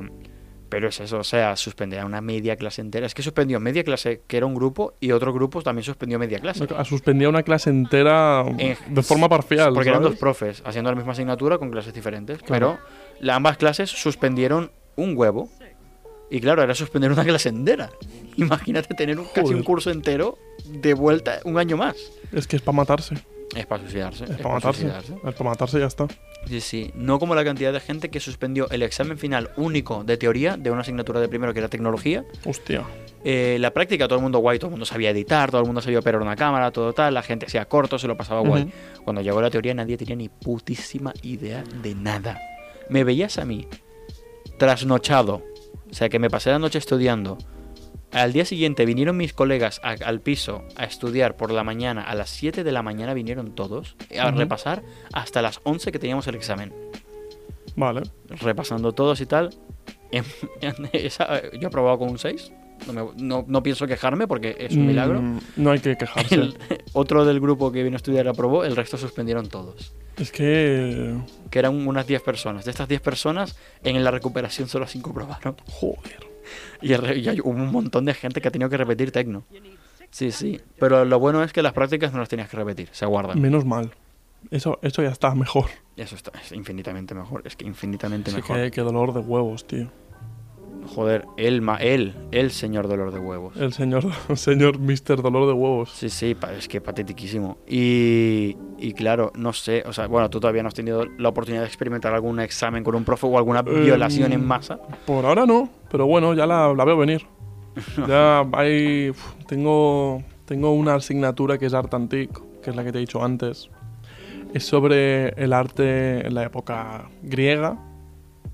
pero 0.75 0.89
es 0.89 0.99
eso, 0.99 1.19
o 1.19 1.23
sea, 1.23 1.55
suspender 1.55 2.01
a 2.01 2.05
una 2.05 2.21
media 2.21 2.57
clase 2.57 2.81
entera. 2.81 3.07
Es 3.07 3.15
que 3.15 3.23
suspendió 3.23 3.61
media 3.61 3.85
clase, 3.85 4.23
que 4.27 4.37
era 4.37 4.45
un 4.45 4.57
grupo, 4.57 4.95
y 4.99 5.13
otro 5.13 5.33
grupo 5.33 5.63
también 5.63 5.85
suspendió 5.85 6.19
media 6.19 6.41
clase. 6.41 6.67
Ha 6.77 6.85
suspendido 6.85 7.31
una 7.31 7.45
clase 7.45 7.71
entera 7.71 8.45
Eh, 8.59 8.77
de 8.89 9.03
forma 9.05 9.29
parcial. 9.29 9.73
Porque 9.73 9.91
eran 9.91 10.03
dos 10.03 10.17
profes 10.17 10.65
haciendo 10.65 10.91
la 10.91 10.97
misma 10.97 11.13
asignatura 11.13 11.59
con 11.59 11.71
clases 11.71 11.95
diferentes. 11.95 12.43
Claro. 12.43 12.81
Pero 13.21 13.33
ambas 13.33 13.57
clases 13.57 13.89
suspendieron 13.89 14.73
un 14.97 15.17
huevo. 15.17 15.49
Y 16.29 16.41
claro, 16.41 16.65
era 16.65 16.75
suspender 16.75 17.13
una 17.13 17.23
clase 17.25 17.51
entera. 17.51 17.91
Imagínate 18.35 18.93
tener 18.97 19.21
un, 19.21 19.27
casi 19.33 19.55
un 19.55 19.63
curso 19.63 19.93
entero 19.93 20.39
de 20.67 20.93
vuelta 20.95 21.39
un 21.45 21.57
año 21.57 21.77
más. 21.77 21.95
Es 22.33 22.49
que 22.49 22.57
es 22.57 22.63
para 22.63 22.75
matarse. 22.75 23.15
Es 23.55 23.67
para 23.67 23.83
suicidarse. 23.83 24.25
Es 24.25 24.31
es 24.31 24.37
para 24.37 24.43
pa' 24.43 24.55
matarse. 24.55 24.81
suicidarse. 24.81 25.15
Es 25.15 25.35
para 25.35 25.51
matarse 25.51 25.77
y 25.77 25.81
ya 25.81 25.87
está. 25.87 26.07
Sí, 26.47 26.61
sí. 26.61 26.91
No 26.95 27.19
como 27.19 27.35
la 27.35 27.45
cantidad 27.45 27.73
de 27.73 27.81
gente 27.81 28.11
que 28.11 28.21
suspendió 28.21 28.69
el 28.71 28.83
examen 28.83 29.19
final 29.19 29.51
único 29.57 30.05
de 30.05 30.17
teoría 30.17 30.57
de 30.57 30.71
una 30.71 30.83
asignatura 30.83 31.21
de 31.21 31.29
primero 31.29 31.53
que 31.53 31.61
era 31.61 31.69
tecnología. 31.69 32.25
Hostia. 32.45 32.85
Eh, 33.25 33.57
la 33.61 33.73
práctica, 33.73 34.07
todo 34.07 34.19
el 34.19 34.23
mundo 34.23 34.39
guay, 34.41 34.59
todo 34.59 34.69
el 34.69 34.73
mundo 34.73 34.85
sabía 34.85 35.11
editar, 35.11 35.51
todo 35.51 35.61
el 35.61 35.67
mundo 35.67 35.81
sabía 35.81 35.99
operar 35.99 36.21
una 36.21 36.37
cámara, 36.37 36.71
todo 36.71 36.93
tal. 36.93 37.15
La 37.15 37.23
gente 37.23 37.47
hacía 37.47 37.65
corto, 37.67 37.99
se 37.99 38.07
lo 38.07 38.17
pasaba 38.17 38.41
guay. 38.41 38.71
Cuando 39.05 39.23
llegó 39.23 39.41
la 39.41 39.51
teoría, 39.51 39.73
nadie 39.75 39.97
tenía 39.97 40.17
ni 40.17 40.29
putísima 40.29 41.13
idea 41.23 41.65
de 41.83 41.95
nada. 41.95 42.39
Me 42.91 43.05
veías 43.05 43.39
a 43.39 43.45
mí, 43.45 43.67
trasnochado. 44.59 45.43
O 45.91 45.95
sea, 45.95 46.09
que 46.09 46.19
me 46.19 46.29
pasé 46.29 46.51
la 46.51 46.59
noche 46.59 46.79
estudiando. 46.79 47.39
Al 48.15 48.33
día 48.33 48.45
siguiente 48.45 48.87
vinieron 48.87 49.17
mis 49.17 49.33
colegas 49.33 49.81
a- 49.83 49.97
al 50.07 50.21
piso 50.21 50.65
a 50.77 50.85
estudiar 50.85 51.37
por 51.37 51.51
la 51.53 51.65
mañana. 51.65 52.03
A 52.03 52.15
las 52.15 52.31
7 52.31 52.63
de 52.65 52.73
la 52.73 52.83
mañana 52.83 53.13
vinieron 53.13 53.55
todos 53.55 53.97
a 54.19 54.31
repasar 54.31 54.83
hasta 55.13 55.43
las 55.43 55.61
11 55.65 55.91
que 55.93 55.99
teníamos 55.99 56.27
el 56.29 56.35
examen. 56.37 56.73
Vale. 57.77 58.03
repasando 58.29 58.93
todos 58.93 59.21
y 59.21 59.27
tal. 59.27 59.51
Esa- 60.93 61.43
yo 61.53 61.59
he 61.63 61.67
aprobado 61.67 61.99
con 61.99 62.11
un 62.11 62.19
6. 62.19 62.53
No, 62.87 62.93
me- 62.93 63.11
no- 63.23 63.45
no 63.49 63.63
pienso 63.63 63.87
quejarme 63.87 64.27
porque 64.29 64.57
es 64.59 64.75
un 64.75 64.87
milagro. 64.87 65.21
Mm, 65.23 65.41
no 65.57 65.71
hay 65.73 65.79
que 65.81 65.97
quejarse. 65.97 66.35
El- 66.35 66.57
otro 66.93 67.25
del 67.25 67.41
grupo 67.41 67.73
que 67.73 67.83
vino 67.83 67.97
a 67.97 67.99
estudiar 67.99 68.29
aprobó, 68.29 68.65
el 68.65 68.77
resto 68.77 68.97
suspendieron 68.97 69.49
todos. 69.49 69.95
Es 70.17 70.31
que. 70.31 71.17
Que 71.51 71.59
eran 71.59 71.87
unas 71.87 72.07
10 72.07 72.23
personas. 72.23 72.65
De 72.65 72.71
estas 72.71 72.87
10 72.89 73.01
personas, 73.01 73.57
en 73.83 74.03
la 74.05 74.11
recuperación 74.13 74.69
solo 74.69 74.87
5 74.87 75.13
probaron. 75.13 75.57
Joder. 75.67 76.34
Y, 76.83 76.93
el 76.93 77.03
re- 77.03 77.19
y 77.19 77.29
hay- 77.29 77.41
hubo 77.41 77.51
un 77.51 77.71
montón 77.73 78.05
de 78.05 78.15
gente 78.15 78.41
que 78.41 78.49
ha 78.49 78.51
tenido 78.51 78.69
que 78.71 78.77
repetir 78.77 79.11
tecno. 79.13 79.45
Sí, 80.11 80.31
sí. 80.31 80.61
Pero 80.79 81.05
lo 81.05 81.19
bueno 81.19 81.43
es 81.43 81.53
que 81.53 81.63
las 81.63 81.73
prácticas 81.73 82.13
no 82.13 82.21
las 82.21 82.29
tenías 82.29 82.49
que 82.49 82.57
repetir, 82.57 82.89
se 82.93 83.05
guardan. 83.07 83.41
Menos 83.41 83.65
mal. 83.65 83.91
Eso, 84.51 84.79
eso 84.83 85.03
ya 85.03 85.09
está 85.09 85.35
mejor. 85.35 85.67
Eso 85.97 86.15
está, 86.17 86.31
es 86.39 86.53
infinitamente 86.53 87.15
mejor. 87.15 87.43
Es 87.47 87.57
que 87.57 87.65
infinitamente 87.67 88.31
Sí, 88.31 88.37
mejor. 88.37 88.57
que, 88.57 88.71
que 88.71 88.81
dolor 88.83 89.13
de 89.15 89.21
huevos, 89.21 89.67
tío. 89.67 89.91
Joder, 90.87 91.25
él, 91.37 91.63
ma- 91.63 91.77
él, 91.79 92.15
el 92.31 92.51
señor 92.51 92.89
dolor 92.89 93.13
de 93.13 93.19
huevos. 93.19 93.57
El 93.57 93.73
señor, 93.73 94.05
el 94.29 94.37
señor 94.37 94.79
Mister 94.79 95.23
Dolor 95.23 95.47
de 95.47 95.53
Huevos. 95.55 95.91
Sí, 95.91 96.11
sí, 96.11 96.37
es 96.57 96.69
que 96.69 96.81
patetiquísimo. 96.81 97.57
Y, 97.67 98.57
y 98.79 98.93
claro, 98.93 99.33
no 99.35 99.53
sé, 99.53 99.83
o 99.87 99.93
sea, 99.93 100.07
bueno, 100.07 100.29
tú 100.31 100.41
todavía 100.41 100.63
no 100.63 100.69
has 100.69 100.75
tenido 100.75 101.05
la 101.19 101.31
oportunidad 101.31 101.63
de 101.63 101.69
experimentar 101.69 102.13
algún 102.15 102.39
examen 102.41 102.85
con 102.85 102.95
un 102.95 103.05
profe 103.05 103.27
o 103.27 103.39
alguna 103.39 103.61
Eh, 103.67 103.81
violación 103.83 104.33
en 104.33 104.45
masa. 104.47 104.79
Por 105.07 105.25
ahora 105.25 105.47
no, 105.47 105.69
pero 105.91 106.07
bueno, 106.07 106.35
ya 106.35 106.47
la, 106.47 106.73
la 106.75 106.85
veo 106.85 106.97
venir. 106.99 107.27
Ya 108.07 108.41
hay. 108.53 109.11
tengo, 109.49 110.23
tengo 110.45 110.73
una 110.73 110.95
asignatura 110.95 111.59
que 111.59 111.67
es 111.67 111.75
Art 111.75 111.93
Antique, 111.95 112.39
que 112.63 112.71
es 112.71 112.77
la 112.77 112.85
que 112.85 112.93
te 112.93 112.99
he 112.99 113.01
dicho 113.01 113.25
antes. 113.25 113.71
Es 114.53 114.65
sobre 114.65 115.31
el 115.43 115.53
arte 115.53 116.27
en 116.27 116.35
la 116.35 116.45
época 116.45 117.09
griega. 117.23 117.77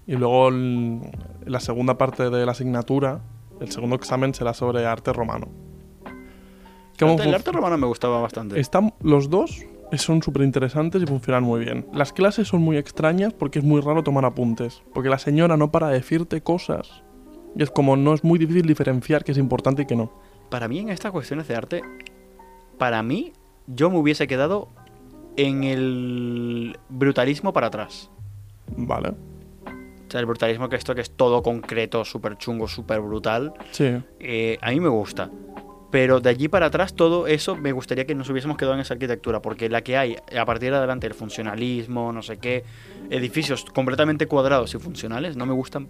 Y 0.07 0.17
luego 0.17 0.49
el- 0.49 1.01
la 1.47 1.61
segunda 1.61 1.99
parte 1.99 2.31
de 2.31 2.47
la 2.47 2.53
asignatura, 2.53 3.21
el 3.61 3.71
segundo 3.71 3.97
examen 3.97 4.35
será 4.35 4.55
sobre 4.55 4.87
arte 4.87 5.13
romano. 5.13 5.49
¿Cómo 6.99 7.21
El 7.21 7.35
arte 7.35 7.51
romano 7.53 7.79
me 7.79 7.87
gustaba 7.87 8.21
bastante. 8.21 8.61
Están 8.61 8.93
los 9.01 9.31
dos 9.31 9.65
son 9.99 10.23
súper 10.23 10.43
interesantes 10.43 11.03
y 11.03 11.07
funcionan 11.07 11.43
muy 11.43 11.65
bien. 11.65 11.87
Las 11.93 12.13
clases 12.13 12.49
son 12.49 12.63
muy 12.63 12.77
extrañas 12.77 13.33
porque 13.33 13.59
es 13.59 13.65
muy 13.65 13.81
raro 13.81 14.03
tomar 14.03 14.25
apuntes. 14.25 14.83
Porque 14.95 15.09
la 15.09 15.19
señora 15.19 15.57
no 15.57 15.71
para 15.71 15.89
de 15.89 15.95
decirte 15.95 16.41
cosas. 16.43 17.03
Y 17.57 17.63
es 17.63 17.71
como 17.71 17.97
no 17.97 18.15
es 18.15 18.23
muy 18.23 18.39
difícil 18.39 18.67
diferenciar 18.67 19.25
qué 19.25 19.33
es 19.33 19.39
importante 19.39 19.83
y 19.83 19.87
qué 19.87 19.97
no. 19.97 20.13
Para 20.51 20.69
mí, 20.69 20.79
en 20.79 20.91
estas 20.91 21.13
cuestiones 21.13 21.49
de 21.49 21.57
arte, 21.57 21.83
para 22.79 23.03
mí, 23.03 23.33
yo 23.67 23.91
me 23.91 23.99
hubiese 23.99 24.27
quedado 24.27 24.69
en 25.37 25.65
el 25.65 26.79
brutalismo 26.89 27.53
para 27.53 27.69
atrás. 27.69 28.11
Vale. 28.77 29.15
O 30.11 30.13
sea, 30.13 30.19
el 30.19 30.27
brutalismo 30.27 30.69
que 30.69 30.75
esto 30.75 30.93
que 30.93 31.03
es 31.03 31.13
todo 31.13 31.41
concreto, 31.41 32.05
súper 32.05 32.37
chungo, 32.37 32.67
súper 32.67 33.01
brutal. 33.01 33.53
Sí. 33.71 33.97
eh, 34.19 34.59
a 34.61 34.71
mí 34.73 34.81
me 34.81 34.89
gusta. 34.89 35.31
Pero 35.93 36.19
de 36.21 36.31
allí 36.31 36.49
para 36.49 36.67
atrás, 36.67 36.95
todo 36.95 37.29
eso 37.29 37.55
me 37.55 37.71
gustaría 37.71 38.07
que 38.07 38.17
nos 38.17 38.29
hubiésemos 38.29 38.57
quedado 38.57 38.75
en 38.75 38.81
esa 38.81 38.95
arquitectura, 38.95 39.41
porque 39.41 39.69
la 39.69 39.83
que 39.83 39.97
hay 39.97 40.17
a 40.37 40.45
partir 40.45 40.73
de 40.73 40.79
adelante, 40.79 41.07
el 41.07 41.15
funcionalismo, 41.15 42.13
no 42.13 42.23
sé 42.23 42.39
qué, 42.39 42.65
edificios 43.09 43.65
completamente 43.67 44.27
cuadrados 44.27 44.75
y 44.75 44.79
funcionales, 44.81 45.37
no 45.37 45.47
me 45.47 45.53
gustan 45.53 45.89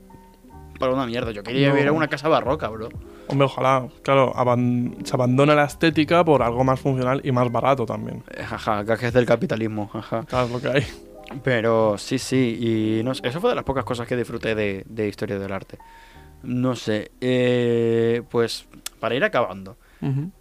para 0.79 0.93
una 0.93 1.07
mierda. 1.07 1.31
Yo 1.31 1.43
quería 1.43 1.69
No. 1.69 1.75
vivir 1.75 1.89
en 1.89 1.95
una 1.95 2.09
casa 2.09 2.29
barroca, 2.29 2.69
bro. 2.69 2.91
Hombre, 3.29 3.47
ojalá. 3.47 3.89
Claro, 4.03 4.33
aban- 4.37 4.97
se 5.05 5.15
abandona 5.17 5.55
la 5.55 5.65
estética 5.65 6.23
por 6.27 6.43
algo 6.43 6.63
más 6.63 6.79
funcional 6.79 7.23
y 7.25 7.33
más 7.33 7.51
barato 7.51 7.87
también. 7.87 8.23
Eh, 8.37 8.43
Jaja, 8.43 8.83
gajes 8.83 9.15
del 9.15 9.25
capitalismo, 9.25 9.89
jaja. 9.89 10.25
Claro, 10.25 10.47
es 10.47 10.53
lo 10.53 10.61
que 10.61 10.69
hay. 10.69 10.87
Pero 11.43 11.97
sí, 11.99 12.19
sí, 12.19 12.59
y 13.01 13.05
no 13.05 13.15
sé, 13.15 13.27
eso 13.27 13.41
fue 13.41 13.51
de 13.51 13.57
las 13.57 13.65
pocas 13.65 13.85
cosas 13.85 14.07
que 14.07 14.17
disfruté 14.17 14.55
de, 14.55 14.85
de 14.87 15.09
historia 15.09 15.39
del 15.39 15.53
arte. 15.53 15.79
No 16.43 16.75
sé, 16.75 17.11
eh, 17.21 18.23
pues 18.31 18.67
para 18.99 19.15
ir 19.15 19.25
acabando, 19.25 19.77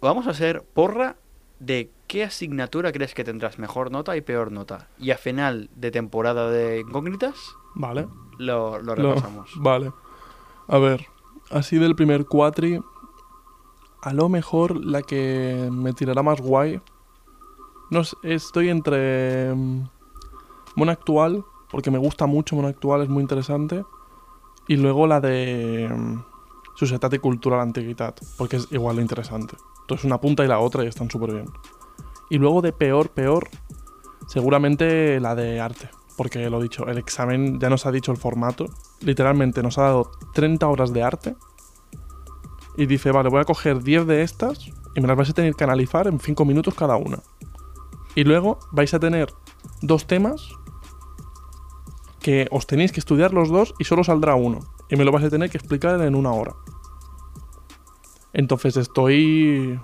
vamos 0.00 0.26
a 0.26 0.30
hacer 0.30 0.62
porra 0.74 1.16
de 1.58 1.90
qué 2.06 2.24
asignatura 2.24 2.90
crees 2.92 3.14
que 3.14 3.22
tendrás 3.24 3.58
mejor 3.58 3.90
nota 3.90 4.16
y 4.16 4.20
peor 4.22 4.50
nota. 4.50 4.88
Y 4.98 5.10
a 5.10 5.18
final 5.18 5.68
de 5.74 5.90
temporada 5.90 6.50
de 6.50 6.80
incógnitas 6.80 7.38
Vale. 7.74 8.08
lo, 8.38 8.80
lo 8.80 8.94
Lo- 8.94 9.10
repasamos. 9.10 9.50
vale. 9.56 9.92
A 10.68 10.78
ver, 10.78 11.06
así 11.50 11.78
del 11.78 11.94
primer 11.94 12.26
cuatri, 12.26 12.80
a 14.02 14.12
lo 14.12 14.28
mejor 14.28 14.82
la 14.84 15.02
que 15.02 15.68
me 15.70 15.92
tirará 15.92 16.22
más 16.22 16.40
guay. 16.40 16.80
No 17.90 18.04
sé, 18.04 18.16
estoy 18.22 18.68
entre 18.70 19.52
Mono 20.76 20.92
Actual, 20.92 21.44
porque 21.70 21.90
me 21.90 21.98
gusta 21.98 22.26
mucho 22.26 22.56
Mono 22.56 22.68
Actual, 22.68 23.02
es 23.02 23.08
muy 23.08 23.22
interesante. 23.22 23.84
Y 24.68 24.76
luego 24.76 25.06
la 25.06 25.20
de 25.20 25.90
mm, 25.92 26.22
Societat 26.76 27.12
y 27.14 27.18
Cultura 27.18 27.56
de 27.56 27.62
Antiguitat, 27.62 28.20
porque 28.36 28.56
es 28.56 28.68
igual 28.70 28.96
de 28.96 29.02
interesante. 29.02 29.56
Entonces 29.82 30.04
una 30.04 30.20
punta 30.20 30.44
y 30.44 30.48
la 30.48 30.60
otra 30.60 30.84
y 30.84 30.86
están 30.86 31.10
súper 31.10 31.32
bien. 31.32 31.46
Y 32.28 32.38
luego 32.38 32.62
de 32.62 32.72
peor, 32.72 33.10
peor, 33.10 33.48
seguramente 34.28 35.18
la 35.18 35.34
de 35.34 35.60
arte. 35.60 35.90
Porque 36.16 36.48
lo 36.48 36.60
dicho, 36.60 36.86
el 36.86 36.98
examen 36.98 37.58
ya 37.58 37.68
nos 37.68 37.86
ha 37.86 37.90
dicho 37.90 38.12
el 38.12 38.18
formato. 38.18 38.66
Literalmente 39.00 39.62
nos 39.62 39.78
ha 39.78 39.82
dado 39.82 40.10
30 40.34 40.68
horas 40.68 40.92
de 40.92 41.02
arte. 41.02 41.36
Y 42.76 42.86
dice, 42.86 43.10
vale, 43.10 43.30
voy 43.30 43.40
a 43.40 43.44
coger 43.44 43.82
10 43.82 44.06
de 44.06 44.22
estas 44.22 44.70
y 44.94 45.00
me 45.00 45.08
las 45.08 45.16
vais 45.16 45.30
a 45.30 45.32
tener 45.32 45.54
que 45.54 45.64
analizar 45.64 46.06
en 46.06 46.20
5 46.20 46.44
minutos 46.44 46.74
cada 46.74 46.96
una. 46.96 47.18
Y 48.14 48.24
luego 48.24 48.58
vais 48.72 48.92
a 48.94 48.98
tener 49.00 49.32
dos 49.82 50.06
temas 50.06 50.50
que 52.20 52.48
os 52.50 52.66
tenéis 52.66 52.92
que 52.92 53.00
estudiar 53.00 53.32
los 53.32 53.48
dos 53.48 53.74
y 53.78 53.84
solo 53.84 54.04
saldrá 54.04 54.34
uno. 54.34 54.60
Y 54.88 54.96
me 54.96 55.04
lo 55.04 55.12
vais 55.12 55.24
a 55.24 55.30
tener 55.30 55.48
que 55.50 55.58
explicar 55.58 56.00
en 56.02 56.14
una 56.14 56.32
hora. 56.32 56.54
Entonces 58.32 58.76
estoy... 58.76 59.80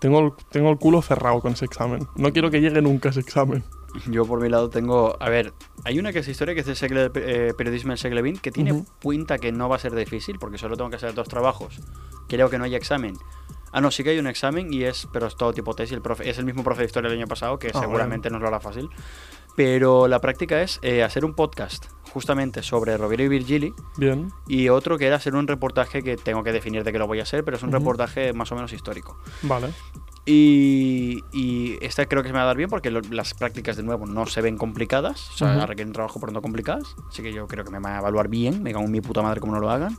Tengo 0.00 0.20
el, 0.20 0.32
tengo 0.50 0.70
el 0.70 0.78
culo 0.78 1.02
cerrado 1.02 1.40
con 1.40 1.52
ese 1.54 1.64
examen. 1.64 2.06
No 2.14 2.32
quiero 2.32 2.50
que 2.52 2.60
llegue 2.60 2.80
nunca 2.80 3.08
ese 3.08 3.18
examen. 3.20 3.64
Yo 4.08 4.24
por 4.26 4.40
mi 4.40 4.48
lado 4.48 4.68
tengo, 4.70 5.16
a 5.18 5.28
ver, 5.28 5.52
hay 5.84 5.98
una 5.98 6.12
que 6.12 6.20
es 6.20 6.28
historia 6.28 6.54
que 6.54 6.60
es 6.60 6.66
de 6.66 6.74
segle- 6.74 7.10
eh, 7.16 7.52
periodismo 7.56 7.90
del 7.90 7.98
siglo 7.98 8.20
XX 8.20 8.40
que 8.40 8.52
tiene 8.52 8.84
pinta 9.00 9.38
que 9.38 9.50
no 9.50 9.68
va 9.68 9.74
a 9.76 9.78
ser 9.80 9.94
difícil 9.96 10.38
porque 10.38 10.58
solo 10.58 10.76
tengo 10.76 10.90
que 10.90 10.96
hacer 10.96 11.14
dos 11.14 11.26
trabajos. 11.26 11.80
Creo 12.28 12.48
que 12.48 12.58
no 12.58 12.64
hay 12.64 12.76
examen. 12.76 13.16
Ah, 13.72 13.80
no, 13.80 13.90
sí 13.90 14.02
que 14.04 14.10
hay 14.10 14.18
un 14.18 14.26
examen 14.26 14.72
y 14.72 14.84
es, 14.84 15.06
pero 15.12 15.26
es 15.26 15.36
todo 15.36 15.52
tipo 15.52 15.74
tesis. 15.74 15.92
El 15.94 16.02
profe, 16.02 16.28
es 16.30 16.38
el 16.38 16.44
mismo 16.44 16.64
profe 16.64 16.82
de 16.82 16.86
historia 16.86 17.10
del 17.10 17.18
año 17.18 17.26
pasado 17.28 17.58
que 17.58 17.70
Ah, 17.74 17.80
seguramente 17.80 18.30
nos 18.30 18.40
lo 18.40 18.48
hará 18.48 18.60
fácil. 18.60 18.88
pero 19.56 20.06
la 20.08 20.20
práctica 20.20 20.62
es 20.62 20.78
eh, 20.82 21.02
hacer 21.02 21.24
un 21.24 21.34
podcast 21.34 21.86
justamente 22.12 22.62
sobre 22.62 22.96
Roberto 22.96 23.24
y 23.24 23.28
Virgili 23.28 23.74
Bien. 23.96 24.32
y 24.46 24.68
otro 24.68 24.96
que 24.98 25.06
era 25.06 25.16
hacer 25.16 25.34
un 25.34 25.46
reportaje 25.48 26.02
que 26.02 26.16
tengo 26.16 26.42
que 26.44 26.52
definir 26.52 26.84
de 26.84 26.92
qué 26.92 26.98
lo 26.98 27.06
voy 27.08 27.18
a 27.20 27.24
hacer, 27.24 27.44
pero 27.44 27.56
es 27.56 27.62
un 27.62 27.70
Ujú. 27.70 27.78
reportaje 27.78 28.32
más 28.32 28.50
o 28.52 28.54
menos 28.54 28.72
histórico. 28.72 29.18
Vale. 29.42 29.68
Y, 30.24 31.24
y 31.32 31.78
esta 31.80 32.04
creo 32.06 32.22
que 32.22 32.28
se 32.28 32.32
me 32.32 32.38
va 32.38 32.44
a 32.44 32.46
dar 32.48 32.56
bien 32.56 32.68
porque 32.68 32.90
lo- 32.90 33.00
las 33.00 33.32
prácticas 33.34 33.76
de 33.76 33.82
nuevo 33.82 34.06
no 34.06 34.26
se 34.26 34.42
ven 34.42 34.56
complicadas, 34.58 35.30
o 35.30 35.36
sea, 35.38 35.56
Ujú. 35.56 35.66
requieren 35.66 35.92
trabajo 35.92 36.20
pero 36.20 36.32
no 36.32 36.42
complicadas, 36.42 36.94
así 37.08 37.22
que 37.22 37.32
yo 37.32 37.46
creo 37.48 37.64
que 37.64 37.70
me 37.70 37.78
van 37.80 37.94
a 37.94 37.98
evaluar 37.98 38.28
bien, 38.28 38.62
me 38.62 38.72
cago 38.72 38.84
en 38.84 38.92
mi 38.92 39.00
puta 39.00 39.22
madre 39.22 39.40
como 39.40 39.54
no 39.54 39.60
lo 39.60 39.70
hagan. 39.70 39.96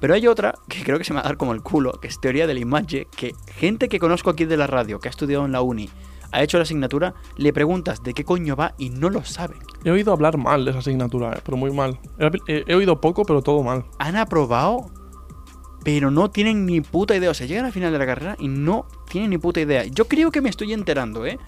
Pero 0.00 0.14
hay 0.14 0.26
otra 0.26 0.54
que 0.68 0.82
creo 0.82 0.98
que 0.98 1.04
se 1.04 1.12
me 1.12 1.18
va 1.18 1.26
a 1.26 1.28
dar 1.28 1.36
como 1.36 1.52
el 1.52 1.62
culo, 1.62 1.92
que 2.00 2.08
es 2.08 2.20
teoría 2.20 2.46
de 2.46 2.54
la 2.54 2.60
imagen, 2.60 3.06
que 3.14 3.34
gente 3.54 3.88
que 3.88 3.98
conozco 3.98 4.30
aquí 4.30 4.46
de 4.46 4.56
la 4.56 4.66
radio, 4.66 4.98
que 4.98 5.08
ha 5.08 5.10
estudiado 5.10 5.44
en 5.44 5.52
la 5.52 5.60
uni, 5.60 5.90
ha 6.32 6.42
hecho 6.42 6.58
la 6.58 6.62
asignatura, 6.62 7.14
le 7.36 7.52
preguntas 7.52 8.02
de 8.02 8.14
qué 8.14 8.24
coño 8.24 8.56
va 8.56 8.74
y 8.78 8.90
no 8.90 9.10
lo 9.10 9.24
saben. 9.24 9.58
He 9.84 9.90
oído 9.90 10.12
hablar 10.12 10.38
mal 10.38 10.64
de 10.64 10.70
esa 10.70 10.80
asignatura, 10.80 11.32
eh, 11.32 11.40
pero 11.44 11.56
muy 11.56 11.72
mal. 11.72 11.98
He, 12.46 12.74
oído 12.74 13.00
poco, 13.00 13.24
pero 13.24 13.42
todo 13.42 13.62
mal. 13.62 13.84
Han 13.98 14.16
aprobado, 14.16 14.90
pero 15.84 16.10
no 16.10 16.30
tienen 16.30 16.66
ni 16.66 16.80
puta 16.80 17.16
idea. 17.16 17.30
O 17.30 17.34
sea, 17.34 17.46
llegan 17.46 17.64
al 17.64 17.72
final 17.72 17.92
de 17.92 17.98
la 17.98 18.06
carrera 18.06 18.36
y 18.38 18.48
no 18.48 18.86
tienen 19.08 19.30
ni 19.30 19.38
puta 19.38 19.60
idea. 19.60 19.84
Yo 19.84 20.06
creo 20.06 20.30
que 20.30 20.40
me 20.40 20.48
estoy 20.48 20.72
enterando, 20.72 21.26
¿eh? 21.26 21.38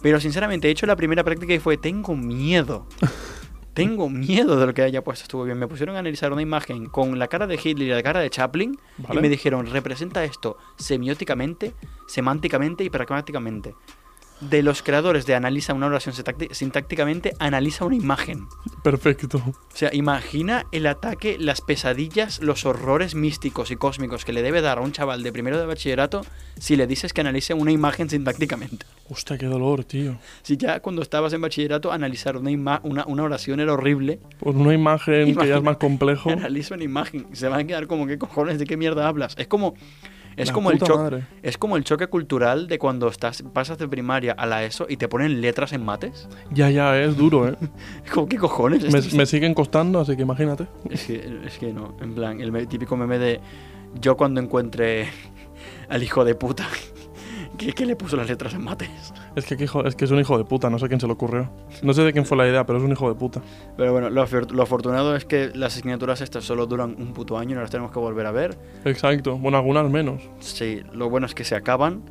Pero 0.00 0.20
sinceramente, 0.20 0.68
he 0.68 0.70
hecho 0.70 0.86
la 0.86 0.96
primera 0.96 1.24
práctica 1.24 1.54
y 1.54 1.58
fue, 1.58 1.76
tengo 1.76 2.14
miedo. 2.14 2.86
Tengo 3.74 4.08
miedo 4.08 4.58
de 4.58 4.66
lo 4.66 4.74
que 4.74 4.82
haya 4.82 5.02
puesto. 5.02 5.24
Estuvo 5.24 5.44
bien. 5.44 5.58
Me 5.58 5.66
pusieron 5.66 5.96
a 5.96 5.98
analizar 5.98 6.32
una 6.32 6.42
imagen 6.42 6.86
con 6.86 7.18
la 7.18 7.28
cara 7.28 7.46
de 7.46 7.56
Hitler 7.62 7.88
y 7.88 7.90
la 7.90 8.02
cara 8.02 8.20
de 8.20 8.30
Chaplin 8.30 8.78
Vale. 8.98 9.18
y 9.18 9.22
me 9.22 9.28
dijeron, 9.28 9.66
representa 9.66 10.24
esto 10.24 10.56
semióticamente, 10.76 11.74
semánticamente 12.06 12.84
y 12.84 12.90
pragmáticamente. 12.90 13.74
De 14.50 14.62
los 14.62 14.82
creadores 14.82 15.26
de 15.26 15.34
analiza 15.34 15.74
una 15.74 15.86
oración 15.86 16.14
sintácticamente, 16.50 17.34
analiza 17.38 17.84
una 17.84 17.96
imagen. 17.96 18.46
Perfecto. 18.82 19.38
O 19.38 19.54
sea, 19.76 19.90
imagina 19.94 20.66
el 20.72 20.86
ataque, 20.86 21.36
las 21.38 21.60
pesadillas, 21.60 22.40
los 22.42 22.66
horrores 22.66 23.14
místicos 23.14 23.70
y 23.70 23.76
cósmicos 23.76 24.24
que 24.24 24.32
le 24.32 24.42
debe 24.42 24.60
dar 24.60 24.78
a 24.78 24.80
un 24.82 24.92
chaval 24.92 25.22
de 25.22 25.32
primero 25.32 25.58
de 25.58 25.66
bachillerato 25.66 26.24
si 26.58 26.76
le 26.76 26.86
dices 26.86 27.12
que 27.12 27.20
analice 27.20 27.54
una 27.54 27.72
imagen 27.72 28.08
sintácticamente. 28.10 28.86
Hostia, 29.08 29.38
qué 29.38 29.46
dolor, 29.46 29.84
tío. 29.84 30.18
Si 30.42 30.56
ya 30.56 30.80
cuando 30.80 31.02
estabas 31.02 31.32
en 31.32 31.40
bachillerato 31.40 31.92
analizar 31.92 32.36
una, 32.36 32.50
ima- 32.50 32.80
una, 32.84 33.04
una 33.06 33.22
oración 33.22 33.60
era 33.60 33.72
horrible, 33.72 34.20
Por 34.40 34.56
una 34.56 34.74
imagen 34.74 35.36
que 35.36 35.46
ya 35.48 35.56
es 35.56 35.62
más 35.62 35.76
complejo. 35.78 36.30
analiza 36.30 36.74
una 36.74 36.84
imagen. 36.84 37.26
Se 37.32 37.48
van 37.48 37.60
a 37.60 37.64
quedar 37.64 37.86
como, 37.86 38.06
¿qué 38.06 38.18
cojones? 38.18 38.58
¿De 38.58 38.66
qué 38.66 38.76
mierda 38.76 39.08
hablas? 39.08 39.34
Es 39.38 39.46
como... 39.46 39.74
Es 40.36 40.48
La 40.48 40.54
como, 40.54 40.70
el 40.70 40.78
choque, 40.80 41.22
es 41.42 41.58
como 41.58 41.76
el 41.76 41.84
choque 41.84 42.06
cultural 42.08 42.66
de 42.66 42.78
cuando 42.78 43.08
estás, 43.08 43.42
pasas 43.52 43.78
de 43.78 43.86
primaria 43.88 44.32
a 44.32 44.46
la 44.46 44.64
ESO 44.64 44.86
y 44.88 44.96
te 44.96 45.06
ponen 45.08 45.40
letras 45.40 45.72
en 45.72 45.84
mates. 45.84 46.28
Ya, 46.50 46.70
ya, 46.70 47.00
es 47.00 47.16
duro, 47.16 47.48
¿eh? 47.48 47.54
Como, 48.12 48.28
¿qué 48.28 48.36
cojones? 48.36 48.90
me, 48.92 48.98
es- 48.98 49.14
me 49.14 49.26
siguen 49.26 49.54
costando, 49.54 50.00
así 50.00 50.16
que 50.16 50.22
imagínate. 50.22 50.66
Es 50.90 51.04
que, 51.04 51.40
es 51.46 51.58
que 51.58 51.72
no, 51.72 51.96
en 52.00 52.14
plan, 52.14 52.40
el 52.40 52.66
típico 52.68 52.96
meme 52.96 53.18
de 53.18 53.40
yo 54.00 54.16
cuando 54.16 54.40
encuentre 54.40 55.08
al 55.88 56.02
hijo 56.02 56.24
de 56.24 56.34
puta 56.34 56.66
que, 57.58 57.72
que 57.72 57.86
le 57.86 57.94
puso 57.96 58.16
las 58.16 58.28
letras 58.28 58.54
en 58.54 58.64
mates. 58.64 58.90
Es 59.36 59.46
que, 59.46 59.62
hijo- 59.62 59.84
es 59.84 59.96
que 59.96 60.04
es 60.04 60.10
un 60.10 60.20
hijo 60.20 60.38
de 60.38 60.44
puta, 60.44 60.70
no 60.70 60.78
sé 60.78 60.86
quién 60.88 61.00
se 61.00 61.06
le 61.06 61.12
ocurrió. 61.12 61.50
No 61.82 61.92
sé 61.92 62.02
de 62.02 62.12
quién 62.12 62.24
fue 62.24 62.36
la 62.36 62.46
idea, 62.48 62.64
pero 62.64 62.78
es 62.78 62.84
un 62.84 62.92
hijo 62.92 63.08
de 63.08 63.14
puta. 63.16 63.40
Pero 63.76 63.92
bueno, 63.92 64.08
lo, 64.10 64.24
lo 64.24 64.62
afortunado 64.62 65.16
es 65.16 65.24
que 65.24 65.50
las 65.54 65.74
asignaturas 65.74 66.20
estas 66.20 66.44
solo 66.44 66.66
duran 66.66 66.94
un 66.98 67.12
puto 67.12 67.36
año 67.36 67.52
y 67.52 67.54
no 67.54 67.60
las 67.60 67.70
tenemos 67.70 67.90
que 67.92 67.98
volver 67.98 68.26
a 68.26 68.30
ver. 68.30 68.56
Exacto. 68.84 69.36
Bueno, 69.36 69.58
algunas 69.58 69.90
menos. 69.90 70.22
Sí, 70.38 70.82
lo 70.92 71.10
bueno 71.10 71.26
es 71.26 71.34
que 71.34 71.44
se 71.44 71.56
acaban. 71.56 72.02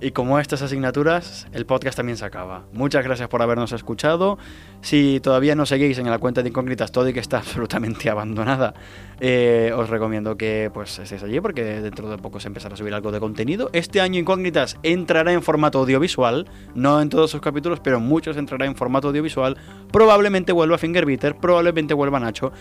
Y 0.00 0.12
como 0.12 0.38
estas 0.38 0.62
asignaturas, 0.62 1.48
el 1.52 1.66
podcast 1.66 1.96
también 1.96 2.16
se 2.16 2.24
acaba. 2.24 2.66
Muchas 2.72 3.02
gracias 3.02 3.28
por 3.28 3.42
habernos 3.42 3.72
escuchado. 3.72 4.38
Si 4.80 5.18
todavía 5.18 5.56
no 5.56 5.66
seguís 5.66 5.98
en 5.98 6.08
la 6.08 6.18
cuenta 6.18 6.42
de 6.42 6.50
Incógnitas 6.50 6.92
Todo 6.92 7.08
y 7.08 7.12
que 7.12 7.18
está 7.18 7.38
absolutamente 7.38 8.08
abandonada, 8.08 8.74
eh, 9.18 9.72
os 9.74 9.90
recomiendo 9.90 10.36
que 10.36 10.70
pues 10.72 11.00
estéis 11.00 11.24
allí 11.24 11.40
porque 11.40 11.64
dentro 11.80 12.08
de 12.08 12.18
poco 12.18 12.38
se 12.38 12.46
empezará 12.46 12.74
a 12.74 12.76
subir 12.76 12.94
algo 12.94 13.10
de 13.10 13.18
contenido. 13.18 13.70
Este 13.72 14.00
año 14.00 14.20
Incógnitas 14.20 14.76
entrará 14.84 15.32
en 15.32 15.42
formato 15.42 15.80
audiovisual, 15.80 16.46
no 16.76 17.00
en 17.02 17.08
todos 17.08 17.32
sus 17.32 17.40
capítulos, 17.40 17.80
pero 17.80 17.98
muchos 17.98 18.36
entrará 18.36 18.66
en 18.66 18.76
formato 18.76 19.08
audiovisual. 19.08 19.56
Probablemente 19.90 20.52
vuelva 20.52 20.78
Fingerbeater, 20.78 21.36
probablemente 21.36 21.94
vuelva 21.94 22.20
Nacho, 22.20 22.52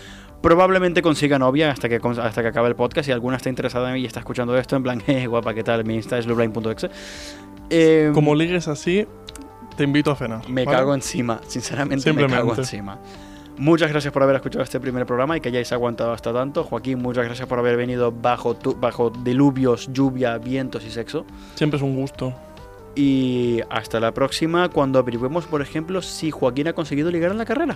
probablemente 0.42 1.02
consiga 1.02 1.40
novia 1.40 1.72
hasta 1.72 1.90
que, 1.90 2.00
hasta 2.22 2.42
que 2.42 2.48
acabe 2.48 2.68
el 2.70 2.76
podcast. 2.76 3.06
Si 3.06 3.12
alguna 3.12 3.38
está 3.38 3.50
interesada 3.50 3.88
en 3.90 3.96
mí 3.96 4.02
y 4.02 4.06
está 4.06 4.20
escuchando 4.20 4.58
esto, 4.58 4.76
en 4.76 4.84
plan, 4.84 5.04
eh, 5.08 5.28
guapa, 5.28 5.54
¿qué 5.54 5.64
tal? 5.64 5.84
Mi 5.86 5.96
Insta 5.96 6.18
es 6.18 6.26
blueblind.exe. 6.26 6.90
Eh, 7.70 8.12
Como 8.14 8.34
ligues 8.36 8.68
así, 8.68 9.06
te 9.76 9.84
invito 9.84 10.12
a 10.12 10.16
cenar. 10.16 10.48
me 10.50 10.64
¿vale? 10.66 10.78
cago 10.78 10.94
encima, 10.96 11.42
sinceramente 11.48 12.12
me 12.14 12.28
cago 12.28 12.56
encima. 12.56 12.98
Muchas 13.58 13.90
gracias 13.90 14.14
por 14.14 14.22
haber 14.22 14.36
escuchado 14.36 14.64
este 14.64 14.80
primer 14.80 15.08
programa 15.08 15.36
y 15.36 15.42
que 15.42 15.50
hayáis 15.50 15.72
aguantado 15.72 16.12
hasta 16.14 16.32
tanto. 16.32 16.64
Joaquín, 16.64 17.00
muchas 17.00 17.26
gracias 17.26 17.48
por 17.48 17.58
haber 17.58 17.76
venido 17.76 18.12
bajo, 18.12 18.56
tu- 18.56 18.76
bajo 18.76 19.10
diluvios, 19.10 19.90
lluvia, 19.92 20.38
vientos 20.38 20.86
y 20.86 20.92
sexo. 20.92 21.26
Siempre 21.56 21.78
es 21.78 21.84
un 21.84 21.96
gusto. 21.96 22.34
Y 22.94 23.60
hasta 23.72 24.00
la 24.00 24.12
próxima 24.14 24.70
cuando 24.70 25.00
averiguemos, 25.00 25.46
por 25.48 25.64
ejemplo, 25.64 26.04
si 26.04 26.30
Joaquín 26.30 26.68
ha 26.68 26.74
conseguido 26.74 27.10
ligar 27.10 27.32
en 27.32 27.40
la 27.40 27.46
carrera. 27.46 27.76